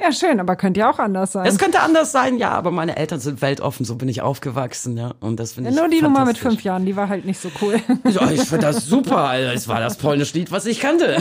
Ja, 0.00 0.10
schön, 0.10 0.40
aber 0.40 0.56
könnte 0.56 0.80
ja 0.80 0.90
auch 0.90 0.98
anders 0.98 1.32
sein. 1.32 1.46
Es 1.46 1.56
könnte 1.56 1.80
anders 1.80 2.10
sein, 2.10 2.36
ja, 2.36 2.50
aber 2.50 2.72
meine 2.72 2.96
Eltern 2.96 3.20
sind 3.20 3.40
weltoffen, 3.40 3.86
so 3.86 3.94
bin 3.94 4.08
ich 4.08 4.22
aufgewachsen, 4.22 4.96
ja. 4.96 5.14
Und 5.20 5.38
das 5.38 5.52
finde 5.52 5.70
ich 5.70 5.76
Nur 5.76 5.88
die 5.88 6.02
Nummer 6.02 6.24
mit 6.24 6.36
fünf 6.36 6.62
Jahren, 6.64 6.84
die 6.84 6.96
war 6.96 7.08
halt 7.08 7.24
nicht 7.24 7.38
so 7.40 7.50
cool. 7.62 7.80
Ja, 8.10 8.30
ich 8.30 8.42
finde 8.42 8.66
das 8.66 8.86
super, 8.86 9.18
Alter. 9.18 9.54
Es 9.54 9.68
war 9.68 9.80
das 9.80 9.96
polnische 9.96 10.36
Lied, 10.36 10.50
was 10.50 10.66
ich 10.66 10.80
kannte. 10.80 11.16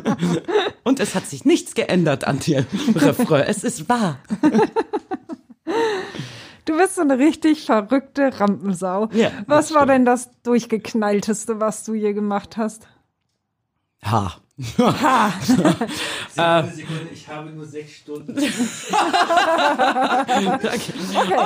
Und 0.84 1.00
es 1.00 1.14
hat 1.14 1.26
sich 1.26 1.44
nichts 1.44 1.74
geändert 1.74 2.24
an 2.24 2.38
dem 2.38 2.64
Refrain. 2.94 3.44
Es 3.46 3.64
ist 3.64 3.88
wahr. 3.88 4.18
Du 6.64 6.76
bist 6.76 6.94
so 6.94 7.02
eine 7.02 7.18
richtig 7.18 7.66
verrückte 7.66 8.40
Rampensau. 8.40 9.08
Ja, 9.12 9.30
was 9.46 9.72
war 9.72 9.82
stimmt. 9.82 9.90
denn 9.90 10.04
das 10.04 10.30
durchgeknallteste, 10.42 11.60
was 11.60 11.84
du 11.84 11.94
je 11.94 12.12
gemacht 12.12 12.56
hast? 12.56 12.86
Ha. 14.04 14.34
Sekunde, 14.60 14.94
Sekunde, 16.74 17.08
ich 17.12 17.28
habe 17.28 17.50
nur 17.50 17.64
sechs 17.64 17.92
Stunden. 17.98 18.34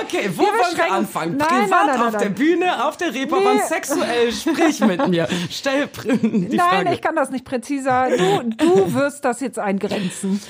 Okay, 0.03 0.31
wo 0.35 0.43
Wir 0.43 0.49
wollen 0.49 0.77
wir 0.77 0.93
anfangen? 0.93 1.37
Nein, 1.37 1.49
Privat 1.49 1.87
nein, 1.87 1.99
nein, 1.99 2.15
auf 2.15 2.17
der. 2.23 2.29
Bühne, 2.31 2.87
auf 2.87 2.97
der 2.97 3.13
Reeperbahn, 3.15 3.57
Nee. 3.57 3.63
sexuell, 3.69 4.33
sprich 4.33 4.81
mit 4.81 5.07
mir. 5.13 5.29
Stell 5.51 5.89
die 6.05 6.57
Nein, 6.57 6.59
Frage. 6.59 6.95
ich 6.95 7.01
kann 7.03 7.15
das 7.17 7.31
nicht 7.31 7.45
präziser. 7.45 8.09
Du, 8.17 8.43
du 8.57 8.95
wirst 8.95 9.25
das 9.25 9.41
jetzt 9.41 9.59
eingrenzen. 9.59 10.41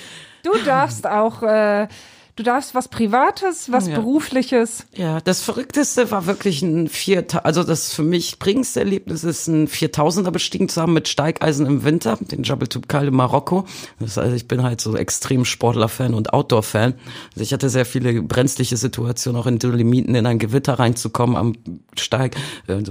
Du 0.44 0.53
darfst 0.64 1.07
auch, 1.07 1.42
äh, 1.42 1.88
du 2.37 2.42
darfst 2.42 2.75
was 2.75 2.88
Privates, 2.88 3.71
was 3.71 3.88
Ja. 3.88 3.97
Berufliches. 3.97 4.87
Ja, 4.95 5.21
das 5.21 5.42
Verrückteste 5.42 6.11
war 6.11 6.27
wirklich 6.27 6.62
ein 6.62 6.88
Vierta 6.88 7.38
also 7.38 7.62
das 7.62 7.92
für 7.92 8.03
mich 8.03 8.38
prägendste 8.38 8.81
Erlebnis 8.81 9.25
ist 9.25 9.49
ein 9.49 9.68
4000er 9.68 10.31
bestiegen 10.31 10.68
zu 10.68 10.81
haben 10.81 10.92
mit 10.92 11.09
Steigeisen 11.09 11.66
im 11.66 11.85
Winter, 11.85 12.18
den 12.21 12.42
Jabal 12.42 12.68
Tubkal 12.68 13.09
in 13.09 13.14
Marokko. 13.14 13.66
Das 14.01 14.16
heißt, 14.16 14.35
ich 14.35 14.49
bin 14.49 14.62
halt 14.62 14.81
so 14.81 14.97
extrem 14.97 15.45
Sportler-Fan 15.45 16.14
und 16.14 16.33
Outdoor-Fan. 16.33 16.95
Also 17.33 17.42
ich 17.42 17.53
hatte 17.53 17.68
sehr 17.68 17.85
viele 17.85 18.23
brenzliche 18.23 18.77
Situationen, 18.77 19.40
auch 19.40 19.47
in 19.47 19.59
Dolomiten 19.59 20.14
in 20.14 20.27
ein 20.27 20.38
Gewitter 20.38 20.75
reinzukommen 20.75 21.37
am 21.37 21.55
Steig. 21.97 22.37
Äh, 22.66 22.83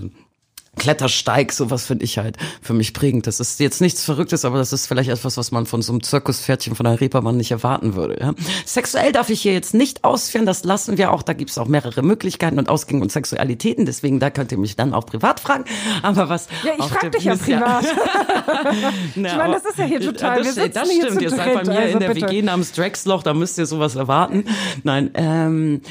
Klettersteig, 0.78 1.52
sowas 1.52 1.86
finde 1.86 2.06
ich 2.06 2.18
halt 2.18 2.38
für 2.62 2.74
mich 2.74 2.94
prägend. 2.94 3.28
Das 3.28 3.42
ist 3.42 3.60
jetzt 3.60 3.82
nichts 3.82 4.04
Verrücktes, 4.06 4.46
aber 4.46 4.58
das 4.58 4.72
ist 4.72 4.88
vielleicht 4.88 5.10
etwas, 5.10 5.36
was 5.36 5.52
man 5.52 5.66
von 5.66 5.82
so 5.82 5.92
einem 5.92 6.02
Zirkuspferdchen 6.02 6.76
von 6.76 6.86
der 6.86 7.00
Reeperbahn 7.00 7.36
nicht 7.36 7.52
erwarten 7.52 7.96
würde. 7.96 8.18
Ja? 8.22 8.34
Sexuell 8.66 9.12
darf 9.12 9.30
ich 9.30 9.42
hier 9.42 9.52
jetzt 9.54 9.74
nicht 9.74 10.06
ausführen, 10.06 10.46
das 10.46 10.64
lassen 10.64 10.98
wir 10.98 11.12
auch. 11.12 11.24
Da 11.24 11.34
gibt 11.34 11.50
es 11.52 11.58
auch 11.58 11.68
mehrere 11.68 12.02
Möglichkeiten 12.04 12.58
und 12.58 12.70
Ausgänge 12.70 13.02
und 13.02 13.12
Sexualitäten. 13.12 13.86
Deswegen, 13.86 14.20
da 14.22 14.30
könnt 14.30 14.52
ihr 14.54 14.58
mich 14.58 14.78
dann 14.78 14.94
auch 14.94 15.06
privat 15.06 15.42
fragen. 15.42 15.66
Aber 16.04 16.30
was 16.30 16.48
Ja, 16.64 16.72
ich 16.80 16.86
frage 16.86 17.12
dich 17.12 17.26
ja 17.26 17.36
privat. 17.36 17.86
Na, 19.16 19.30
Ich 19.30 19.36
meine, 19.36 19.54
das 19.54 19.66
ist 19.66 19.78
ja 19.78 19.86
hier 19.86 20.00
total- 20.02 20.42
Das, 20.44 20.56
wir 20.56 20.70
das 20.70 20.90
hier 20.90 21.02
stimmt. 21.04 21.18
zu 21.20 21.24
Ihr 21.26 21.30
seid 21.32 21.54
bei 21.54 21.64
mir 21.66 21.80
also 21.80 21.94
in 21.94 22.00
der 22.00 22.14
bitte. 22.14 22.28
WG 22.28 22.42
namens 22.44 22.72
Drexloch, 22.72 23.24
da 23.24 23.34
müsst 23.34 23.58
ihr 23.58 23.66
sowas 23.66 23.96
erwarten. 23.96 24.46
Nein, 24.84 25.12
ähm, 25.16 25.82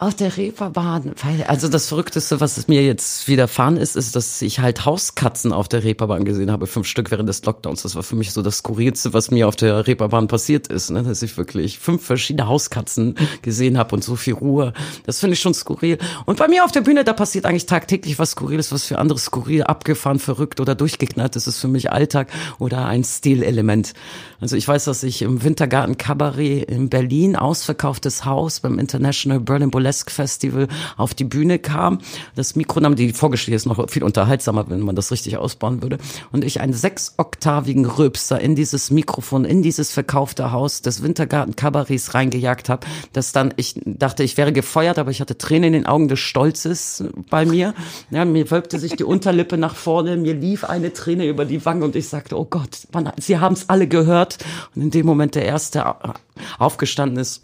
auf 0.00 0.14
der 0.14 0.34
Reeperbahn, 0.34 1.12
also 1.46 1.68
das 1.68 1.88
Verrückteste, 1.88 2.40
was 2.40 2.66
mir 2.68 2.82
jetzt 2.82 3.28
widerfahren 3.28 3.76
ist, 3.76 3.96
ist, 3.96 4.16
dass 4.16 4.40
ich 4.40 4.58
halt 4.58 4.86
Hauskatzen 4.86 5.52
auf 5.52 5.68
der 5.68 5.84
Reeperbahn 5.84 6.24
gesehen 6.24 6.50
habe, 6.50 6.66
fünf 6.66 6.86
Stück 6.86 7.10
während 7.10 7.28
des 7.28 7.44
Lockdowns. 7.44 7.82
Das 7.82 7.96
war 7.96 8.02
für 8.02 8.16
mich 8.16 8.32
so 8.32 8.40
das 8.40 8.58
Skurrilste, 8.58 9.12
was 9.12 9.30
mir 9.30 9.46
auf 9.46 9.56
der 9.56 9.86
Reeperbahn 9.86 10.26
passiert 10.26 10.68
ist, 10.68 10.88
ne? 10.88 11.02
dass 11.02 11.20
ich 11.20 11.36
wirklich 11.36 11.78
fünf 11.78 12.02
verschiedene 12.02 12.48
Hauskatzen 12.48 13.14
gesehen 13.42 13.76
habe 13.76 13.94
und 13.94 14.02
so 14.02 14.16
viel 14.16 14.32
Ruhe. 14.32 14.72
Das 15.04 15.20
finde 15.20 15.34
ich 15.34 15.40
schon 15.40 15.52
skurril. 15.52 15.98
Und 16.24 16.38
bei 16.38 16.48
mir 16.48 16.64
auf 16.64 16.72
der 16.72 16.80
Bühne, 16.80 17.04
da 17.04 17.12
passiert 17.12 17.44
eigentlich 17.44 17.66
tagtäglich 17.66 18.18
was 18.18 18.30
Skurriles, 18.30 18.72
was 18.72 18.84
für 18.84 18.98
andere 18.98 19.18
skurril, 19.18 19.64
abgefahren, 19.64 20.18
verrückt 20.18 20.60
oder 20.60 20.74
durchgeknallt 20.74 21.36
ist. 21.36 21.46
Das 21.46 21.56
ist 21.56 21.60
für 21.60 21.68
mich 21.68 21.92
Alltag 21.92 22.28
oder 22.58 22.86
ein 22.86 23.04
Stilelement. 23.04 23.92
Also 24.40 24.56
ich 24.56 24.66
weiß, 24.66 24.86
dass 24.86 25.02
ich 25.02 25.20
im 25.20 25.44
Wintergarten 25.44 25.98
Cabaret 25.98 26.64
in 26.70 26.88
Berlin, 26.88 27.36
ausverkauftes 27.36 28.24
Haus 28.24 28.60
beim 28.60 28.78
International 28.78 29.40
Berlin 29.40 29.70
Burlesque 29.90 30.10
Festival 30.12 30.68
auf 30.96 31.14
die 31.14 31.24
Bühne 31.24 31.58
kam. 31.58 31.98
Das 32.36 32.54
Mikro 32.54 32.78
nahm, 32.78 32.94
die 32.94 33.12
Vorgeschichte 33.12 33.56
ist 33.56 33.66
noch 33.66 33.90
viel 33.90 34.04
unterhaltsamer, 34.04 34.70
wenn 34.70 34.80
man 34.80 34.94
das 34.94 35.10
richtig 35.10 35.36
ausbauen 35.36 35.82
würde. 35.82 35.98
Und 36.30 36.44
ich 36.44 36.60
einen 36.60 36.72
sechsoktavigen 36.72 37.86
Rülpser 37.86 38.40
in 38.40 38.54
dieses 38.54 38.92
Mikrofon, 38.92 39.44
in 39.44 39.62
dieses 39.62 39.90
verkaufte 39.90 40.52
Haus 40.52 40.80
des 40.82 41.02
Wintergarten 41.02 41.56
Cabarets 41.56 42.14
reingejagt 42.14 42.68
habe, 42.68 42.86
dass 43.12 43.32
dann, 43.32 43.52
ich 43.56 43.80
dachte, 43.84 44.22
ich 44.22 44.36
wäre 44.36 44.52
gefeuert, 44.52 45.00
aber 45.00 45.10
ich 45.10 45.20
hatte 45.20 45.36
Tränen 45.36 45.64
in 45.64 45.72
den 45.72 45.86
Augen 45.86 46.06
des 46.06 46.20
Stolzes 46.20 47.02
bei 47.28 47.44
mir. 47.44 47.74
Ja, 48.10 48.24
mir 48.24 48.48
wölbte 48.50 48.78
sich 48.78 48.94
die 48.94 49.04
Unterlippe 49.04 49.58
nach 49.58 49.74
vorne, 49.74 50.16
mir 50.16 50.34
lief 50.34 50.62
eine 50.62 50.92
Träne 50.92 51.26
über 51.26 51.44
die 51.44 51.64
Wange 51.64 51.84
und 51.84 51.96
ich 51.96 52.08
sagte, 52.08 52.38
oh 52.38 52.44
Gott, 52.44 52.86
man, 52.92 53.10
sie 53.18 53.38
haben 53.38 53.54
es 53.54 53.68
alle 53.68 53.88
gehört. 53.88 54.38
Und 54.76 54.82
in 54.82 54.90
dem 54.92 55.06
Moment 55.06 55.34
der 55.34 55.46
erste 55.46 55.86
au- 55.86 56.14
aufgestanden 56.58 57.18
ist, 57.18 57.40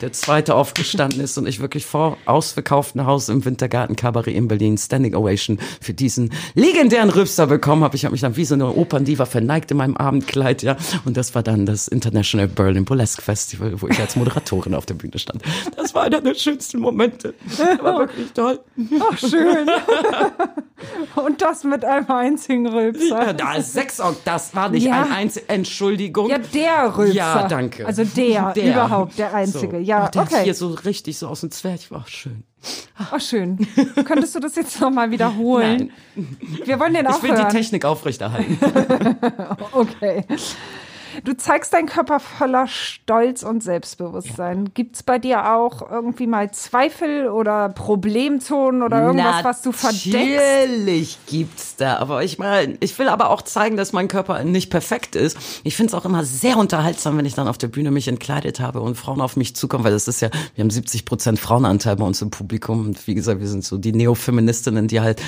der 0.00 0.12
zweite 0.12 0.54
aufgestanden 0.54 1.20
ist 1.20 1.36
und 1.38 1.46
ich 1.48 1.60
wirklich 1.60 1.84
vor 1.86 2.16
ausverkauften 2.26 3.06
Haus 3.06 3.28
im 3.28 3.44
Wintergarten 3.44 3.96
Cabaret 3.96 4.34
in 4.34 4.48
Berlin 4.48 4.78
Standing 4.78 5.14
Ovation 5.14 5.58
für 5.80 5.94
diesen 5.94 6.32
legendären 6.54 7.10
Rübster 7.10 7.46
bekommen 7.46 7.82
habe. 7.84 7.96
Ich 7.96 8.04
habe 8.04 8.12
mich 8.12 8.20
dann 8.20 8.36
wie 8.36 8.44
so 8.44 8.54
eine 8.54 8.68
Operndiva 8.74 9.26
verneigt 9.26 9.70
in 9.70 9.76
meinem 9.76 9.96
Abendkleid, 9.96 10.62
ja. 10.62 10.76
Und 11.04 11.16
das 11.16 11.34
war 11.34 11.42
dann 11.42 11.66
das 11.66 11.88
International 11.88 12.46
Berlin 12.48 12.84
Burlesque 12.84 13.22
Festival, 13.22 13.80
wo 13.80 13.88
ich 13.88 13.98
als 13.98 14.16
Moderatorin 14.16 14.74
auf 14.74 14.86
der 14.86 14.94
Bühne 14.94 15.18
stand. 15.18 15.42
Das 15.76 15.94
war 15.94 16.04
einer 16.04 16.20
der 16.20 16.34
schönsten 16.34 16.78
Momente. 16.80 17.34
Das 17.46 17.58
war 17.82 17.98
wirklich 17.98 18.32
toll. 18.32 18.60
Ach, 19.00 19.18
schön. 19.18 19.68
Und 21.16 21.40
das 21.40 21.64
mit 21.64 21.84
einem 21.84 22.10
einzigen 22.10 22.66
Rülpser. 22.66 23.26
Ja, 23.26 23.32
da 23.32 23.54
ist 23.54 23.72
sechs 23.72 24.00
das 24.24 24.54
war 24.54 24.68
nicht 24.68 24.86
Ja. 24.86 25.02
ein 25.04 25.12
einziger, 25.12 25.48
Entschuldigung. 25.48 26.28
Ja, 26.28 26.38
der 26.38 26.96
Rülpser. 26.96 27.14
Ja, 27.14 27.48
danke. 27.48 27.86
Also 27.86 28.04
der, 28.04 28.54
überhaupt, 28.56 29.18
der 29.18 29.34
einzige. 29.34 29.53
So. 29.60 29.76
Ja, 29.78 30.08
der 30.08 30.22
okay. 30.22 30.44
Hier 30.44 30.54
so 30.54 30.68
richtig 30.68 31.18
so 31.18 31.28
aus 31.28 31.40
dem 31.40 31.50
Zwerch 31.50 31.90
war 31.90 32.06
schön. 32.06 32.44
Ach, 32.96 33.20
schön. 33.20 33.66
Könntest 34.04 34.34
du 34.34 34.40
das 34.40 34.54
jetzt 34.56 34.80
nochmal 34.80 35.10
wiederholen? 35.10 35.90
Wir 36.64 36.78
wollen 36.80 36.94
den 36.94 37.06
auch 37.06 37.16
Ich 37.18 37.22
will 37.22 37.32
hören. 37.32 37.48
die 37.48 37.56
Technik 37.56 37.84
aufrechterhalten. 37.84 38.58
Okay. 39.72 40.24
Du 41.22 41.36
zeigst 41.36 41.72
deinen 41.72 41.86
Körper 41.86 42.18
voller 42.18 42.66
Stolz 42.66 43.42
und 43.44 43.62
Selbstbewusstsein. 43.62 44.70
Gibt's 44.74 45.02
bei 45.02 45.18
dir 45.18 45.54
auch 45.54 45.88
irgendwie 45.88 46.26
mal 46.26 46.50
Zweifel 46.50 47.28
oder 47.28 47.68
Problemzonen 47.68 48.82
oder 48.82 49.02
irgendwas, 49.02 49.44
was 49.44 49.62
du 49.62 49.70
verdeckst? 49.70 50.06
Natürlich 50.06 51.18
gibt's 51.26 51.76
da, 51.76 51.98
aber 51.98 52.24
ich 52.24 52.38
meine, 52.38 52.76
ich 52.80 52.98
will 52.98 53.08
aber 53.08 53.30
auch 53.30 53.42
zeigen, 53.42 53.76
dass 53.76 53.92
mein 53.92 54.08
Körper 54.08 54.42
nicht 54.44 54.70
perfekt 54.70 55.14
ist. 55.14 55.38
Ich 55.62 55.76
finde 55.76 55.88
es 55.88 55.94
auch 55.94 56.04
immer 56.04 56.24
sehr 56.24 56.56
unterhaltsam, 56.56 57.16
wenn 57.16 57.26
ich 57.26 57.34
dann 57.34 57.46
auf 57.46 57.58
der 57.58 57.68
Bühne 57.68 57.90
mich 57.90 58.08
entkleidet 58.08 58.58
habe 58.58 58.80
und 58.80 58.96
Frauen 58.96 59.20
auf 59.20 59.36
mich 59.36 59.54
zukommen, 59.54 59.84
weil 59.84 59.92
das 59.92 60.08
ist 60.08 60.20
ja, 60.20 60.30
wir 60.54 60.62
haben 60.62 60.70
70 60.70 61.04
Prozent 61.04 61.38
Frauenanteil 61.38 61.96
bei 61.96 62.04
uns 62.04 62.20
im 62.22 62.30
Publikum 62.30 62.86
und 62.86 63.06
wie 63.06 63.14
gesagt, 63.14 63.40
wir 63.40 63.48
sind 63.48 63.64
so 63.64 63.78
die 63.78 63.92
Neofeministinnen, 63.92 64.88
die 64.88 65.00
halt 65.00 65.22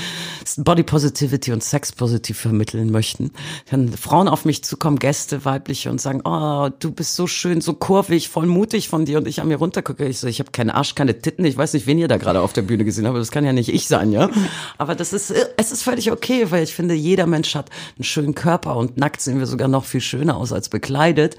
Body 0.56 0.82
Positivity 0.82 1.52
und 1.52 1.62
Sex 1.62 1.92
Positive 1.92 2.36
vermitteln 2.36 2.90
möchten. 2.90 3.30
Wenn 3.70 3.92
Frauen 3.92 4.28
auf 4.28 4.44
mich 4.44 4.64
zukommen, 4.64 4.98
Gäste, 4.98 5.44
weibliche 5.44 5.75
Jugendliche 5.76 5.90
und 5.90 6.00
sagen, 6.00 6.20
oh, 6.24 6.68
du 6.78 6.90
bist 6.90 7.16
so 7.16 7.26
schön, 7.26 7.60
so 7.60 7.74
kurvig, 7.74 8.28
voll 8.28 8.46
mutig 8.46 8.88
von 8.88 9.04
dir 9.04 9.18
und 9.18 9.28
ich 9.28 9.40
an 9.40 9.48
mir 9.48 9.56
runtergucke. 9.56 10.06
Ich 10.06 10.18
so, 10.18 10.26
ich 10.26 10.38
habe 10.40 10.50
keinen 10.50 10.70
Arsch, 10.70 10.94
keine 10.94 11.20
Titten, 11.20 11.44
ich 11.44 11.56
weiß 11.56 11.74
nicht, 11.74 11.86
wen 11.86 11.98
ihr 11.98 12.08
da 12.08 12.16
gerade 12.16 12.40
auf 12.40 12.52
der 12.52 12.62
Bühne 12.62 12.84
gesehen 12.84 13.06
habt, 13.06 13.16
das 13.16 13.30
kann 13.30 13.44
ja 13.44 13.52
nicht 13.52 13.68
ich 13.68 13.86
sein, 13.86 14.12
ja. 14.12 14.30
Aber 14.78 14.94
das 14.94 15.12
ist, 15.12 15.32
es 15.56 15.72
ist 15.72 15.82
völlig 15.82 16.10
okay, 16.10 16.50
weil 16.50 16.64
ich 16.64 16.74
finde, 16.74 16.94
jeder 16.94 17.26
Mensch 17.26 17.54
hat 17.54 17.70
einen 17.96 18.04
schönen 18.04 18.34
Körper 18.34 18.76
und 18.76 18.96
nackt 18.96 19.20
sehen 19.20 19.38
wir 19.38 19.46
sogar 19.46 19.68
noch 19.68 19.84
viel 19.84 20.00
schöner 20.00 20.36
aus 20.36 20.52
als 20.52 20.68
bekleidet. 20.68 21.36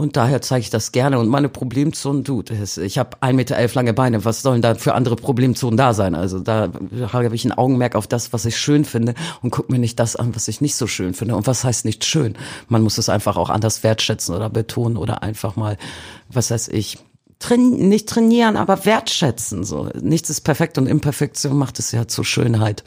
Und 0.00 0.16
daher 0.16 0.40
zeige 0.40 0.62
ich 0.62 0.70
das 0.70 0.92
gerne. 0.92 1.18
Und 1.18 1.28
meine 1.28 1.50
Problemzonen, 1.50 2.24
du, 2.24 2.40
das, 2.40 2.78
ich 2.78 2.96
habe 2.96 3.18
ein 3.20 3.36
Meter 3.36 3.56
elf 3.56 3.74
lange 3.74 3.92
Beine. 3.92 4.24
Was 4.24 4.40
sollen 4.40 4.62
da 4.62 4.74
für 4.74 4.94
andere 4.94 5.14
Problemzonen 5.14 5.76
da 5.76 5.92
sein? 5.92 6.14
Also 6.14 6.38
da 6.38 6.70
habe 7.12 7.34
ich 7.34 7.44
ein 7.44 7.52
Augenmerk 7.52 7.96
auf 7.96 8.06
das, 8.06 8.32
was 8.32 8.46
ich 8.46 8.56
schön 8.56 8.86
finde 8.86 9.12
und 9.42 9.50
guck 9.50 9.68
mir 9.68 9.78
nicht 9.78 10.00
das 10.00 10.16
an, 10.16 10.34
was 10.34 10.48
ich 10.48 10.62
nicht 10.62 10.74
so 10.74 10.86
schön 10.86 11.12
finde. 11.12 11.36
Und 11.36 11.46
was 11.46 11.64
heißt 11.64 11.84
nicht 11.84 12.06
schön? 12.06 12.34
Man 12.68 12.80
muss 12.80 12.96
es 12.96 13.10
einfach 13.10 13.36
auch 13.36 13.50
anders 13.50 13.69
wertschätzen 13.82 14.34
oder 14.34 14.50
betonen 14.50 14.96
oder 14.96 15.22
einfach 15.22 15.56
mal, 15.56 15.76
was 16.28 16.50
weiß 16.50 16.68
ich, 16.68 16.98
train 17.38 17.88
nicht 17.88 18.08
trainieren, 18.08 18.56
aber 18.56 18.84
wertschätzen. 18.84 19.64
So 19.64 19.90
nichts 20.00 20.30
ist 20.30 20.42
perfekt 20.42 20.78
und 20.78 20.86
Imperfektion 20.86 21.56
macht 21.56 21.78
es 21.78 21.92
ja 21.92 22.06
zur 22.06 22.24
Schönheit. 22.24 22.84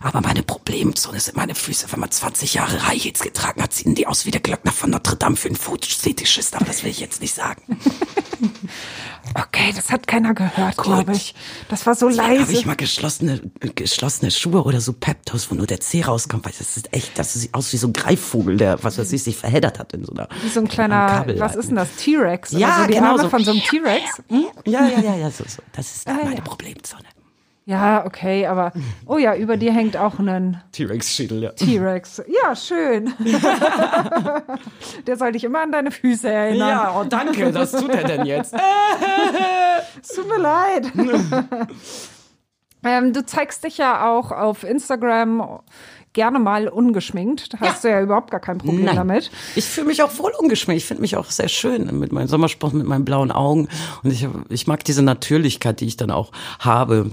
Aber 0.00 0.20
meine 0.20 0.42
Problemzone 0.42 1.20
sind 1.20 1.36
meine 1.36 1.54
Füße. 1.54 1.86
Wenn 1.90 2.00
man 2.00 2.10
20 2.10 2.54
Jahre 2.54 2.86
High 2.86 3.02
Heels 3.02 3.20
getragen 3.20 3.62
hat, 3.62 3.72
sehen 3.72 3.94
die 3.94 4.06
aus 4.06 4.26
wie 4.26 4.30
der 4.30 4.40
Glöckner 4.40 4.72
von 4.72 4.90
Notre 4.90 5.16
Dame 5.16 5.36
für 5.36 5.48
einen 5.48 5.56
Fetischist. 5.56 6.56
Aber 6.56 6.64
das 6.64 6.82
will 6.82 6.90
ich 6.90 7.00
jetzt 7.00 7.20
nicht 7.20 7.34
sagen. 7.34 7.62
Okay, 9.34 9.72
das 9.74 9.90
hat 9.90 10.06
keiner 10.06 10.34
gehört, 10.34 10.76
glaube 10.76 11.12
ich. 11.12 11.34
Das 11.68 11.86
war 11.86 11.94
so 11.94 12.08
leise. 12.08 12.42
Habe 12.42 12.52
ich 12.52 12.66
mal 12.66 12.76
geschlossene, 12.76 13.40
geschlossene 13.74 14.30
Schuhe 14.30 14.64
oder 14.64 14.80
so 14.80 14.92
Peptos, 14.92 15.50
wo 15.50 15.54
nur 15.54 15.66
der 15.66 15.80
Zeh 15.80 16.02
rauskommt, 16.02 16.44
weil 16.44 16.52
das 16.58 16.76
ist 16.76 16.92
echt, 16.92 17.18
das 17.18 17.32
sieht 17.34 17.54
aus 17.54 17.72
wie 17.72 17.76
so 17.76 17.86
ein 17.88 17.92
Greifvogel, 17.92 18.56
der, 18.56 18.82
was 18.82 18.98
weiß 18.98 19.12
ich, 19.12 19.22
sich 19.22 19.36
verheddert 19.36 19.78
hat 19.78 19.92
in 19.92 20.04
so 20.04 20.12
einer. 20.12 20.28
Wie 20.42 20.48
so 20.48 20.60
ein 20.60 20.68
kleiner, 20.68 21.24
was 21.38 21.54
ist 21.56 21.68
denn 21.68 21.76
das? 21.76 21.88
T-Rex? 21.96 22.50
Ja, 22.52 22.80
so 22.80 22.86
die 22.88 22.94
genau. 22.94 23.10
Arme 23.10 23.22
So. 23.22 23.28
von 23.30 23.44
so 23.44 23.52
einem 23.52 23.60
T-Rex? 23.60 24.22
Ja, 24.66 24.86
ja, 24.86 25.00
ja, 25.00 25.14
ja, 25.16 25.30
so, 25.30 25.44
so. 25.46 25.62
Das 25.72 25.94
ist 25.94 26.08
Ah, 26.08 26.14
meine 26.24 26.36
ja. 26.36 26.40
Problemzone. 26.42 27.04
Ja, 27.64 28.04
okay, 28.04 28.46
aber, 28.46 28.72
oh 29.06 29.18
ja, 29.18 29.36
über 29.36 29.56
dir 29.56 29.72
hängt 29.72 29.96
auch 29.96 30.18
ein 30.18 30.60
T-Rex-Schädel, 30.72 31.44
ja. 31.44 31.52
T-Rex. 31.52 32.20
Ja, 32.26 32.56
schön. 32.56 33.14
Der 35.06 35.16
soll 35.16 35.30
dich 35.30 35.44
immer 35.44 35.62
an 35.62 35.70
deine 35.70 35.92
Füße 35.92 36.28
erinnern. 36.28 36.68
Ja, 36.68 37.00
oh 37.00 37.04
danke, 37.04 37.52
das 37.52 37.70
tut 37.70 37.90
er 37.90 38.02
denn 38.02 38.26
jetzt. 38.26 38.52
Es 40.00 40.08
tut 40.14 40.28
mir 40.28 40.38
leid. 40.38 40.90
ähm, 42.84 43.12
du 43.12 43.24
zeigst 43.24 43.62
dich 43.62 43.78
ja 43.78 44.10
auch 44.10 44.32
auf 44.32 44.64
Instagram 44.64 45.60
gerne 46.12 46.38
mal 46.38 46.68
ungeschminkt. 46.68 47.54
Da 47.54 47.60
hast 47.60 47.84
du 47.84 47.88
ja 47.88 48.00
überhaupt 48.00 48.30
gar 48.30 48.40
kein 48.40 48.58
Problem 48.58 48.84
Nein. 48.84 48.96
damit. 48.96 49.30
Ich 49.56 49.64
fühle 49.64 49.86
mich 49.86 50.02
auch 50.02 50.16
wohl 50.18 50.32
ungeschminkt. 50.38 50.82
Ich 50.82 50.86
finde 50.86 51.00
mich 51.00 51.16
auch 51.16 51.30
sehr 51.30 51.48
schön 51.48 51.98
mit 51.98 52.12
meinem 52.12 52.28
Sommersport, 52.28 52.74
mit 52.74 52.86
meinen 52.86 53.04
blauen 53.04 53.30
Augen. 53.30 53.68
Und 54.02 54.12
ich, 54.12 54.26
ich 54.48 54.66
mag 54.66 54.84
diese 54.84 55.02
Natürlichkeit, 55.02 55.80
die 55.80 55.86
ich 55.86 55.96
dann 55.96 56.10
auch 56.10 56.32
habe. 56.58 57.10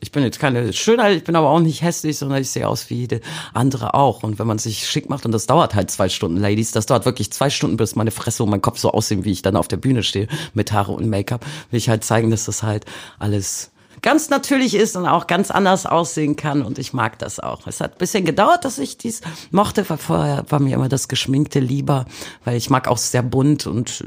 Ich 0.00 0.12
bin 0.12 0.22
jetzt 0.22 0.40
keine 0.40 0.72
Schönheit, 0.72 1.16
ich 1.16 1.24
bin 1.24 1.36
aber 1.36 1.50
auch 1.50 1.60
nicht 1.60 1.82
hässlich, 1.82 2.18
sondern 2.18 2.40
ich 2.40 2.50
sehe 2.50 2.66
aus 2.66 2.90
wie 2.90 2.94
jede 2.94 3.20
andere 3.54 3.94
auch. 3.94 4.22
Und 4.22 4.38
wenn 4.38 4.46
man 4.46 4.58
sich 4.58 4.88
schick 4.88 5.08
macht, 5.08 5.24
und 5.24 5.32
das 5.32 5.46
dauert 5.46 5.74
halt 5.74 5.90
zwei 5.90 6.08
Stunden, 6.08 6.38
Ladies, 6.38 6.72
das 6.72 6.86
dauert 6.86 7.04
wirklich 7.04 7.32
zwei 7.32 7.50
Stunden, 7.50 7.76
bis 7.76 7.94
meine 7.94 8.10
Fresse 8.10 8.42
und 8.42 8.50
mein 8.50 8.62
Kopf 8.62 8.78
so 8.78 8.90
aussehen, 8.90 9.24
wie 9.24 9.32
ich 9.32 9.42
dann 9.42 9.56
auf 9.56 9.68
der 9.68 9.76
Bühne 9.76 10.02
stehe, 10.02 10.26
mit 10.54 10.72
Haare 10.72 10.92
und 10.92 11.08
Make-up, 11.08 11.44
will 11.70 11.78
ich 11.78 11.88
halt 11.88 12.04
zeigen, 12.04 12.30
dass 12.30 12.46
das 12.46 12.62
halt 12.62 12.84
alles 13.18 13.70
ganz 14.02 14.30
natürlich 14.30 14.74
ist 14.74 14.96
und 14.96 15.06
auch 15.06 15.26
ganz 15.26 15.50
anders 15.50 15.86
aussehen 15.86 16.36
kann 16.36 16.62
und 16.62 16.78
ich 16.78 16.92
mag 16.92 17.18
das 17.18 17.40
auch. 17.40 17.66
Es 17.66 17.80
hat 17.80 17.92
ein 17.92 17.98
bisschen 17.98 18.24
gedauert, 18.24 18.64
dass 18.64 18.78
ich 18.78 18.98
dies 18.98 19.20
mochte, 19.50 19.88
weil 19.88 19.98
vorher 19.98 20.44
war 20.48 20.60
mir 20.60 20.74
immer 20.74 20.88
das 20.88 21.08
Geschminkte 21.08 21.60
lieber, 21.60 22.06
weil 22.44 22.56
ich 22.56 22.70
mag 22.70 22.88
auch 22.88 22.98
sehr 22.98 23.22
bunt 23.22 23.66
und 23.66 24.04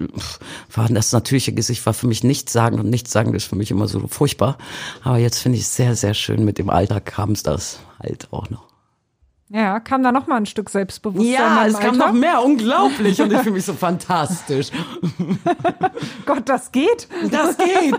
war 0.73 0.87
das 0.89 1.11
natürliche 1.11 1.53
Gesicht 1.53 1.85
war 1.85 1.93
für 1.93 2.07
mich 2.07 2.23
nichts 2.23 2.53
sagen 2.53 2.79
und 2.79 2.89
nichts 2.89 3.11
sagen 3.11 3.33
ist 3.33 3.45
für 3.45 3.55
mich 3.55 3.71
immer 3.71 3.87
so 3.87 4.07
furchtbar. 4.07 4.57
Aber 5.03 5.17
jetzt 5.17 5.39
finde 5.39 5.57
ich 5.57 5.63
es 5.63 5.75
sehr, 5.75 5.95
sehr 5.95 6.13
schön 6.13 6.45
mit 6.45 6.57
dem 6.57 6.69
Alter 6.69 7.01
kam 7.01 7.31
es 7.31 7.43
das 7.43 7.79
halt 7.99 8.27
auch 8.31 8.49
noch. 8.49 8.68
Ja, 9.51 9.79
kam 9.79 10.03
da 10.03 10.11
noch 10.11 10.27
mal 10.27 10.35
ein 10.35 10.45
Stück 10.45 10.69
Selbstbewusstsein 10.69 11.31
Ja, 11.33 11.65
es 11.65 11.79
kam 11.79 11.97
noch 11.97 12.11
mehr, 12.11 12.43
unglaublich 12.43 13.19
und 13.19 13.33
ich 13.33 13.39
fühle 13.39 13.55
mich 13.55 13.65
so 13.65 13.73
fantastisch. 13.87 14.67
Gott, 16.27 16.47
das 16.47 16.71
geht. 16.71 17.07
Das 17.31 17.57
geht. 17.57 17.95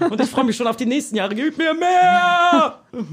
Und 0.00 0.18
ich 0.18 0.30
freue 0.30 0.44
mich 0.44 0.56
schon 0.56 0.66
auf 0.66 0.76
die 0.76 0.86
nächsten 0.86 1.16
Jahre. 1.16 1.34
Gib 1.34 1.58
mir 1.58 1.74
mehr! 1.74 2.78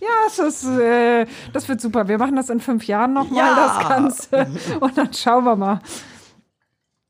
Ja, 0.00 0.08
es 0.26 0.38
ist, 0.40 0.64
äh, 0.66 1.24
das 1.52 1.68
wird 1.68 1.80
super. 1.80 2.08
Wir 2.08 2.18
machen 2.18 2.34
das 2.34 2.50
in 2.50 2.58
fünf 2.58 2.88
Jahren 2.88 3.12
nochmal, 3.12 3.38
Ja. 3.38 3.54
das 3.78 3.88
Ganze. 3.88 4.46
Und 4.80 4.98
dann 4.98 5.12
schauen 5.12 5.44
wir 5.44 5.54
mal. 5.54 5.80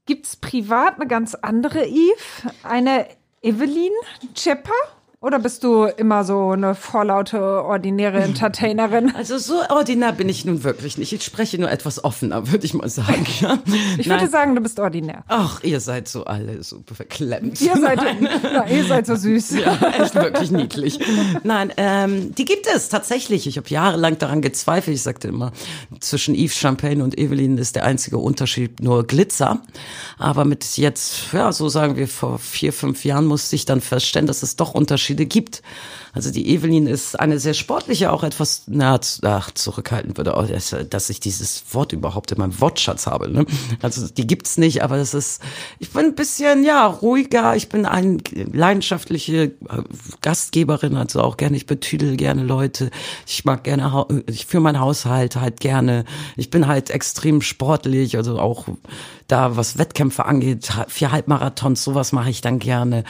Gibt's 0.04 0.36
privat 0.36 0.96
eine 0.96 1.06
ganz 1.06 1.34
andere 1.34 1.86
Eve? 1.86 2.52
Eine 2.62 3.06
Evelyn 3.40 3.92
Chepper? 4.34 4.74
Oder 5.20 5.40
bist 5.40 5.64
du 5.64 5.82
immer 5.82 6.22
so 6.22 6.50
eine 6.50 6.76
vorlaute, 6.76 7.64
ordinäre 7.64 8.20
Entertainerin? 8.22 9.12
Also 9.18 9.36
so 9.38 9.54
ordinär 9.68 10.12
bin 10.12 10.28
ich 10.28 10.44
nun 10.44 10.62
wirklich 10.62 10.96
nicht. 10.96 11.12
Ich 11.12 11.24
spreche 11.24 11.58
nur 11.58 11.70
etwas 11.70 12.04
offener, 12.04 12.52
würde 12.52 12.66
ich 12.66 12.72
mal 12.74 12.88
sagen. 12.88 13.26
Ja? 13.40 13.58
Ich 13.98 14.06
würde 14.06 14.22
Nein. 14.22 14.30
sagen, 14.30 14.54
du 14.54 14.60
bist 14.60 14.78
ordinär. 14.78 15.24
Ach, 15.26 15.60
ihr 15.64 15.80
seid 15.80 16.06
so 16.06 16.24
alle 16.24 16.62
so 16.62 16.84
verklemmt. 16.86 17.60
Ihr 17.60 17.76
seid, 17.76 18.00
na, 18.42 18.68
ihr 18.68 18.84
seid 18.84 19.06
so 19.06 19.16
süß. 19.16 19.56
Ja, 19.58 19.76
echt 19.98 20.14
wirklich 20.14 20.52
niedlich. 20.52 21.00
Nein, 21.42 21.72
ähm, 21.78 22.32
die 22.34 22.44
gibt 22.44 22.68
es 22.72 22.88
tatsächlich. 22.88 23.48
Ich 23.48 23.56
habe 23.56 23.68
jahrelang 23.68 24.18
daran 24.18 24.40
gezweifelt. 24.40 24.94
Ich 24.94 25.02
sagte 25.02 25.26
immer, 25.28 25.52
zwischen 25.98 26.34
Yves 26.36 26.56
Champagne 26.56 27.02
und 27.02 27.18
Evelyn 27.18 27.58
ist 27.58 27.74
der 27.74 27.84
einzige 27.84 28.18
Unterschied 28.18 28.80
nur 28.80 29.04
Glitzer. 29.04 29.60
Aber 30.18 30.44
mit 30.44 30.76
jetzt, 30.76 31.32
ja, 31.32 31.50
so 31.50 31.68
sagen 31.68 31.96
wir, 31.96 32.06
vor 32.06 32.38
vier, 32.38 32.72
fünf 32.72 33.04
Jahren 33.04 33.26
musste 33.26 33.56
ich 33.56 33.64
dann 33.64 33.80
feststellen, 33.80 34.28
dass 34.28 34.44
es 34.44 34.54
doch 34.54 34.74
Unterschiede 35.08 35.26
gibt. 35.26 35.62
Also 36.12 36.30
die 36.32 36.48
Evelyn 36.48 36.86
ist 36.86 37.18
eine 37.20 37.38
sehr 37.38 37.54
sportliche, 37.54 38.10
auch 38.12 38.24
etwas, 38.24 38.62
na, 38.66 38.98
ach, 39.22 39.50
zurückhaltend 39.52 40.16
würde 40.16 40.34
dass- 40.90 41.10
ich 41.10 41.20
dieses 41.20 41.62
Wort 41.72 41.92
überhaupt 41.92 42.32
in 42.32 42.38
meinem 42.38 42.58
Wortschatz 42.60 43.06
habe. 43.06 43.30
Ne? 43.30 43.46
Also 43.82 44.08
die 44.08 44.26
gibt's 44.26 44.58
nicht, 44.58 44.82
aber 44.82 44.96
das 44.96 45.14
ist, 45.14 45.40
ich 45.78 45.90
bin 45.92 46.06
ein 46.06 46.14
bisschen, 46.14 46.64
ja, 46.64 46.86
ruhiger. 46.86 47.56
Ich 47.56 47.68
bin 47.68 47.86
eine 47.86 48.18
leidenschaftliche 48.52 49.36
äh, 49.44 49.52
Gastgeberin, 50.20 50.96
also 50.96 51.22
auch 51.22 51.36
gerne, 51.36 51.56
ich 51.56 51.66
betüdel 51.66 52.16
gerne 52.16 52.42
Leute. 52.42 52.90
Ich 53.26 53.44
mag 53.44 53.64
gerne, 53.64 54.06
ich 54.26 54.46
führe 54.46 54.62
meinen 54.62 54.80
Haushalt 54.80 55.36
halt 55.36 55.60
gerne. 55.60 56.04
Ich 56.36 56.50
bin 56.50 56.66
halt 56.66 56.90
extrem 56.90 57.40
sportlich, 57.42 58.16
also 58.16 58.38
auch 58.38 58.66
da, 59.28 59.56
was 59.56 59.78
Wettkämpfe 59.78 60.24
angeht, 60.24 60.68
vier 60.88 61.12
Halbmarathons, 61.12 61.84
sowas 61.84 62.12
mache 62.12 62.30
ich 62.30 62.40
dann 62.40 62.58
gerne. 62.58 63.04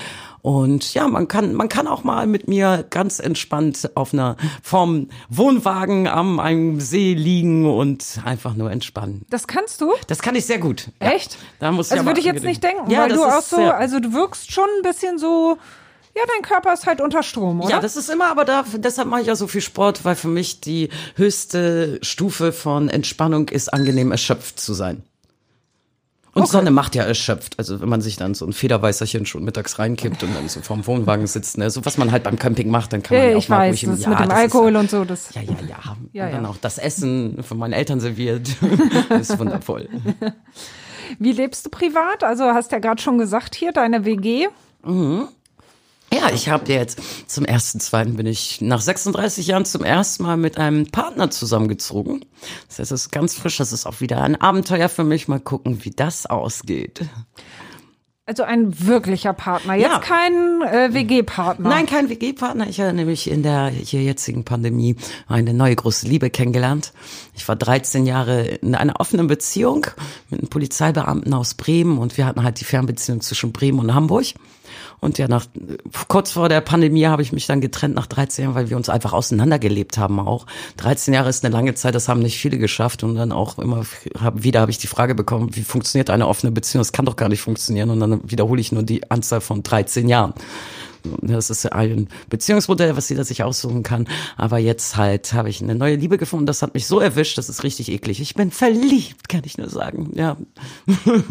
Und 0.49 0.95
ja, 0.95 1.07
man 1.07 1.29
kann, 1.29 1.53
man 1.53 1.69
kann 1.69 1.87
auch 1.87 2.05
mal 2.05 2.27
mit 2.27 2.49
mir 2.49 2.87
ganz 2.89 3.19
entspannt 3.19 3.91
auf 3.95 4.15
einer 4.15 4.39
vom 4.63 5.11
Wohnwagen 5.29 6.09
am 6.09 6.41
einem 6.41 6.81
See 6.81 7.13
liegen 7.13 7.71
und 7.71 8.19
einfach 8.25 8.55
nur 8.55 8.73
entspannen. 8.73 9.27
Das 9.29 9.47
kannst 9.47 9.83
du? 9.83 9.93
Das 10.07 10.21
kann 10.21 10.35
ich 10.35 10.47
sehr 10.47 10.57
gut. 10.57 10.89
Ja. 11.03 11.11
Echt? 11.11 11.37
Da 11.59 11.71
muss 11.71 11.89
ich 11.89 11.93
also 11.93 12.01
aber 12.01 12.13
würde 12.13 12.21
ich 12.21 12.25
jetzt 12.25 12.45
nicht 12.45 12.65
denken, 12.65 12.91
Ja, 12.91 13.03
weil 13.03 13.11
das 13.11 13.19
du 13.19 13.25
auch 13.25 13.43
so, 13.43 13.57
also 13.59 14.01
du 14.01 14.15
wirkst 14.15 14.51
schon 14.51 14.65
ein 14.79 14.83
bisschen 14.83 15.19
so, 15.19 15.59
ja, 16.17 16.23
dein 16.35 16.41
Körper 16.41 16.73
ist 16.73 16.87
halt 16.87 17.03
unter 17.03 17.23
Strom, 17.23 17.61
oder? 17.61 17.69
Ja, 17.69 17.81
das 17.81 17.99
ist 17.99 18.09
immer, 18.09 18.31
aber 18.31 18.47
da, 18.47 18.65
deshalb 18.75 19.09
mache 19.09 19.21
ich 19.21 19.27
ja 19.27 19.37
so 19.37 19.49
viel 19.49 19.61
Sport, 19.61 20.07
weil 20.07 20.17
für 20.17 20.29
mich 20.29 20.63
die 20.63 20.89
höchste 21.17 21.99
Stufe 22.01 22.53
von 22.53 22.89
Entspannung 22.89 23.51
ist, 23.51 23.71
angenehm 23.75 24.13
erschöpft 24.13 24.59
zu 24.61 24.73
sein. 24.73 25.03
Und 26.35 26.47
Sonne 26.49 26.71
macht 26.71 26.95
ja 26.95 27.03
erschöpft. 27.05 27.59
Also 27.59 27.81
wenn 27.81 27.89
man 27.89 28.01
sich 28.01 28.17
dann 28.17 28.35
so 28.35 28.47
ein 28.47 28.53
Federweißerchen 28.53 29.27
schon 29.27 29.45
mittags 29.45 29.79
reinkippt 29.79 30.23
und 30.23 30.35
dann 30.37 30.49
so 30.49 30.61
vorm 30.61 30.87
Wohnwagen 30.87 31.27
sitzt, 31.27 31.59
ne, 31.59 31.71
so 31.71 31.85
was 31.85 31.99
man 31.99 32.13
halt 32.13 32.23
beim 32.23 32.39
Camping 32.39 32.71
macht, 32.71 32.93
dann 32.93 33.03
kann 33.03 33.17
man 33.17 33.25
Ja, 33.25 33.31
ja 33.33 33.37
auch 33.37 33.41
ich 33.41 33.49
mal 33.49 33.59
weiß, 33.59 33.71
ruhig 33.73 33.85
im- 33.85 33.91
das 33.91 34.01
ja, 34.03 34.09
mit 34.11 34.21
dem 34.21 34.31
Alkohol 34.31 34.73
ist, 34.75 34.81
und 34.81 34.91
so, 34.91 35.05
das. 35.05 35.35
ja, 35.35 35.43
ja, 35.43 35.51
ja. 35.69 35.79
Ja, 36.13 36.27
und 36.27 36.33
dann 36.33 36.45
ja. 36.45 36.49
auch 36.51 36.57
das 36.59 36.79
Essen 36.79 37.43
von 37.43 37.59
meinen 37.59 37.73
Eltern 37.73 37.99
serviert. 38.01 38.49
ist 39.21 39.39
wundervoll. 39.39 39.89
Wie 41.19 41.33
lebst 41.33 41.65
du 41.67 41.71
privat? 41.71 42.23
Also 42.23 42.45
hast 42.45 42.71
ja 42.73 42.79
gerade 42.79 43.01
schon 43.03 43.19
gesagt 43.19 43.55
hier, 43.55 43.73
deine 43.73 44.05
WG. 44.05 44.47
Ja, 46.13 46.31
ich 46.33 46.49
habe 46.49 46.73
jetzt 46.73 47.01
zum 47.31 47.45
ersten, 47.45 47.81
zweiten 47.81 48.17
bin 48.17 48.27
ich 48.27 48.61
nach 48.61 48.81
36 48.81 49.47
Jahren 49.47 49.65
zum 49.67 49.85
ersten 49.85 50.23
Mal 50.23 50.37
mit 50.37 50.57
einem 50.57 50.87
Partner 50.91 51.31
zusammengezogen. 51.31 52.25
Das 52.69 52.79
heißt, 52.79 52.93
es 52.93 53.03
ist 53.07 53.11
ganz 53.11 53.35
frisch, 53.35 53.59
das 53.59 53.73
ist 53.73 53.85
auch 53.87 54.01
wieder 54.01 54.23
ein 54.23 54.41
Abenteuer 54.41 54.89
für 54.89 55.05
mich. 55.05 55.29
Mal 55.29 55.41
gucken, 55.41 55.85
wie 55.85 55.91
das 55.91 56.25
ausgeht. 56.27 57.03
Also 58.25 58.43
ein 58.43 58.87
wirklicher 58.87 59.33
Partner, 59.33 59.75
jetzt 59.75 59.91
Ja. 59.91 59.99
kein 60.01 60.61
äh, 60.63 60.93
WG-Partner. 60.93 61.67
Nein, 61.67 61.87
kein 61.87 62.11
WG-Partner. 62.11 62.69
Ich 62.69 62.79
habe 62.79 62.93
nämlich 62.93 63.31
in 63.31 63.43
der 63.43 63.69
hier 63.69 64.03
jetzigen 64.03 64.45
Pandemie 64.45 64.97
eine 65.29 65.55
neue 65.55 65.75
große 65.75 66.07
Liebe 66.07 66.29
kennengelernt. 66.29 66.93
Ich 67.35 67.49
war 67.49 67.57
13 67.57 68.05
Jahre 68.05 68.43
in 68.43 68.75
einer 68.75 69.01
offenen 69.01 69.29
Beziehung 69.29 69.87
mit 70.29 70.41
einem 70.41 70.51
Polizeibeamten 70.51 71.33
aus 71.33 71.55
Bremen 71.55 71.97
und 71.97 72.19
wir 72.19 72.27
hatten 72.27 72.43
halt 72.43 72.61
die 72.61 72.67
Fernbeziehung 72.67 73.23
zwischen 73.23 73.53
Bremen 73.53 73.79
und 73.79 73.95
Hamburg. 73.95 74.27
Und 75.01 75.19
ja, 75.19 75.29
nach 75.29 75.47
kurz 76.09 76.33
vor 76.33 76.49
der 76.49 76.61
Pandemie 76.61 77.07
habe 77.07 77.23
ich 77.23 77.33
mich 77.33 77.47
dann 77.47 77.61
getrennt 77.61 77.95
nach 77.95 78.07
13 78.07 78.45
Jahren, 78.45 78.55
weil 78.55 78.71
wir 78.71 78.77
uns 78.77 78.89
einfach 78.89 79.13
auseinandergelebt 79.13 79.99
haben 79.99 80.19
auch. 80.21 80.47
13 80.79 81.15
Jahre 81.15 81.29
ist 81.29 81.45
eine 81.45 81.53
lange 81.53 81.75
Zeit, 81.75 81.95
das 81.95 82.09
haben 82.09 82.21
nicht 82.21 82.39
viele 82.39 82.59
geschafft. 82.59 83.03
Und 83.05 83.15
dann 83.15 83.33
auch 83.33 83.59
immer 83.59 83.85
hab, 84.21 84.43
wieder 84.43 84.61
habe 84.61 84.71
ich 84.71 84.79
die 84.79 84.87
Frage 84.87 85.15
bekommen, 85.15 85.55
wie 85.55 85.63
funktioniert 85.63 86.11
eine 86.11 86.27
offene 86.27 86.53
Beziehung? 86.53 86.81
Das 86.81 86.93
kann 86.93 87.05
doch 87.05 87.17
gar 87.17 87.29
nicht 87.29 87.43
funktionieren. 87.43 87.91
Und 87.91 88.01
dann 88.01 88.21
wiederhole 88.31 88.61
ich 88.61 88.73
nur 88.73 88.83
die 88.83 89.11
Anzahl 89.11 89.41
von 89.41 89.63
13 89.63 90.09
Jahren. 90.09 90.35
Das 91.23 91.51
ist 91.51 91.73
ein 91.73 92.09
Beziehungsmodell, 92.29 92.97
was 92.97 93.09
jeder 93.09 93.25
sich 93.25 93.43
aussuchen 93.43 93.83
kann. 93.83 94.09
Aber 94.37 94.59
jetzt 94.59 94.97
halt 94.97 95.33
habe 95.33 95.49
ich 95.49 95.63
eine 95.63 95.75
neue 95.75 95.97
Liebe 95.97 96.19
gefunden. 96.19 96.47
Das 96.47 96.63
hat 96.63 96.75
mich 96.75 96.87
so 96.87 97.01
erwischt, 97.01 97.39
das 97.39 97.49
ist 97.49 97.63
richtig 97.63 97.91
eklig. 97.91 98.21
Ich 98.21 98.35
bin 98.35 98.51
verliebt, 98.51 99.29
kann 99.29 99.43
ich 99.45 99.59
nur 99.59 99.69
sagen. 99.69 100.13
Ja. 100.15 100.37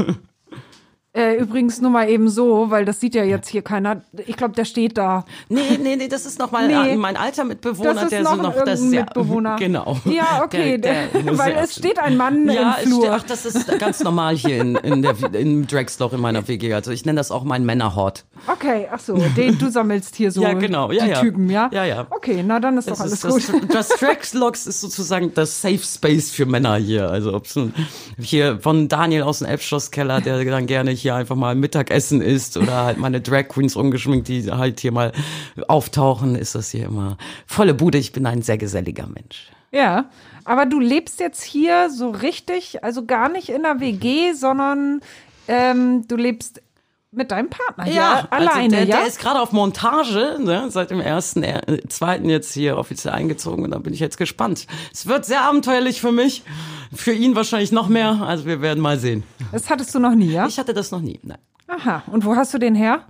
Äh, 1.18 1.38
übrigens 1.38 1.82
nur 1.82 1.90
mal 1.90 2.08
eben 2.08 2.30
so, 2.30 2.70
weil 2.70 2.86
das 2.86 3.00
sieht 3.00 3.16
ja 3.16 3.24
jetzt 3.24 3.50
hier 3.50 3.64
keiner. 3.64 4.02
Ich 4.28 4.38
glaube, 4.38 4.54
der 4.54 4.66
steht 4.66 5.00
da. 5.00 5.26
Nee, 5.50 5.80
nee, 5.82 5.96
nee, 5.96 6.08
das 6.08 6.28
ist 6.28 6.38
noch 6.38 6.52
mal 6.52 6.68
nee, 6.68 6.96
mein 6.96 7.18
alter 7.18 7.44
Mitbewohner, 7.44 7.96
das 7.96 8.04
ist 8.04 8.12
der 8.12 8.22
noch 8.22 8.36
so 8.36 8.42
noch 8.44 8.64
das 8.64 8.80
sehr, 8.82 9.02
Mitbewohner. 9.02 9.56
Genau. 9.68 9.98
Ja, 10.06 10.44
okay, 10.44 10.78
der, 10.78 11.08
der, 11.08 11.38
weil 11.38 11.56
es 11.56 11.76
steht 11.76 11.98
ein 11.98 12.18
Mann 12.18 12.48
ja, 12.48 12.74
im 12.74 12.88
Flur. 12.88 13.12
Ach, 13.12 13.24
das 13.24 13.48
ist 13.48 13.80
ganz 13.80 14.04
normal 14.04 14.36
hier 14.36 14.62
in, 14.62 14.76
in 14.76 15.02
der 15.02 15.16
in 15.34 15.66
Dragsloch 15.66 16.14
in 16.14 16.22
meiner 16.22 16.48
WG. 16.48 16.72
Also 16.76 16.92
ich 16.92 17.04
nenne 17.04 17.18
das 17.18 17.32
auch 17.32 17.44
mein 17.44 17.66
Männerhort. 17.66 18.26
Okay, 18.46 18.88
ach 18.92 19.00
so, 19.00 19.18
den 19.36 19.58
du 19.58 19.72
sammelst 19.72 20.16
hier 20.16 20.32
so 20.32 20.44
ja, 20.44 20.54
genau. 20.54 20.92
ja, 20.92 21.06
die 21.06 21.10
ja. 21.10 21.22
Typen, 21.22 21.50
ja? 21.50 21.70
Ja, 21.74 21.84
ja. 21.84 22.06
Okay, 22.12 22.44
na 22.46 22.60
dann 22.60 22.78
ist 22.78 22.88
das 22.88 23.00
doch 23.00 23.06
alles 23.06 23.24
ist, 23.24 23.52
gut. 23.52 23.62
Das, 23.72 23.90
das 23.90 24.00
Dragslochs 24.00 24.68
ist 24.68 24.82
sozusagen 24.82 25.34
das 25.34 25.62
Safe 25.62 25.80
Space 25.80 26.30
für 26.30 26.46
Männer 26.46 26.76
hier. 26.76 27.10
Also 27.10 27.42
nun 27.56 27.74
hier 28.20 28.60
von 28.60 28.88
Daniel 28.88 29.24
aus 29.24 29.40
dem 29.40 29.48
Elbschlosskeller, 29.48 30.22
der 30.22 30.46
dann 30.46 30.68
gerne 30.68 30.92
hier 30.92 31.07
einfach 31.16 31.36
mal 31.36 31.56
Mittagessen 31.56 32.22
isst 32.22 32.58
oder 32.58 32.86
halt 32.86 32.98
meine 32.98 33.22
Drag 33.22 33.48
Queens 33.48 33.76
ungeschminkt, 33.76 34.28
die 34.28 34.52
halt 34.52 34.80
hier 34.80 34.92
mal 34.92 35.12
auftauchen, 35.68 36.36
ist 36.36 36.56
das 36.56 36.72
hier 36.72 36.86
immer 36.86 37.18
volle 37.46 37.74
Bude. 37.74 37.98
Ich 37.98 38.12
bin 38.12 38.26
ein 38.26 38.42
sehr 38.42 38.58
geselliger 38.58 39.08
Mensch. 39.08 39.52
Ja, 39.72 40.10
aber 40.46 40.66
du 40.66 40.80
lebst 40.80 41.20
jetzt 41.20 41.44
hier 41.44 41.90
so 41.90 42.10
richtig, 42.10 42.84
also 42.84 43.06
gar 43.06 43.30
nicht 43.30 43.50
in 43.50 43.64
der 43.64 43.80
WG, 43.80 44.34
sondern 44.34 45.02
ähm, 45.48 46.08
du 46.08 46.16
lebst 46.16 46.62
mit 47.18 47.32
deinem 47.32 47.50
Partner, 47.50 47.88
ja, 47.88 48.28
also 48.30 48.50
alleine, 48.52 48.70
der, 48.70 48.86
ja? 48.86 48.98
der 48.98 49.08
ist 49.08 49.20
gerade 49.20 49.42
auf 49.42 49.52
Montage, 49.52 50.38
ne, 50.40 50.68
seit 50.70 50.92
dem 50.92 51.02
ersten, 51.02 51.44
äh, 51.44 51.82
zweiten 51.90 52.30
jetzt 52.30 52.54
hier 52.54 52.78
offiziell 52.78 53.14
eingezogen 53.14 53.66
und 53.66 53.72
da 53.72 53.80
bin 53.80 53.94
ich 53.94 54.00
jetzt 54.00 54.18
gespannt. 54.18 54.68
Es 54.94 55.08
wird 55.08 55.26
sehr 55.26 55.42
abenteuerlich 55.42 56.00
für 56.00 56.12
mich, 56.12 56.44
für 56.94 57.14
ihn 57.14 57.36
wahrscheinlich 57.36 57.72
noch 57.72 57.90
mehr, 57.90 58.22
also 58.22 58.46
wir 58.46 58.62
werden 58.62 58.80
mal 58.80 59.00
sehen. 59.00 59.24
Das 59.52 59.70
hattest 59.70 59.94
du 59.96 60.00
noch 60.00 60.16
nie, 60.16 60.32
ja? 60.32 60.48
Ich 60.48 60.60
hatte 60.60 60.74
das 60.74 60.92
noch 60.92 61.02
nie, 61.02 61.20
nein. 61.24 61.40
Aha, 61.68 62.04
und 62.08 62.24
wo 62.24 62.36
hast 62.36 62.54
du 62.54 62.60
den 62.60 62.76
her? 62.76 63.02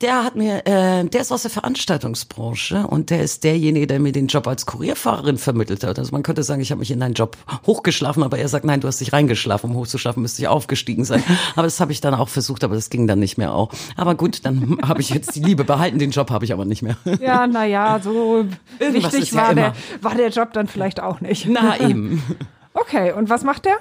Der 0.00 0.24
hat 0.24 0.34
mir, 0.36 0.66
äh, 0.66 1.04
der 1.04 1.20
ist 1.20 1.30
aus 1.32 1.42
der 1.42 1.50
Veranstaltungsbranche 1.50 2.86
und 2.86 3.10
der 3.10 3.22
ist 3.22 3.44
derjenige, 3.44 3.86
der 3.86 4.00
mir 4.00 4.12
den 4.12 4.26
Job 4.26 4.46
als 4.46 4.66
Kurierfahrerin 4.66 5.38
vermittelt 5.38 5.84
hat. 5.84 5.98
Also 5.98 6.12
man 6.12 6.22
könnte 6.22 6.42
sagen, 6.42 6.60
ich 6.60 6.70
habe 6.70 6.80
mich 6.80 6.90
in 6.90 7.02
einen 7.02 7.14
Job 7.14 7.36
hochgeschlafen, 7.66 8.22
aber 8.22 8.38
er 8.38 8.48
sagt, 8.48 8.64
nein, 8.64 8.80
du 8.80 8.88
hast 8.88 9.00
dich 9.00 9.12
reingeschlafen. 9.12 9.70
Um 9.70 9.76
hochzuschlafen, 9.76 10.22
müsste 10.22 10.42
ich 10.42 10.48
aufgestiegen 10.48 11.04
sein. 11.04 11.22
Aber 11.54 11.64
das 11.64 11.80
habe 11.80 11.92
ich 11.92 12.00
dann 12.00 12.14
auch 12.14 12.28
versucht, 12.28 12.64
aber 12.64 12.74
das 12.74 12.90
ging 12.90 13.06
dann 13.06 13.18
nicht 13.18 13.38
mehr 13.38 13.54
auch. 13.54 13.70
Aber 13.96 14.14
gut, 14.14 14.44
dann 14.44 14.78
habe 14.86 15.00
ich 15.00 15.10
jetzt 15.10 15.34
die 15.34 15.40
Liebe 15.40 15.64
behalten, 15.64 15.98
den 15.98 16.10
Job 16.10 16.30
habe 16.30 16.44
ich 16.44 16.52
aber 16.52 16.64
nicht 16.64 16.82
mehr. 16.82 16.96
Ja, 17.20 17.46
naja, 17.46 18.00
so 18.02 18.44
Irgendwas 18.78 19.12
wichtig 19.12 19.30
ja 19.32 19.36
war, 19.42 19.52
immer. 19.52 19.60
der, 19.60 19.74
war 20.02 20.14
der 20.14 20.28
Job 20.30 20.52
dann 20.52 20.66
vielleicht 20.66 21.00
auch 21.00 21.20
nicht. 21.20 21.46
Na 21.48 21.78
eben. 21.80 22.22
Okay, 22.76 23.12
und 23.12 23.28
was 23.30 23.44
macht 23.44 23.66
der? 23.66 23.76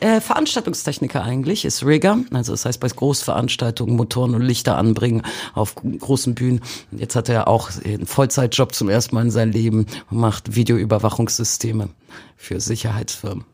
Äh, 0.00 0.20
Veranstaltungstechniker 0.20 1.22
eigentlich, 1.22 1.64
ist 1.64 1.84
Rigger. 1.84 2.18
Also 2.32 2.52
das 2.52 2.64
heißt 2.64 2.80
bei 2.80 2.88
Großveranstaltungen 2.88 3.96
Motoren 3.96 4.34
und 4.34 4.42
Lichter 4.42 4.76
anbringen 4.76 5.22
auf 5.54 5.74
großen 5.74 6.34
Bühnen. 6.34 6.60
Jetzt 6.90 7.16
hat 7.16 7.28
er 7.28 7.48
auch 7.48 7.70
einen 7.84 8.06
Vollzeitjob 8.06 8.74
zum 8.74 8.88
ersten 8.88 9.14
Mal 9.14 9.22
in 9.22 9.30
seinem 9.30 9.52
Leben 9.52 9.86
und 10.10 10.18
macht 10.18 10.54
Videoüberwachungssysteme 10.56 11.90
für 12.36 12.60
Sicherheitsfirmen. 12.60 13.44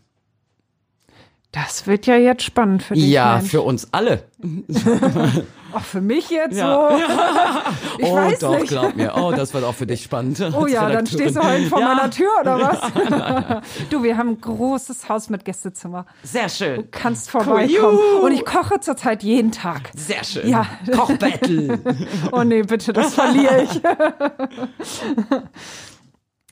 Das 1.53 1.87
wird 1.87 2.07
ja 2.07 2.17
jetzt 2.17 2.43
spannend 2.43 2.83
für 2.83 2.95
dich. 2.95 3.09
Ja, 3.09 3.37
Mensch. 3.37 3.51
für 3.51 3.63
uns 3.63 3.89
alle. 3.93 4.25
Auch 5.77 5.83
für 5.83 6.01
mich 6.01 6.31
jetzt 6.31 6.57
Ja. 6.57 6.91
so. 6.91 7.05
Ich 7.99 8.07
oh, 8.07 8.15
weiß 8.17 8.39
doch, 8.41 8.59
nicht. 8.59 8.69
glaub 8.69 8.95
mir. 8.97 9.15
Oh, 9.17 9.33
das 9.33 9.53
wird 9.55 9.65
auch 9.65 9.75
für 9.75 9.87
dich 9.87 10.03
spannend. 10.03 10.41
Oh 10.59 10.67
ja, 10.67 10.89
dann 10.89 11.07
stehst 11.07 11.37
du 11.37 11.43
heute 11.43 11.67
vor 11.67 11.81
ja, 11.81 11.95
meiner 11.95 12.11
Tür 12.11 12.29
oder 12.41 12.61
was? 12.61 13.63
du, 13.91 14.03
wir 14.03 14.17
haben 14.19 14.31
ein 14.31 14.41
großes 14.41 15.09
Haus 15.09 15.31
mit 15.31 15.45
Gästezimmer. 15.45 16.05
Sehr 16.23 16.49
schön. 16.49 16.91
Kannst 16.91 17.31
vorbeikommen. 17.31 17.69
Juhu. 17.69 18.25
Und 18.25 18.33
ich 18.33 18.45
koche 18.45 18.81
zurzeit 18.81 19.23
jeden 19.23 19.51
Tag. 19.53 19.91
Sehr 19.95 20.25
schön. 20.25 20.49
Ja. 20.49 20.67
Kochbattle. 20.95 21.79
Oh 22.33 22.43
nee, 22.43 22.63
bitte, 22.63 22.93
das 22.93 23.15
verliere 23.15 23.63
ich. 23.63 23.81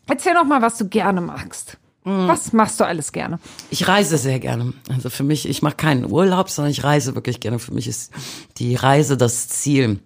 Erzähl 0.06 0.34
doch 0.34 0.44
mal, 0.44 0.62
was 0.62 0.78
du 0.78 0.88
gerne 0.88 1.20
magst. 1.20 1.78
Hm. 2.04 2.28
Was 2.28 2.52
machst 2.52 2.78
du 2.80 2.84
alles 2.84 3.12
gerne? 3.12 3.38
Ich 3.70 3.88
reise 3.88 4.18
sehr 4.18 4.38
gerne. 4.38 4.74
Also 4.88 5.08
für 5.10 5.24
mich, 5.24 5.48
ich 5.48 5.62
mache 5.62 5.76
keinen 5.76 6.10
Urlaub, 6.10 6.50
sondern 6.50 6.70
ich 6.70 6.84
reise 6.84 7.14
wirklich 7.14 7.40
gerne. 7.40 7.58
Für 7.58 7.72
mich 7.72 7.88
ist 7.88 8.12
die 8.58 8.74
Reise 8.74 9.16
das 9.16 9.48
Ziel. 9.48 10.00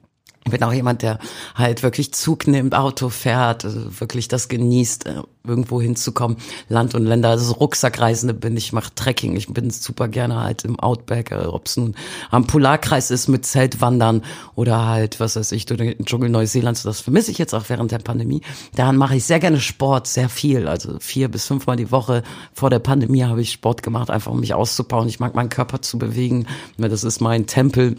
Ich 0.48 0.58
bin 0.58 0.66
auch 0.66 0.72
jemand, 0.72 1.02
der 1.02 1.18
halt 1.54 1.82
wirklich 1.82 2.12
Zug 2.12 2.46
nimmt, 2.46 2.74
Auto 2.74 3.08
fährt, 3.08 3.64
also 3.64 4.00
wirklich 4.00 4.28
das 4.28 4.48
genießt, 4.48 5.06
äh, 5.06 5.22
irgendwo 5.46 5.80
hinzukommen, 5.80 6.36
Land 6.68 6.94
und 6.94 7.04
Länder. 7.04 7.30
Also 7.30 7.46
so 7.46 7.54
Rucksackreisende 7.54 8.34
bin 8.34 8.56
ich, 8.56 8.72
mache 8.72 8.94
Trekking. 8.94 9.36
Ich 9.36 9.48
bin 9.48 9.70
super 9.70 10.08
gerne 10.08 10.42
halt 10.42 10.64
im 10.64 10.78
Outback, 10.78 11.32
ob 11.32 11.66
es 11.66 11.76
nun 11.76 11.94
am 12.30 12.46
Polarkreis 12.46 13.10
ist 13.10 13.28
mit 13.28 13.46
Zeltwandern 13.46 14.22
oder 14.54 14.86
halt, 14.86 15.20
was 15.20 15.36
weiß 15.36 15.52
ich, 15.52 15.66
durch 15.66 15.78
den 15.78 16.04
Dschungel 16.04 16.28
Neuseelands. 16.28 16.82
Das 16.82 17.00
vermisse 17.00 17.30
ich 17.30 17.38
jetzt 17.38 17.54
auch 17.54 17.64
während 17.68 17.92
der 17.92 17.98
Pandemie. 17.98 18.42
Daran 18.74 18.96
mache 18.96 19.16
ich 19.16 19.24
sehr 19.24 19.40
gerne 19.40 19.60
Sport, 19.60 20.06
sehr 20.06 20.28
viel. 20.28 20.68
Also 20.68 20.98
vier 21.00 21.28
bis 21.28 21.46
fünfmal 21.46 21.76
die 21.76 21.90
Woche. 21.90 22.22
Vor 22.52 22.70
der 22.70 22.78
Pandemie 22.78 23.24
habe 23.24 23.40
ich 23.40 23.52
Sport 23.52 23.82
gemacht, 23.82 24.10
einfach 24.10 24.32
um 24.32 24.40
mich 24.40 24.54
auszubauen. 24.54 25.08
Ich 25.08 25.20
mag 25.20 25.34
meinen 25.34 25.48
Körper 25.48 25.80
zu 25.80 25.98
bewegen. 25.98 26.46
Das 26.76 27.04
ist 27.04 27.20
mein 27.20 27.46
Tempel 27.46 27.96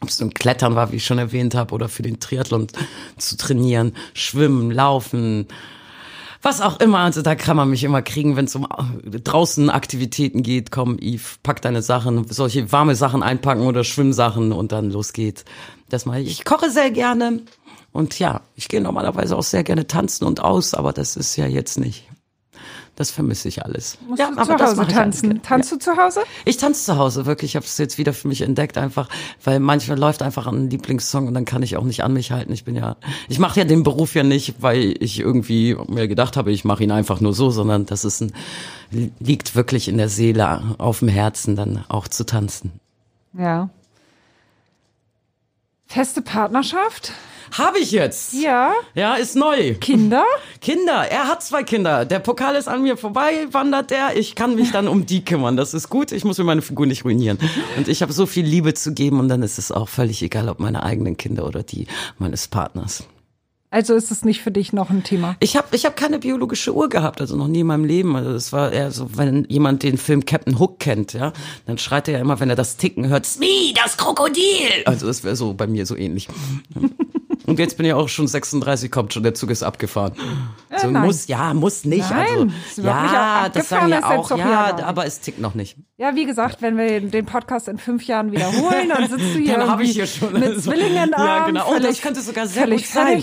ob 0.00 0.08
es 0.08 0.20
nun 0.20 0.34
Klettern 0.34 0.74
war, 0.74 0.92
wie 0.92 0.96
ich 0.96 1.04
schon 1.04 1.18
erwähnt 1.18 1.54
habe, 1.54 1.74
oder 1.74 1.88
für 1.88 2.02
den 2.02 2.20
Triathlon 2.20 2.68
zu 3.18 3.36
trainieren, 3.36 3.94
schwimmen, 4.14 4.70
laufen, 4.70 5.46
was 6.42 6.60
auch 6.60 6.80
immer. 6.80 6.98
Also 6.98 7.22
da 7.22 7.34
kann 7.34 7.56
man 7.56 7.70
mich 7.70 7.84
immer 7.84 8.02
kriegen, 8.02 8.36
wenn 8.36 8.46
es 8.46 8.54
um 8.54 8.66
draußen 9.04 9.70
Aktivitäten 9.70 10.42
geht. 10.42 10.70
Komm, 10.70 10.98
Yves, 10.98 11.38
pack 11.42 11.62
deine 11.62 11.82
Sachen, 11.82 12.26
solche 12.28 12.72
warme 12.72 12.94
Sachen 12.94 13.22
einpacken 13.22 13.62
oder 13.62 13.84
Schwimmsachen 13.84 14.52
und 14.52 14.72
dann 14.72 14.90
los 14.90 15.12
geht's. 15.12 15.44
Das 15.88 16.06
mache 16.06 16.20
ich. 16.20 16.30
Ich 16.30 16.44
koche 16.44 16.70
sehr 16.70 16.90
gerne 16.90 17.40
und 17.92 18.18
ja, 18.18 18.42
ich 18.56 18.68
gehe 18.68 18.80
normalerweise 18.80 19.36
auch 19.36 19.42
sehr 19.42 19.64
gerne 19.64 19.86
tanzen 19.86 20.24
und 20.24 20.40
aus, 20.40 20.74
aber 20.74 20.92
das 20.92 21.16
ist 21.16 21.36
ja 21.36 21.46
jetzt 21.46 21.78
nicht. 21.78 22.09
Das 23.00 23.10
vermisse 23.10 23.48
ich 23.48 23.64
alles. 23.64 23.96
Musst 24.06 24.20
ja, 24.20 24.30
du 24.30 24.36
aber 24.36 24.58
zu 24.58 24.62
Hause 24.62 24.82
ich 24.82 24.88
tanzen? 24.92 25.28
gerne. 25.30 25.40
Tanzt 25.40 25.72
du 25.72 25.78
zu 25.78 25.96
Hause? 25.96 26.20
Ich 26.44 26.58
tanze 26.58 26.84
zu 26.84 26.98
Hause, 26.98 27.24
wirklich. 27.24 27.52
Ich 27.52 27.56
habe 27.56 27.64
es 27.64 27.78
jetzt 27.78 27.96
wieder 27.96 28.12
für 28.12 28.28
mich 28.28 28.42
entdeckt, 28.42 28.76
einfach, 28.76 29.08
weil 29.42 29.58
manchmal 29.58 29.98
läuft 29.98 30.20
einfach 30.20 30.46
ein 30.46 30.68
Lieblingssong 30.68 31.26
und 31.26 31.32
dann 31.32 31.46
kann 31.46 31.62
ich 31.62 31.78
auch 31.78 31.84
nicht 31.84 32.04
an 32.04 32.12
mich 32.12 32.30
halten. 32.30 32.52
Ich 32.52 32.64
bin 32.64 32.76
ja, 32.76 32.96
ich 33.30 33.38
mache 33.38 33.58
ja 33.58 33.64
den 33.64 33.84
Beruf 33.84 34.14
ja 34.14 34.22
nicht, 34.22 34.56
weil 34.60 35.02
ich 35.02 35.18
irgendwie 35.18 35.78
mir 35.88 36.08
gedacht 36.08 36.36
habe, 36.36 36.52
ich 36.52 36.66
mache 36.66 36.84
ihn 36.84 36.90
einfach 36.90 37.22
nur 37.22 37.32
so, 37.32 37.48
sondern 37.48 37.86
das 37.86 38.04
ist 38.04 38.20
ein, 38.20 38.34
liegt 39.18 39.54
wirklich 39.54 39.88
in 39.88 39.96
der 39.96 40.10
Seele, 40.10 40.76
auf 40.76 40.98
dem 40.98 41.08
Herzen, 41.08 41.56
dann 41.56 41.82
auch 41.88 42.06
zu 42.06 42.26
tanzen. 42.26 42.80
Ja. 43.32 43.70
Feste 45.92 46.22
Partnerschaft? 46.22 47.10
Habe 47.58 47.80
ich 47.80 47.90
jetzt? 47.90 48.32
Ja. 48.32 48.74
Ja, 48.94 49.16
ist 49.16 49.34
neu. 49.34 49.74
Kinder? 49.74 50.22
Kinder, 50.60 51.10
er 51.10 51.26
hat 51.26 51.42
zwei 51.42 51.64
Kinder. 51.64 52.04
Der 52.04 52.20
Pokal 52.20 52.54
ist 52.54 52.68
an 52.68 52.82
mir 52.84 52.96
vorbei, 52.96 53.48
wandert 53.50 53.90
der. 53.90 54.16
Ich 54.16 54.36
kann 54.36 54.54
mich 54.54 54.70
dann 54.70 54.86
um 54.86 55.04
die 55.04 55.24
kümmern. 55.24 55.56
Das 55.56 55.74
ist 55.74 55.88
gut. 55.88 56.12
Ich 56.12 56.22
muss 56.22 56.38
mir 56.38 56.44
meine 56.44 56.62
Figur 56.62 56.86
nicht 56.86 57.04
ruinieren. 57.04 57.40
Und 57.76 57.88
ich 57.88 58.02
habe 58.02 58.12
so 58.12 58.26
viel 58.26 58.46
Liebe 58.46 58.72
zu 58.72 58.94
geben 58.94 59.18
und 59.18 59.28
dann 59.28 59.42
ist 59.42 59.58
es 59.58 59.72
auch 59.72 59.88
völlig 59.88 60.22
egal, 60.22 60.48
ob 60.48 60.60
meine 60.60 60.84
eigenen 60.84 61.16
Kinder 61.16 61.44
oder 61.44 61.64
die 61.64 61.88
meines 62.20 62.46
Partners. 62.46 63.02
Also 63.72 63.94
ist 63.94 64.10
es 64.10 64.24
nicht 64.24 64.42
für 64.42 64.50
dich 64.50 64.72
noch 64.72 64.90
ein 64.90 65.04
Thema? 65.04 65.36
Ich 65.38 65.56
habe 65.56 65.68
ich 65.76 65.86
hab 65.86 65.94
keine 65.96 66.18
biologische 66.18 66.74
Uhr 66.74 66.88
gehabt, 66.88 67.20
also 67.20 67.36
noch 67.36 67.46
nie 67.46 67.60
in 67.60 67.68
meinem 67.68 67.84
Leben. 67.84 68.16
Also 68.16 68.32
es 68.32 68.52
war 68.52 68.72
eher 68.72 68.90
so, 68.90 69.16
wenn 69.16 69.44
jemand 69.48 69.84
den 69.84 69.96
Film 69.96 70.24
Captain 70.24 70.58
Hook 70.58 70.80
kennt, 70.80 71.12
ja, 71.12 71.32
dann 71.66 71.78
schreit 71.78 72.08
er 72.08 72.14
ja 72.14 72.20
immer, 72.20 72.40
wenn 72.40 72.50
er 72.50 72.56
das 72.56 72.76
Ticken 72.76 73.06
hört, 73.08 73.26
Smee, 73.26 73.72
das 73.74 73.96
Krokodil. 73.96 74.84
Also 74.86 75.06
das 75.06 75.22
wäre 75.22 75.36
so 75.36 75.54
bei 75.54 75.68
mir 75.68 75.86
so 75.86 75.96
ähnlich. 75.96 76.26
Und 77.50 77.58
jetzt 77.58 77.76
bin 77.76 77.84
ich 77.84 77.92
auch 77.92 78.08
schon 78.08 78.26
36, 78.28 78.90
kommt 78.90 79.12
schon, 79.12 79.22
der 79.24 79.34
Zug 79.34 79.50
ist 79.50 79.62
abgefahren. 79.62 80.12
so 80.80 80.88
nein. 80.88 81.04
muss, 81.04 81.26
ja, 81.26 81.52
muss 81.52 81.84
nicht. 81.84 82.08
Nein, 82.08 82.52
also, 82.68 82.82
ja, 82.82 83.48
das 83.52 83.68
sagen 83.68 83.88
jetzt 83.90 84.04
auch, 84.04 84.38
ja, 84.38 84.76
aber 84.84 85.04
es 85.04 85.20
tickt 85.20 85.40
noch 85.40 85.54
nicht. 85.54 85.76
Ja, 85.96 86.14
wie 86.14 86.24
gesagt, 86.26 86.62
wenn 86.62 86.76
wir 86.78 87.00
den 87.00 87.26
Podcast 87.26 87.68
in 87.68 87.78
fünf 87.78 88.06
Jahren 88.06 88.32
wiederholen, 88.32 88.88
dann 88.88 89.08
sitzt 89.08 89.34
du 89.34 89.38
hier 89.40 89.58
Dann 89.58 89.68
habe 89.68 89.82
ich 89.82 89.90
hier 89.92 90.06
schon 90.06 90.32
mit 90.32 90.44
also- 90.44 90.70
Zwillingen 90.70 91.10
Ja, 91.10 91.46
genau. 91.46 91.66
Oh, 91.70 91.78
das 91.80 92.00
könnte 92.00 92.20
sogar 92.22 92.46
sehr 92.46 92.68
gut 92.68 92.86
sein. 92.86 93.22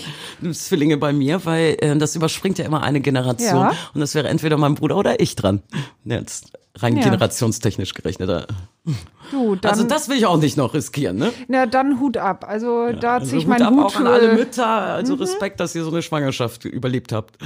Zwillinge 0.52 0.96
bei 0.98 1.12
mir, 1.12 1.44
weil 1.44 1.76
äh, 1.80 1.96
das 1.96 2.14
überspringt 2.14 2.58
ja 2.58 2.64
immer 2.66 2.82
eine 2.82 3.00
Generation 3.00 3.62
Ja. 3.62 3.72
und 3.94 4.00
das 4.00 4.14
wäre 4.14 4.28
entweder 4.28 4.56
mein 4.58 4.74
Bruder 4.74 4.96
oder 4.96 5.20
ich 5.20 5.34
dran. 5.36 5.62
Jetzt 6.04 6.52
rein 6.76 6.96
Ja. 6.96 7.02
generationstechnisch 7.04 7.94
gerechnet. 7.94 8.46
Du, 9.30 9.56
dann, 9.56 9.70
also 9.72 9.84
das 9.84 10.08
will 10.08 10.16
ich 10.16 10.24
auch 10.26 10.38
nicht 10.38 10.56
noch 10.56 10.72
riskieren, 10.72 11.16
ne? 11.18 11.32
na, 11.48 11.66
dann 11.66 12.00
Hut 12.00 12.16
ab. 12.16 12.46
Also 12.48 12.92
da 12.92 13.14
Also 13.14 13.26
ziehe 13.26 13.38
ich 13.38 13.44
Hut 13.44 13.50
meinen 13.50 13.62
ab 13.62 13.74
Hut. 13.74 13.84
auch 13.84 13.96
an 13.96 14.06
alle 14.06 14.32
Mütter. 14.34 14.66
Also 14.66 15.14
Respekt, 15.14 15.60
dass 15.60 15.74
ihr 15.74 15.84
so 15.84 15.90
eine 15.90 16.00
Schwangerschaft 16.02 16.64
überlebt 16.64 17.12
habt. 17.12 17.36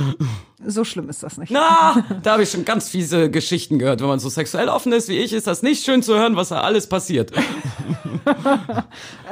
So 0.64 0.84
schlimm 0.84 1.08
ist 1.08 1.22
das 1.22 1.38
nicht. 1.38 1.50
Na, 1.50 2.04
da 2.22 2.32
habe 2.32 2.42
ich 2.42 2.50
schon 2.50 2.64
ganz 2.64 2.88
fiese 2.88 3.30
Geschichten 3.30 3.78
gehört. 3.78 4.00
Wenn 4.00 4.08
man 4.08 4.18
so 4.18 4.28
sexuell 4.28 4.68
offen 4.68 4.92
ist 4.92 5.08
wie 5.08 5.18
ich, 5.18 5.32
ist 5.32 5.46
das 5.46 5.62
nicht 5.62 5.84
schön 5.84 6.02
zu 6.02 6.14
hören, 6.14 6.36
was 6.36 6.48
da 6.50 6.60
alles 6.60 6.86
passiert. 6.86 7.32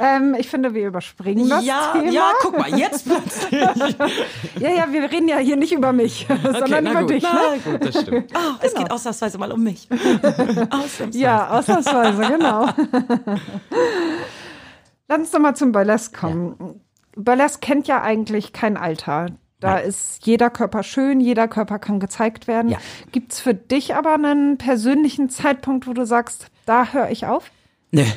Ähm, 0.01 0.35
ich 0.37 0.49
finde, 0.49 0.73
wir 0.73 0.87
überspringen 0.87 1.47
das 1.47 1.63
ja, 1.63 1.93
Thema. 1.93 2.11
ja, 2.11 2.31
guck 2.41 2.57
mal, 2.57 2.77
jetzt 2.77 3.05
plötzlich. 3.05 3.61
ja, 4.59 4.69
ja, 4.69 4.91
wir 4.91 5.09
reden 5.09 5.27
ja 5.27 5.37
hier 5.37 5.55
nicht 5.55 5.71
über 5.71 5.93
mich, 5.93 6.27
sondern 6.43 6.83
na 6.83 6.91
über 6.91 7.01
gut, 7.01 7.09
dich. 7.11 7.23
na 7.23 7.33
Ne? 7.33 7.59
gut, 7.63 7.85
das 7.85 8.01
stimmt. 8.01 8.31
Oh, 8.35 8.55
es 8.61 8.73
geht 8.73 8.91
ausnahmsweise 8.91 9.37
mal 9.37 9.51
um 9.51 9.63
mich. 9.63 9.87
Ausnahmsweise. 10.69 11.17
Ja, 11.17 11.51
ausnahmsweise, 11.57 12.21
genau. 12.21 12.67
Lass 15.07 15.19
uns 15.19 15.31
doch 15.31 15.39
mal 15.39 15.55
zum 15.55 15.71
Burlesque 15.71 16.17
kommen. 16.17 16.81
Burlesque 17.15 17.59
kennt 17.61 17.87
ja 17.87 18.01
eigentlich 18.01 18.51
kein 18.53 18.77
Alter. 18.77 19.27
Da 19.61 19.77
ist 19.77 20.25
jeder 20.25 20.49
Körper 20.49 20.83
schön, 20.83 21.21
jeder 21.21 21.47
Körper 21.47 21.79
kann 21.79 21.99
gezeigt 21.99 22.47
werden. 22.47 22.71
Ja. 22.71 22.79
Gibt's 23.11 23.39
für 23.39 23.53
dich 23.53 23.95
aber 23.95 24.15
einen 24.15 24.57
persönlichen 24.57 25.29
Zeitpunkt, 25.29 25.87
wo 25.87 25.93
du 25.93 26.05
sagst, 26.05 26.47
da 26.65 26.91
höre 26.91 27.11
ich 27.11 27.27
auf? 27.27 27.51
Nee. 27.91 28.11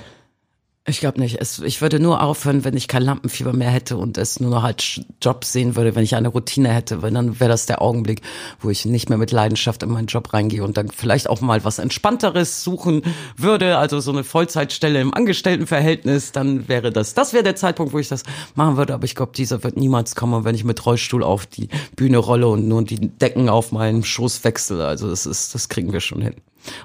Ich 0.87 1.01
glaube 1.01 1.19
nicht. 1.19 1.41
Es, 1.41 1.61
ich 1.61 1.81
würde 1.81 1.99
nur 1.99 2.23
aufhören, 2.23 2.63
wenn 2.63 2.77
ich 2.77 2.89
kein 2.89 3.01
Lampenfieber 3.01 3.55
mehr 3.55 3.71
hätte 3.71 3.97
und 3.97 4.19
es 4.19 4.39
nur 4.39 4.51
noch 4.51 4.65
als 4.65 5.01
Job 5.23 5.47
sehen 5.47 5.77
würde, 5.77 5.95
wenn 5.95 6.05
ich 6.05 6.15
eine 6.15 6.29
Routine 6.29 6.69
hätte, 6.69 7.01
weil 7.01 7.11
dann 7.11 7.41
wäre 7.41 7.49
das 7.49 7.65
der 7.65 7.81
Augenblick, 7.81 8.21
wo 8.61 8.69
ich 8.69 8.85
nicht 8.85 9.09
mehr 9.09 9.17
mit 9.17 9.33
Leidenschaft 9.33 9.83
in 9.83 9.89
meinen 9.89 10.09
Job 10.09 10.35
reingehe 10.35 10.63
und 10.63 10.77
dann 10.77 10.91
vielleicht 10.91 11.31
auch 11.31 11.41
mal 11.41 11.65
was 11.65 11.79
Entspannteres 11.79 12.63
suchen 12.63 13.01
würde, 13.39 13.79
also 13.79 13.99
so 14.01 14.13
eine 14.13 14.25
Vollzeitstelle 14.25 15.01
im 15.01 15.15
Angestelltenverhältnis, 15.15 16.33
dann 16.33 16.69
wäre 16.69 16.93
das, 16.93 17.15
das 17.15 17.33
wäre 17.33 17.45
der 17.45 17.57
Zeitpunkt, 17.57 17.95
wo 17.95 17.99
ich 17.99 18.09
das 18.09 18.23
machen 18.55 18.77
würde, 18.77 18.93
aber 18.93 19.05
ich 19.05 19.15
glaube, 19.15 19.33
dieser 19.35 19.65
wird 19.65 19.79
niemals 19.79 20.15
kommen, 20.15 20.45
wenn 20.45 20.55
ich 20.55 20.65
mit 20.65 20.85
Rollstuhl 20.85 21.23
auf 21.23 21.47
die 21.47 21.69
Bühne 21.97 22.19
rolle 22.19 22.49
und 22.49 22.69
nur 22.69 22.85
die 22.85 23.09
Decken 23.09 23.49
auf 23.49 23.73
meinen 23.73 24.05
Schoß 24.05 24.45
wechsle. 24.45 24.87
Also 24.87 25.09
das 25.09 25.25
ist, 25.25 25.55
das 25.55 25.71
kriegen 25.71 25.95
wir 25.95 26.01
schon 26.01 26.21
hin. 26.21 26.35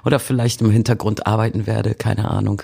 Oder 0.06 0.20
vielleicht 0.20 0.62
im 0.62 0.70
Hintergrund 0.70 1.26
arbeiten 1.26 1.66
werde, 1.66 1.94
keine 1.94 2.30
Ahnung 2.30 2.62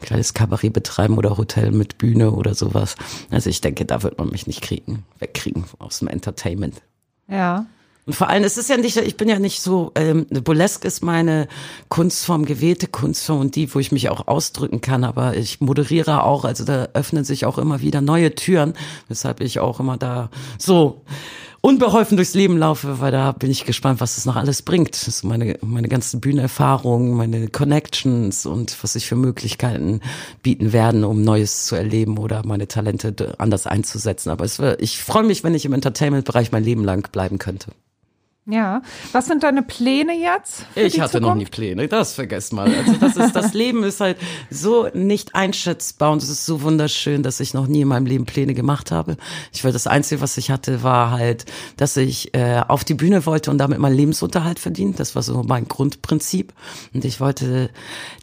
kleines 0.00 0.34
Kabarett 0.34 0.72
betreiben 0.72 1.18
oder 1.18 1.36
Hotel 1.36 1.70
mit 1.70 1.98
Bühne 1.98 2.32
oder 2.32 2.54
sowas. 2.54 2.96
Also 3.30 3.50
ich 3.50 3.60
denke, 3.60 3.84
da 3.84 4.02
wird 4.02 4.18
man 4.18 4.30
mich 4.30 4.46
nicht 4.46 4.62
kriegen, 4.62 5.04
wegkriegen 5.18 5.64
aus 5.78 5.98
dem 5.98 6.08
Entertainment. 6.08 6.82
Ja. 7.28 7.66
Und 8.06 8.12
vor 8.12 8.28
allem, 8.28 8.44
es 8.44 8.58
ist 8.58 8.68
ja 8.68 8.76
nicht, 8.76 8.98
ich 8.98 9.16
bin 9.16 9.30
ja 9.30 9.38
nicht 9.38 9.62
so, 9.62 9.92
ähm, 9.94 10.26
Burlesque 10.28 10.86
ist 10.86 11.02
meine 11.02 11.48
Kunstform, 11.88 12.44
gewählte 12.44 12.86
Kunstform 12.86 13.40
und 13.40 13.56
die, 13.56 13.74
wo 13.74 13.78
ich 13.78 13.92
mich 13.92 14.10
auch 14.10 14.28
ausdrücken 14.28 14.82
kann, 14.82 15.04
aber 15.04 15.36
ich 15.36 15.62
moderiere 15.62 16.22
auch, 16.22 16.44
also 16.44 16.64
da 16.64 16.88
öffnen 16.92 17.24
sich 17.24 17.46
auch 17.46 17.56
immer 17.56 17.80
wieder 17.80 18.02
neue 18.02 18.34
Türen, 18.34 18.74
weshalb 19.08 19.40
ich 19.40 19.58
auch 19.58 19.80
immer 19.80 19.96
da 19.96 20.28
so 20.58 21.02
unbeholfen 21.64 22.18
durchs 22.18 22.34
Leben 22.34 22.58
laufe, 22.58 23.00
weil 23.00 23.10
da 23.10 23.32
bin 23.32 23.50
ich 23.50 23.64
gespannt, 23.64 23.98
was 23.98 24.18
es 24.18 24.26
noch 24.26 24.36
alles 24.36 24.60
bringt. 24.60 25.08
Ist 25.08 25.24
meine, 25.24 25.56
meine 25.62 25.88
ganzen 25.88 26.20
Bühnenerfahrungen, 26.20 27.14
meine 27.14 27.48
Connections 27.48 28.44
und 28.44 28.76
was 28.82 28.92
sich 28.92 29.06
für 29.06 29.16
Möglichkeiten 29.16 30.00
bieten 30.42 30.74
werden, 30.74 31.04
um 31.04 31.22
Neues 31.22 31.64
zu 31.64 31.74
erleben 31.74 32.18
oder 32.18 32.44
meine 32.44 32.68
Talente 32.68 33.34
anders 33.38 33.66
einzusetzen. 33.66 34.28
Aber 34.28 34.44
es, 34.44 34.60
ich 34.78 35.02
freue 35.02 35.24
mich, 35.24 35.42
wenn 35.42 35.54
ich 35.54 35.64
im 35.64 35.72
Entertainment-Bereich 35.72 36.52
mein 36.52 36.64
Leben 36.64 36.84
lang 36.84 37.10
bleiben 37.10 37.38
könnte. 37.38 37.70
Ja. 38.46 38.82
Was 39.12 39.24
sind 39.24 39.42
deine 39.42 39.62
Pläne 39.62 40.12
jetzt? 40.12 40.66
Ich 40.74 41.00
hatte 41.00 41.18
noch 41.18 41.34
nie 41.34 41.44
Zukunft? 41.44 41.52
Pläne, 41.52 41.88
das 41.88 42.12
vergesst 42.12 42.52
mal. 42.52 42.70
Also 42.74 42.92
das 43.00 43.16
ist, 43.16 43.34
das 43.34 43.54
Leben 43.54 43.82
ist 43.84 44.00
halt 44.00 44.18
so 44.50 44.88
nicht 44.92 45.34
einschätzbar 45.34 46.12
und 46.12 46.22
es 46.22 46.28
ist 46.28 46.44
so 46.44 46.60
wunderschön, 46.60 47.22
dass 47.22 47.40
ich 47.40 47.54
noch 47.54 47.66
nie 47.66 47.80
in 47.80 47.88
meinem 47.88 48.04
Leben 48.04 48.26
Pläne 48.26 48.52
gemacht 48.52 48.90
habe. 48.90 49.16
Ich 49.52 49.64
war 49.64 49.72
das 49.72 49.86
Einzige, 49.86 50.20
was 50.20 50.36
ich 50.36 50.50
hatte, 50.50 50.82
war 50.82 51.10
halt, 51.10 51.46
dass 51.78 51.96
ich 51.96 52.34
äh, 52.34 52.60
auf 52.68 52.84
die 52.84 52.92
Bühne 52.92 53.24
wollte 53.24 53.50
und 53.50 53.56
damit 53.56 53.78
meinen 53.78 53.96
Lebensunterhalt 53.96 54.58
verdienen. 54.58 54.94
Das 54.94 55.14
war 55.14 55.22
so 55.22 55.42
mein 55.42 55.66
Grundprinzip. 55.66 56.52
Und 56.92 57.06
ich 57.06 57.20
wollte, 57.20 57.70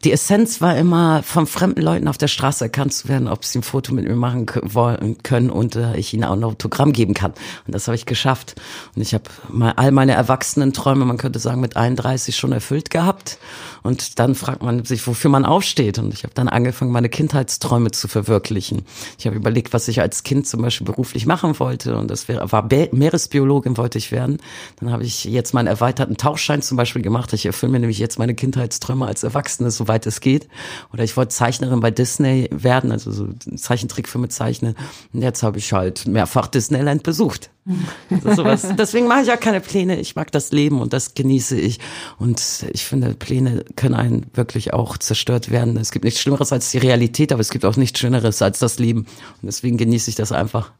die 0.03 0.11
Essenz 0.11 0.61
war 0.61 0.77
immer, 0.77 1.23
von 1.23 1.47
fremden 1.47 1.81
Leuten 1.81 2.07
auf 2.07 2.19
der 2.19 2.27
Straße 2.27 2.65
erkannt 2.65 2.93
zu 2.93 3.09
werden, 3.09 3.27
ob 3.27 3.43
sie 3.43 3.57
ein 3.57 3.63
Foto 3.63 3.91
mit 3.91 4.07
mir 4.07 4.15
machen 4.15 4.45
wollen 4.61 5.17
können 5.23 5.49
und 5.49 5.75
äh, 5.75 5.97
ich 5.97 6.13
ihnen 6.13 6.25
auch 6.25 6.33
ein 6.33 6.43
Autogramm 6.43 6.93
geben 6.93 7.15
kann. 7.15 7.33
Und 7.65 7.73
das 7.73 7.87
habe 7.87 7.95
ich 7.95 8.05
geschafft. 8.05 8.53
Und 8.95 9.01
ich 9.01 9.15
habe 9.15 9.23
mal 9.49 9.73
all 9.77 9.91
meine 9.91 10.10
Erwachsenenträume, 10.13 11.05
man 11.05 11.17
könnte 11.17 11.39
sagen, 11.39 11.61
mit 11.61 11.75
31 11.75 12.35
schon 12.35 12.51
erfüllt 12.51 12.89
gehabt. 12.89 13.37
Und 13.83 14.19
dann 14.19 14.35
fragt 14.35 14.61
man 14.61 14.85
sich, 14.85 15.05
wofür 15.07 15.31
man 15.31 15.45
aufsteht. 15.45 15.97
Und 15.97 16.13
ich 16.13 16.23
habe 16.23 16.33
dann 16.33 16.47
angefangen, 16.47 16.91
meine 16.91 17.09
Kindheitsträume 17.09 17.91
zu 17.91 18.07
verwirklichen. 18.07 18.83
Ich 19.17 19.25
habe 19.25 19.35
überlegt, 19.35 19.73
was 19.73 19.87
ich 19.87 20.01
als 20.01 20.23
Kind 20.23 20.47
zum 20.47 20.61
Beispiel 20.61 20.85
beruflich 20.85 21.25
machen 21.25 21.59
wollte. 21.59 21.97
Und 21.97 22.09
das 22.11 22.27
wäre, 22.27 22.51
war 22.51 22.67
Meeresbiologin 22.91 23.77
wollte 23.77 23.97
ich 23.97 24.11
werden. 24.11 24.37
Dann 24.79 24.91
habe 24.91 25.03
ich 25.03 25.23
jetzt 25.25 25.53
meinen 25.53 25.67
erweiterten 25.67 26.17
Tauchschein 26.17 26.61
zum 26.61 26.77
Beispiel 26.77 27.01
gemacht. 27.01 27.33
Ich 27.33 27.45
erfülle 27.45 27.71
mir 27.71 27.79
nämlich 27.79 27.99
jetzt 27.99 28.19
meine 28.19 28.35
Kindheitsträume 28.35 29.05
als 29.05 29.23
Erwachsene, 29.23 29.71
soweit 29.71 30.05
es 30.05 30.19
geht. 30.21 30.47
Oder 30.93 31.03
ich 31.03 31.17
wollte 31.17 31.29
Zeichnerin 31.29 31.79
bei 31.79 31.91
Disney 31.91 32.49
werden, 32.51 32.91
also 32.91 33.11
so 33.11 33.29
Zeichentrickfilme 33.55 34.29
zeichnen. 34.29 34.75
Und 35.13 35.21
jetzt 35.21 35.41
habe 35.43 35.57
ich 35.57 35.73
halt 35.73 36.07
mehrfach 36.07 36.47
Disneyland 36.47 37.03
besucht. 37.03 37.49
Ist 38.09 38.35
sowas. 38.35 38.67
Deswegen 38.77 39.07
mache 39.07 39.21
ich 39.21 39.27
ja 39.27 39.37
keine 39.37 39.61
Pläne. 39.61 39.99
Ich 40.01 40.15
mag 40.15 40.31
das 40.31 40.51
Leben 40.51 40.81
und 40.81 40.93
das 40.93 41.13
genieße 41.13 41.59
ich. 41.59 41.79
Und 42.17 42.65
ich 42.73 42.85
finde, 42.85 43.13
Pläne 43.13 43.63
können 43.75 43.95
einen 43.95 44.25
wirklich 44.33 44.73
auch 44.73 44.97
zerstört 44.97 45.51
werden. 45.51 45.77
Es 45.77 45.91
gibt 45.91 46.03
nichts 46.03 46.19
Schlimmeres 46.19 46.51
als 46.51 46.71
die 46.71 46.79
Realität, 46.79 47.31
aber 47.31 47.41
es 47.41 47.49
gibt 47.49 47.63
auch 47.63 47.77
nichts 47.77 47.99
Schöneres 47.99 48.41
als 48.41 48.59
das 48.59 48.79
Leben. 48.79 49.01
Und 49.41 49.45
deswegen 49.45 49.77
genieße 49.77 50.09
ich 50.09 50.15
das 50.15 50.31
einfach. 50.31 50.71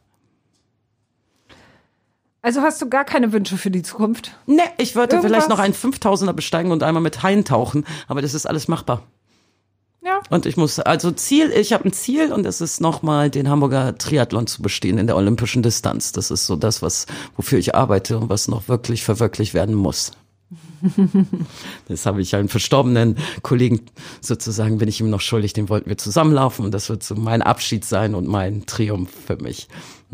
Also 2.41 2.61
hast 2.61 2.81
du 2.81 2.89
gar 2.89 3.05
keine 3.05 3.31
Wünsche 3.33 3.57
für 3.57 3.69
die 3.69 3.83
Zukunft? 3.83 4.35
Ne, 4.47 4.63
ich 4.77 4.95
wollte 4.95 5.17
Irgendwas? 5.17 5.31
vielleicht 5.31 5.49
noch 5.49 5.59
einen 5.59 5.75
5000er 5.75 6.33
besteigen 6.33 6.71
und 6.71 6.81
einmal 6.81 7.03
mit 7.03 7.21
Haien 7.21 7.45
tauchen, 7.45 7.85
aber 8.07 8.21
das 8.21 8.33
ist 8.33 8.47
alles 8.47 8.67
machbar. 8.67 9.03
Ja. 10.03 10.19
Und 10.29 10.47
ich 10.47 10.57
muss, 10.57 10.79
also 10.79 11.11
Ziel, 11.11 11.51
ich 11.51 11.73
habe 11.73 11.85
ein 11.85 11.93
Ziel 11.93 12.31
und 12.31 12.45
es 12.45 12.59
ist 12.59 12.81
nochmal 12.81 13.29
den 13.29 13.49
Hamburger 13.49 13.97
Triathlon 13.97 14.47
zu 14.47 14.61
bestehen 14.63 14.97
in 14.97 15.05
der 15.05 15.15
olympischen 15.15 15.61
Distanz. 15.61 16.11
Das 16.11 16.31
ist 16.31 16.47
so 16.47 16.55
das, 16.55 16.81
was, 16.81 17.05
wofür 17.35 17.59
ich 17.59 17.75
arbeite 17.75 18.17
und 18.17 18.29
was 18.29 18.47
noch 18.47 18.67
wirklich 18.67 19.03
verwirklicht 19.03 19.53
werden 19.53 19.75
muss. 19.75 20.11
Das 21.87 22.05
habe 22.05 22.21
ich 22.21 22.35
einen 22.35 22.49
verstorbenen 22.49 23.17
Kollegen 23.41 23.81
sozusagen, 24.21 24.79
bin 24.79 24.89
ich 24.89 24.99
ihm 24.99 25.09
noch 25.09 25.21
schuldig, 25.21 25.53
den 25.53 25.69
wollten 25.69 25.89
wir 25.89 25.97
zusammenlaufen 25.97 26.65
und 26.65 26.73
das 26.73 26.89
wird 26.89 27.03
so 27.03 27.15
mein 27.15 27.41
Abschied 27.41 27.85
sein 27.85 28.15
und 28.15 28.27
mein 28.27 28.65
Triumph 28.65 29.11
für 29.27 29.37
mich. 29.37 29.67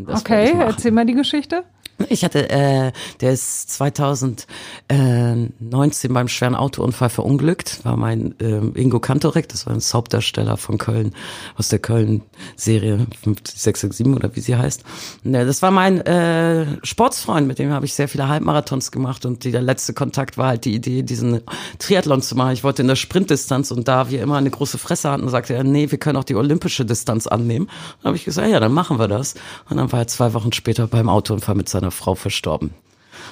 Okay, 0.06 0.52
erzähl 0.58 0.92
mal 0.92 1.06
die 1.06 1.14
Geschichte. 1.14 1.64
Ich 2.08 2.24
hatte, 2.24 2.48
äh, 2.48 2.92
der 3.20 3.32
ist 3.32 3.72
2019 3.72 6.14
beim 6.14 6.28
schweren 6.28 6.54
Autounfall 6.54 7.10
verunglückt, 7.10 7.84
war 7.84 7.96
mein 7.96 8.36
ähm, 8.40 8.72
Ingo 8.76 9.00
Kantorek, 9.00 9.48
das 9.48 9.66
war 9.66 9.74
ein 9.74 9.80
Hauptdarsteller 9.80 10.56
von 10.56 10.78
Köln, 10.78 11.12
aus 11.56 11.70
der 11.70 11.80
Köln-Serie 11.80 12.98
5667 13.22 14.14
oder 14.14 14.36
wie 14.36 14.40
sie 14.40 14.54
heißt. 14.54 14.84
Äh, 15.24 15.44
das 15.44 15.60
war 15.60 15.72
mein 15.72 16.00
äh, 16.02 16.66
Sportsfreund, 16.84 17.48
mit 17.48 17.58
dem 17.58 17.72
habe 17.72 17.84
ich 17.84 17.94
sehr 17.94 18.08
viele 18.08 18.28
Halbmarathons 18.28 18.92
gemacht 18.92 19.26
und 19.26 19.42
die, 19.42 19.50
der 19.50 19.62
letzte 19.62 19.92
Kontakt 19.92 20.38
war 20.38 20.46
halt 20.48 20.64
die 20.64 20.74
Idee, 20.74 21.02
diesen 21.02 21.40
Triathlon 21.80 22.22
zu 22.22 22.36
machen. 22.36 22.52
Ich 22.52 22.62
wollte 22.62 22.82
in 22.82 22.88
der 22.88 22.96
Sprintdistanz 22.96 23.72
und 23.72 23.88
da 23.88 24.08
wir 24.08 24.22
immer 24.22 24.36
eine 24.36 24.50
große 24.50 24.78
Fresse 24.78 25.10
hatten, 25.10 25.28
sagte 25.28 25.54
er, 25.54 25.64
nee, 25.64 25.90
wir 25.90 25.98
können 25.98 26.16
auch 26.16 26.24
die 26.24 26.36
olympische 26.36 26.84
Distanz 26.84 27.26
annehmen. 27.26 27.68
Dann 28.02 28.10
habe 28.10 28.16
ich 28.16 28.24
gesagt, 28.24 28.48
ja, 28.48 28.60
dann 28.60 28.72
machen 28.72 29.00
wir 29.00 29.08
das. 29.08 29.34
Und 29.68 29.78
dann 29.78 29.90
war 29.90 30.00
er 30.00 30.06
zwei 30.06 30.32
Wochen 30.34 30.52
später 30.52 30.86
beim 30.86 31.08
Autounfall 31.08 31.56
mit 31.56 31.68
seiner 31.68 31.87
Frau 31.90 32.14
verstorben. 32.14 32.74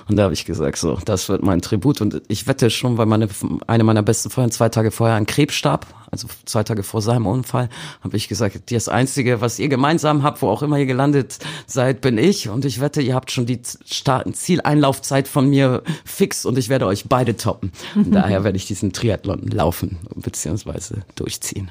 Und 0.08 0.16
da 0.16 0.24
habe 0.24 0.34
ich 0.34 0.44
gesagt, 0.44 0.78
so, 0.78 0.98
das 1.04 1.28
wird 1.28 1.42
mein 1.42 1.62
Tribut. 1.62 2.00
Und 2.00 2.22
ich 2.28 2.46
wette 2.46 2.70
schon, 2.70 2.96
weil 2.98 3.06
meine, 3.06 3.28
eine 3.66 3.84
meiner 3.84 4.02
besten 4.02 4.30
Freunde 4.30 4.50
zwei 4.50 4.68
Tage 4.68 4.90
vorher 4.90 5.16
an 5.16 5.26
Krebs 5.26 5.54
starb, 5.54 5.86
also 6.10 6.28
zwei 6.44 6.62
Tage 6.62 6.82
vor 6.82 7.02
seinem 7.02 7.26
Unfall, 7.26 7.68
habe 8.02 8.16
ich 8.16 8.28
gesagt, 8.28 8.70
das 8.70 8.88
Einzige, 8.88 9.40
was 9.40 9.58
ihr 9.58 9.68
gemeinsam 9.68 10.22
habt, 10.22 10.42
wo 10.42 10.48
auch 10.48 10.62
immer 10.62 10.78
ihr 10.78 10.86
gelandet 10.86 11.38
seid, 11.66 12.00
bin 12.00 12.18
ich. 12.18 12.48
Und 12.48 12.64
ich 12.64 12.80
wette, 12.80 13.02
ihr 13.02 13.14
habt 13.14 13.30
schon 13.30 13.46
die 13.46 13.60
Zieleinlaufzeit 13.62 15.26
von 15.28 15.48
mir 15.48 15.82
fix 16.04 16.44
und 16.44 16.56
ich 16.58 16.68
werde 16.68 16.86
euch 16.86 17.08
beide 17.08 17.36
toppen. 17.36 17.72
Und 17.94 18.12
daher 18.12 18.44
werde 18.44 18.56
ich 18.56 18.66
diesen 18.66 18.92
Triathlon 18.92 19.48
laufen, 19.48 19.98
beziehungsweise 20.14 21.02
durchziehen. 21.16 21.70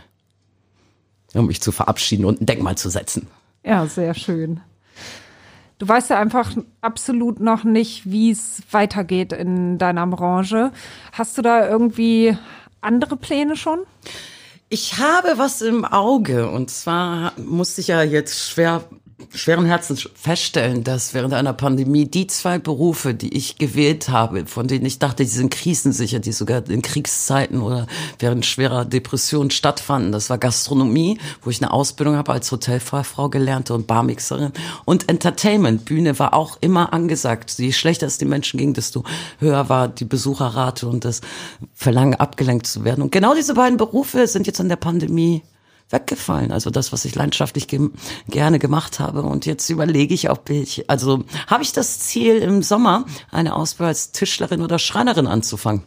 Um 1.33 1.47
mich 1.47 1.61
zu 1.61 1.71
verabschieden 1.71 2.25
und 2.25 2.41
ein 2.41 2.45
Denkmal 2.45 2.77
zu 2.77 2.89
setzen. 2.89 3.27
Ja, 3.63 3.85
sehr 3.87 4.13
schön. 4.13 4.61
Du 5.77 5.87
weißt 5.87 6.09
ja 6.09 6.19
einfach 6.19 6.51
absolut 6.81 7.39
noch 7.39 7.63
nicht, 7.65 8.09
wie 8.09 8.31
es 8.31 8.61
weitergeht 8.71 9.33
in 9.33 9.77
deiner 9.77 10.07
Branche. 10.07 10.71
Hast 11.11 11.37
du 11.37 11.41
da 11.41 11.67
irgendwie 11.67 12.37
andere 12.81 13.17
Pläne 13.17 13.57
schon? 13.57 13.79
Ich 14.69 14.97
habe 14.97 15.37
was 15.37 15.61
im 15.61 15.85
Auge 15.85 16.49
und 16.49 16.69
zwar 16.71 17.33
musste 17.37 17.81
ich 17.81 17.87
ja 17.87 18.01
jetzt 18.01 18.49
schwer 18.49 18.83
schweren 19.33 19.65
Herzens 19.65 20.09
feststellen, 20.15 20.83
dass 20.83 21.13
während 21.13 21.33
einer 21.33 21.53
Pandemie 21.53 22.05
die 22.05 22.27
zwei 22.27 22.59
Berufe, 22.59 23.13
die 23.13 23.35
ich 23.35 23.57
gewählt 23.57 24.09
habe, 24.09 24.45
von 24.45 24.67
denen 24.67 24.85
ich 24.85 24.99
dachte, 24.99 25.23
die 25.23 25.29
sind 25.29 25.51
krisensicher, 25.51 26.19
die 26.19 26.31
sogar 26.31 26.69
in 26.69 26.81
Kriegszeiten 26.81 27.61
oder 27.61 27.87
während 28.19 28.45
schwerer 28.45 28.85
Depressionen 28.85 29.51
stattfanden, 29.51 30.11
das 30.11 30.29
war 30.29 30.37
Gastronomie, 30.37 31.17
wo 31.41 31.49
ich 31.49 31.61
eine 31.61 31.71
Ausbildung 31.71 32.15
habe 32.15 32.33
als 32.33 32.51
Hotelfachfrau 32.51 33.29
gelernte 33.29 33.73
und 33.73 33.87
Barmixerin 33.87 34.51
und 34.85 35.09
Entertainment. 35.09 35.85
Bühne 35.85 36.17
war 36.19 36.33
auch 36.33 36.57
immer 36.61 36.93
angesagt. 36.93 37.57
Je 37.57 37.71
schlechter 37.71 38.07
es 38.07 38.17
den 38.17 38.29
Menschen 38.29 38.57
ging, 38.57 38.73
desto 38.73 39.03
höher 39.39 39.69
war 39.69 39.87
die 39.87 40.05
Besucherrate 40.05 40.87
und 40.87 41.05
das 41.05 41.21
Verlangen 41.73 42.15
abgelenkt 42.15 42.67
zu 42.67 42.83
werden. 42.83 43.01
Und 43.01 43.11
genau 43.11 43.35
diese 43.35 43.53
beiden 43.53 43.77
Berufe 43.77 44.27
sind 44.27 44.47
jetzt 44.47 44.59
in 44.59 44.69
der 44.69 44.75
Pandemie 44.75 45.41
weggefallen. 45.89 46.51
Also 46.51 46.69
das, 46.69 46.91
was 46.91 47.05
ich 47.05 47.15
leidenschaftlich 47.15 47.67
ge 47.67 47.89
gerne 48.27 48.59
gemacht 48.59 48.99
habe. 48.99 49.21
Und 49.23 49.45
jetzt 49.45 49.69
überlege 49.69 50.13
ich, 50.13 50.29
ob 50.29 50.49
ich, 50.49 50.89
also 50.89 51.23
habe 51.47 51.63
ich 51.63 51.71
das 51.71 51.99
Ziel 51.99 52.37
im 52.37 52.63
Sommer, 52.63 53.05
eine 53.31 53.55
Ausbildung 53.55 53.89
als 53.89 54.11
Tischlerin 54.11 54.61
oder 54.61 54.79
Schreinerin 54.79 55.27
anzufangen. 55.27 55.83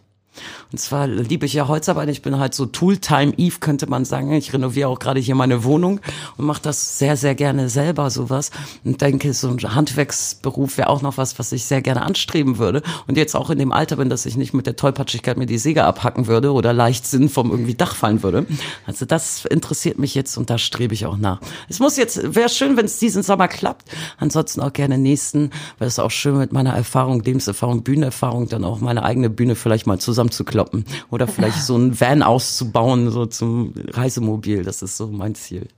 Und 0.70 0.78
zwar 0.78 1.06
liebe 1.06 1.46
ich 1.46 1.54
ja 1.54 1.66
Holzarbeit. 1.66 2.08
Ich 2.10 2.22
bin 2.22 2.38
halt 2.38 2.54
so 2.54 2.66
Tooltime 2.66 3.32
Eve, 3.36 3.56
könnte 3.60 3.88
man 3.88 4.04
sagen. 4.04 4.32
Ich 4.32 4.52
renoviere 4.52 4.88
auch 4.88 4.98
gerade 4.98 5.18
hier 5.18 5.34
meine 5.34 5.64
Wohnung 5.64 6.00
und 6.36 6.44
mache 6.44 6.60
das 6.62 6.98
sehr, 6.98 7.16
sehr 7.16 7.34
gerne 7.34 7.70
selber 7.70 8.10
sowas. 8.10 8.50
Und 8.84 9.00
denke, 9.00 9.32
so 9.32 9.48
ein 9.48 9.74
Handwerksberuf 9.74 10.76
wäre 10.76 10.90
auch 10.90 11.00
noch 11.00 11.16
was, 11.16 11.38
was 11.38 11.52
ich 11.52 11.64
sehr 11.64 11.80
gerne 11.80 12.02
anstreben 12.02 12.58
würde. 12.58 12.82
Und 13.06 13.16
jetzt 13.16 13.34
auch 13.34 13.48
in 13.50 13.58
dem 13.58 13.72
Alter 13.72 13.96
bin, 13.96 14.10
dass 14.10 14.26
ich 14.26 14.36
nicht 14.36 14.52
mit 14.52 14.66
der 14.66 14.76
Tollpatschigkeit 14.76 15.38
mir 15.38 15.46
die 15.46 15.58
Säge 15.58 15.84
abhacken 15.84 16.26
würde 16.26 16.52
oder 16.52 16.72
leicht 16.72 17.06
Sinn 17.06 17.28
vom 17.28 17.50
irgendwie 17.50 17.74
Dach 17.74 17.94
fallen 17.94 18.22
würde. 18.22 18.46
Also 18.86 19.06
das 19.06 19.46
interessiert 19.46 19.98
mich 19.98 20.14
jetzt 20.14 20.36
und 20.36 20.50
da 20.50 20.58
strebe 20.58 20.92
ich 20.92 21.06
auch 21.06 21.16
nach. 21.16 21.40
Es 21.68 21.78
muss 21.78 21.96
jetzt, 21.96 22.34
wäre 22.34 22.48
schön, 22.48 22.76
wenn 22.76 22.86
es 22.86 22.98
diesen 22.98 23.22
Sommer 23.22 23.48
klappt. 23.48 23.88
Ansonsten 24.18 24.60
auch 24.60 24.72
gerne 24.72 24.98
nächsten, 24.98 25.50
weil 25.78 25.88
es 25.88 25.98
auch 25.98 26.10
schön 26.10 26.36
mit 26.36 26.52
meiner 26.52 26.74
Erfahrung, 26.74 27.22
Lebenserfahrung, 27.22 27.82
Bühnenerfahrung, 27.82 28.48
dann 28.48 28.64
auch 28.64 28.80
meine 28.80 29.02
eigene 29.02 29.30
Bühne 29.30 29.54
vielleicht 29.54 29.86
mal 29.86 29.98
zusammen 29.98 30.30
zusammenzukloppen 30.58 30.84
oder 31.10 31.26
vielleicht 31.26 31.62
so 31.62 31.76
ein 31.76 31.98
Van 31.98 32.22
auszubauen, 32.22 33.10
so 33.10 33.26
zum 33.26 33.72
Reisemobil. 33.90 34.64
Das 34.64 34.82
ist 34.82 34.96
so 34.96 35.08
mein 35.08 35.34
Ziel. 35.34 35.68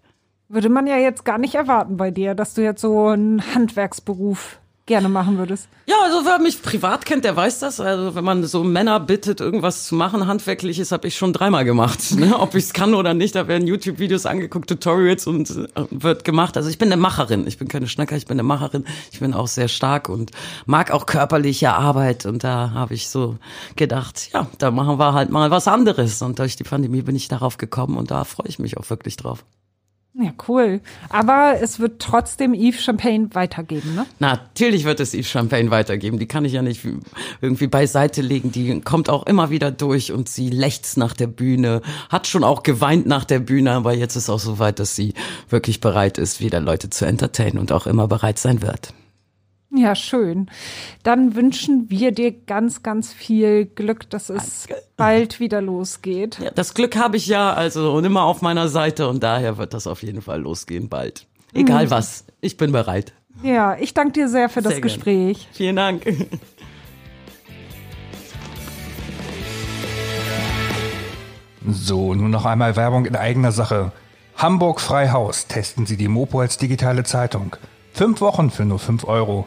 Würde 0.48 0.68
man 0.68 0.86
ja 0.86 0.96
jetzt 0.96 1.24
gar 1.24 1.38
nicht 1.38 1.54
erwarten 1.54 1.96
bei 1.96 2.10
dir, 2.10 2.34
dass 2.34 2.54
du 2.54 2.62
jetzt 2.62 2.80
so 2.80 3.08
einen 3.08 3.42
Handwerksberuf 3.54 4.59
gerne 4.90 5.08
machen 5.08 5.38
würdest. 5.38 5.68
Ja, 5.86 5.94
also 6.02 6.24
wer 6.24 6.40
mich 6.40 6.62
privat 6.62 7.06
kennt, 7.06 7.24
der 7.24 7.36
weiß 7.36 7.60
das. 7.60 7.78
Also 7.78 8.16
wenn 8.16 8.24
man 8.24 8.42
so 8.42 8.64
Männer 8.64 8.98
bittet, 8.98 9.40
irgendwas 9.40 9.84
zu 9.84 9.94
machen, 9.94 10.26
handwerkliches, 10.26 10.90
habe 10.90 11.06
ich 11.06 11.16
schon 11.16 11.32
dreimal 11.32 11.64
gemacht. 11.64 12.16
Ne? 12.16 12.36
Ob 12.40 12.56
ich 12.56 12.64
es 12.64 12.72
kann 12.72 12.94
oder 12.94 13.14
nicht, 13.14 13.36
da 13.36 13.46
werden 13.46 13.68
YouTube-Videos 13.68 14.26
angeguckt, 14.26 14.68
Tutorials 14.68 15.28
und 15.28 15.48
äh, 15.48 15.84
wird 15.90 16.24
gemacht. 16.24 16.56
Also 16.56 16.68
ich 16.68 16.76
bin 16.76 16.88
eine 16.90 17.00
Macherin. 17.00 17.46
Ich 17.46 17.56
bin 17.56 17.68
keine 17.68 17.86
Schnacker, 17.86 18.16
ich 18.16 18.26
bin 18.26 18.34
eine 18.34 18.42
Macherin. 18.42 18.84
Ich 19.12 19.20
bin 19.20 19.32
auch 19.32 19.46
sehr 19.46 19.68
stark 19.68 20.08
und 20.08 20.32
mag 20.66 20.90
auch 20.90 21.06
körperliche 21.06 21.72
Arbeit. 21.72 22.26
Und 22.26 22.42
da 22.42 22.72
habe 22.74 22.94
ich 22.94 23.08
so 23.08 23.36
gedacht, 23.76 24.30
ja, 24.32 24.48
da 24.58 24.72
machen 24.72 24.98
wir 24.98 25.14
halt 25.14 25.30
mal 25.30 25.52
was 25.52 25.68
anderes. 25.68 26.20
Und 26.20 26.40
durch 26.40 26.56
die 26.56 26.64
Pandemie 26.64 27.02
bin 27.02 27.14
ich 27.14 27.28
darauf 27.28 27.58
gekommen 27.58 27.96
und 27.96 28.10
da 28.10 28.24
freue 28.24 28.48
ich 28.48 28.58
mich 28.58 28.76
auch 28.76 28.90
wirklich 28.90 29.16
drauf. 29.16 29.44
Ja, 30.12 30.32
cool. 30.48 30.80
Aber 31.08 31.58
es 31.62 31.78
wird 31.78 32.02
trotzdem 32.02 32.52
Yves 32.52 32.82
Champagne 32.82 33.28
weitergeben, 33.32 33.94
ne? 33.94 34.06
Natürlich 34.18 34.84
wird 34.84 34.98
es 34.98 35.14
Yves 35.14 35.28
Champagne 35.28 35.70
weitergeben. 35.70 36.18
Die 36.18 36.26
kann 36.26 36.44
ich 36.44 36.52
ja 36.52 36.62
nicht 36.62 36.84
irgendwie 37.40 37.68
beiseite 37.68 38.20
legen. 38.20 38.50
Die 38.50 38.80
kommt 38.80 39.08
auch 39.08 39.24
immer 39.26 39.50
wieder 39.50 39.70
durch 39.70 40.10
und 40.12 40.28
sie 40.28 40.50
lächzt 40.50 40.96
nach 40.96 41.14
der 41.14 41.28
Bühne, 41.28 41.80
hat 42.08 42.26
schon 42.26 42.42
auch 42.42 42.64
geweint 42.64 43.06
nach 43.06 43.24
der 43.24 43.38
Bühne, 43.38 43.70
aber 43.70 43.94
jetzt 43.94 44.16
ist 44.16 44.28
auch 44.28 44.40
so 44.40 44.58
weit, 44.58 44.80
dass 44.80 44.96
sie 44.96 45.14
wirklich 45.48 45.80
bereit 45.80 46.18
ist, 46.18 46.40
wieder 46.40 46.60
Leute 46.60 46.90
zu 46.90 47.04
entertainen 47.04 47.58
und 47.58 47.70
auch 47.70 47.86
immer 47.86 48.08
bereit 48.08 48.38
sein 48.38 48.62
wird. 48.62 48.92
Ja, 49.72 49.94
schön. 49.94 50.50
Dann 51.04 51.36
wünschen 51.36 51.90
wir 51.90 52.10
dir 52.10 52.32
ganz, 52.32 52.82
ganz 52.82 53.12
viel 53.12 53.66
Glück, 53.66 54.10
dass 54.10 54.28
es 54.28 54.66
Danke. 54.66 54.82
bald 54.96 55.38
wieder 55.38 55.60
losgeht. 55.60 56.40
Ja, 56.40 56.50
das 56.50 56.74
Glück 56.74 56.96
habe 56.96 57.16
ich 57.16 57.28
ja, 57.28 57.52
also 57.52 57.92
und 57.92 58.04
immer 58.04 58.24
auf 58.24 58.42
meiner 58.42 58.68
Seite 58.68 59.08
und 59.08 59.22
daher 59.22 59.58
wird 59.58 59.72
das 59.72 59.86
auf 59.86 60.02
jeden 60.02 60.22
Fall 60.22 60.40
losgehen 60.40 60.88
bald. 60.88 61.26
Egal 61.54 61.86
mhm. 61.86 61.90
was, 61.90 62.24
ich 62.40 62.56
bin 62.56 62.72
bereit. 62.72 63.12
Ja, 63.42 63.76
ich 63.78 63.94
danke 63.94 64.12
dir 64.12 64.28
sehr 64.28 64.48
für 64.48 64.60
sehr 64.60 64.72
das 64.72 64.82
Gespräch. 64.82 65.38
Gern. 65.38 65.54
Vielen 65.54 65.76
Dank. 65.76 66.06
So, 71.68 72.14
nun 72.14 72.30
noch 72.30 72.46
einmal 72.46 72.74
Werbung 72.74 73.04
in 73.04 73.14
eigener 73.14 73.52
Sache. 73.52 73.92
Hamburg 74.34 74.80
Freihaus 74.80 75.46
testen 75.46 75.86
Sie 75.86 75.96
die 75.96 76.08
Mopo 76.08 76.40
als 76.40 76.56
digitale 76.56 77.04
Zeitung. 77.04 77.54
Fünf 77.92 78.20
Wochen 78.20 78.50
für 78.50 78.64
nur 78.64 78.78
fünf 78.78 79.04
Euro. 79.04 79.46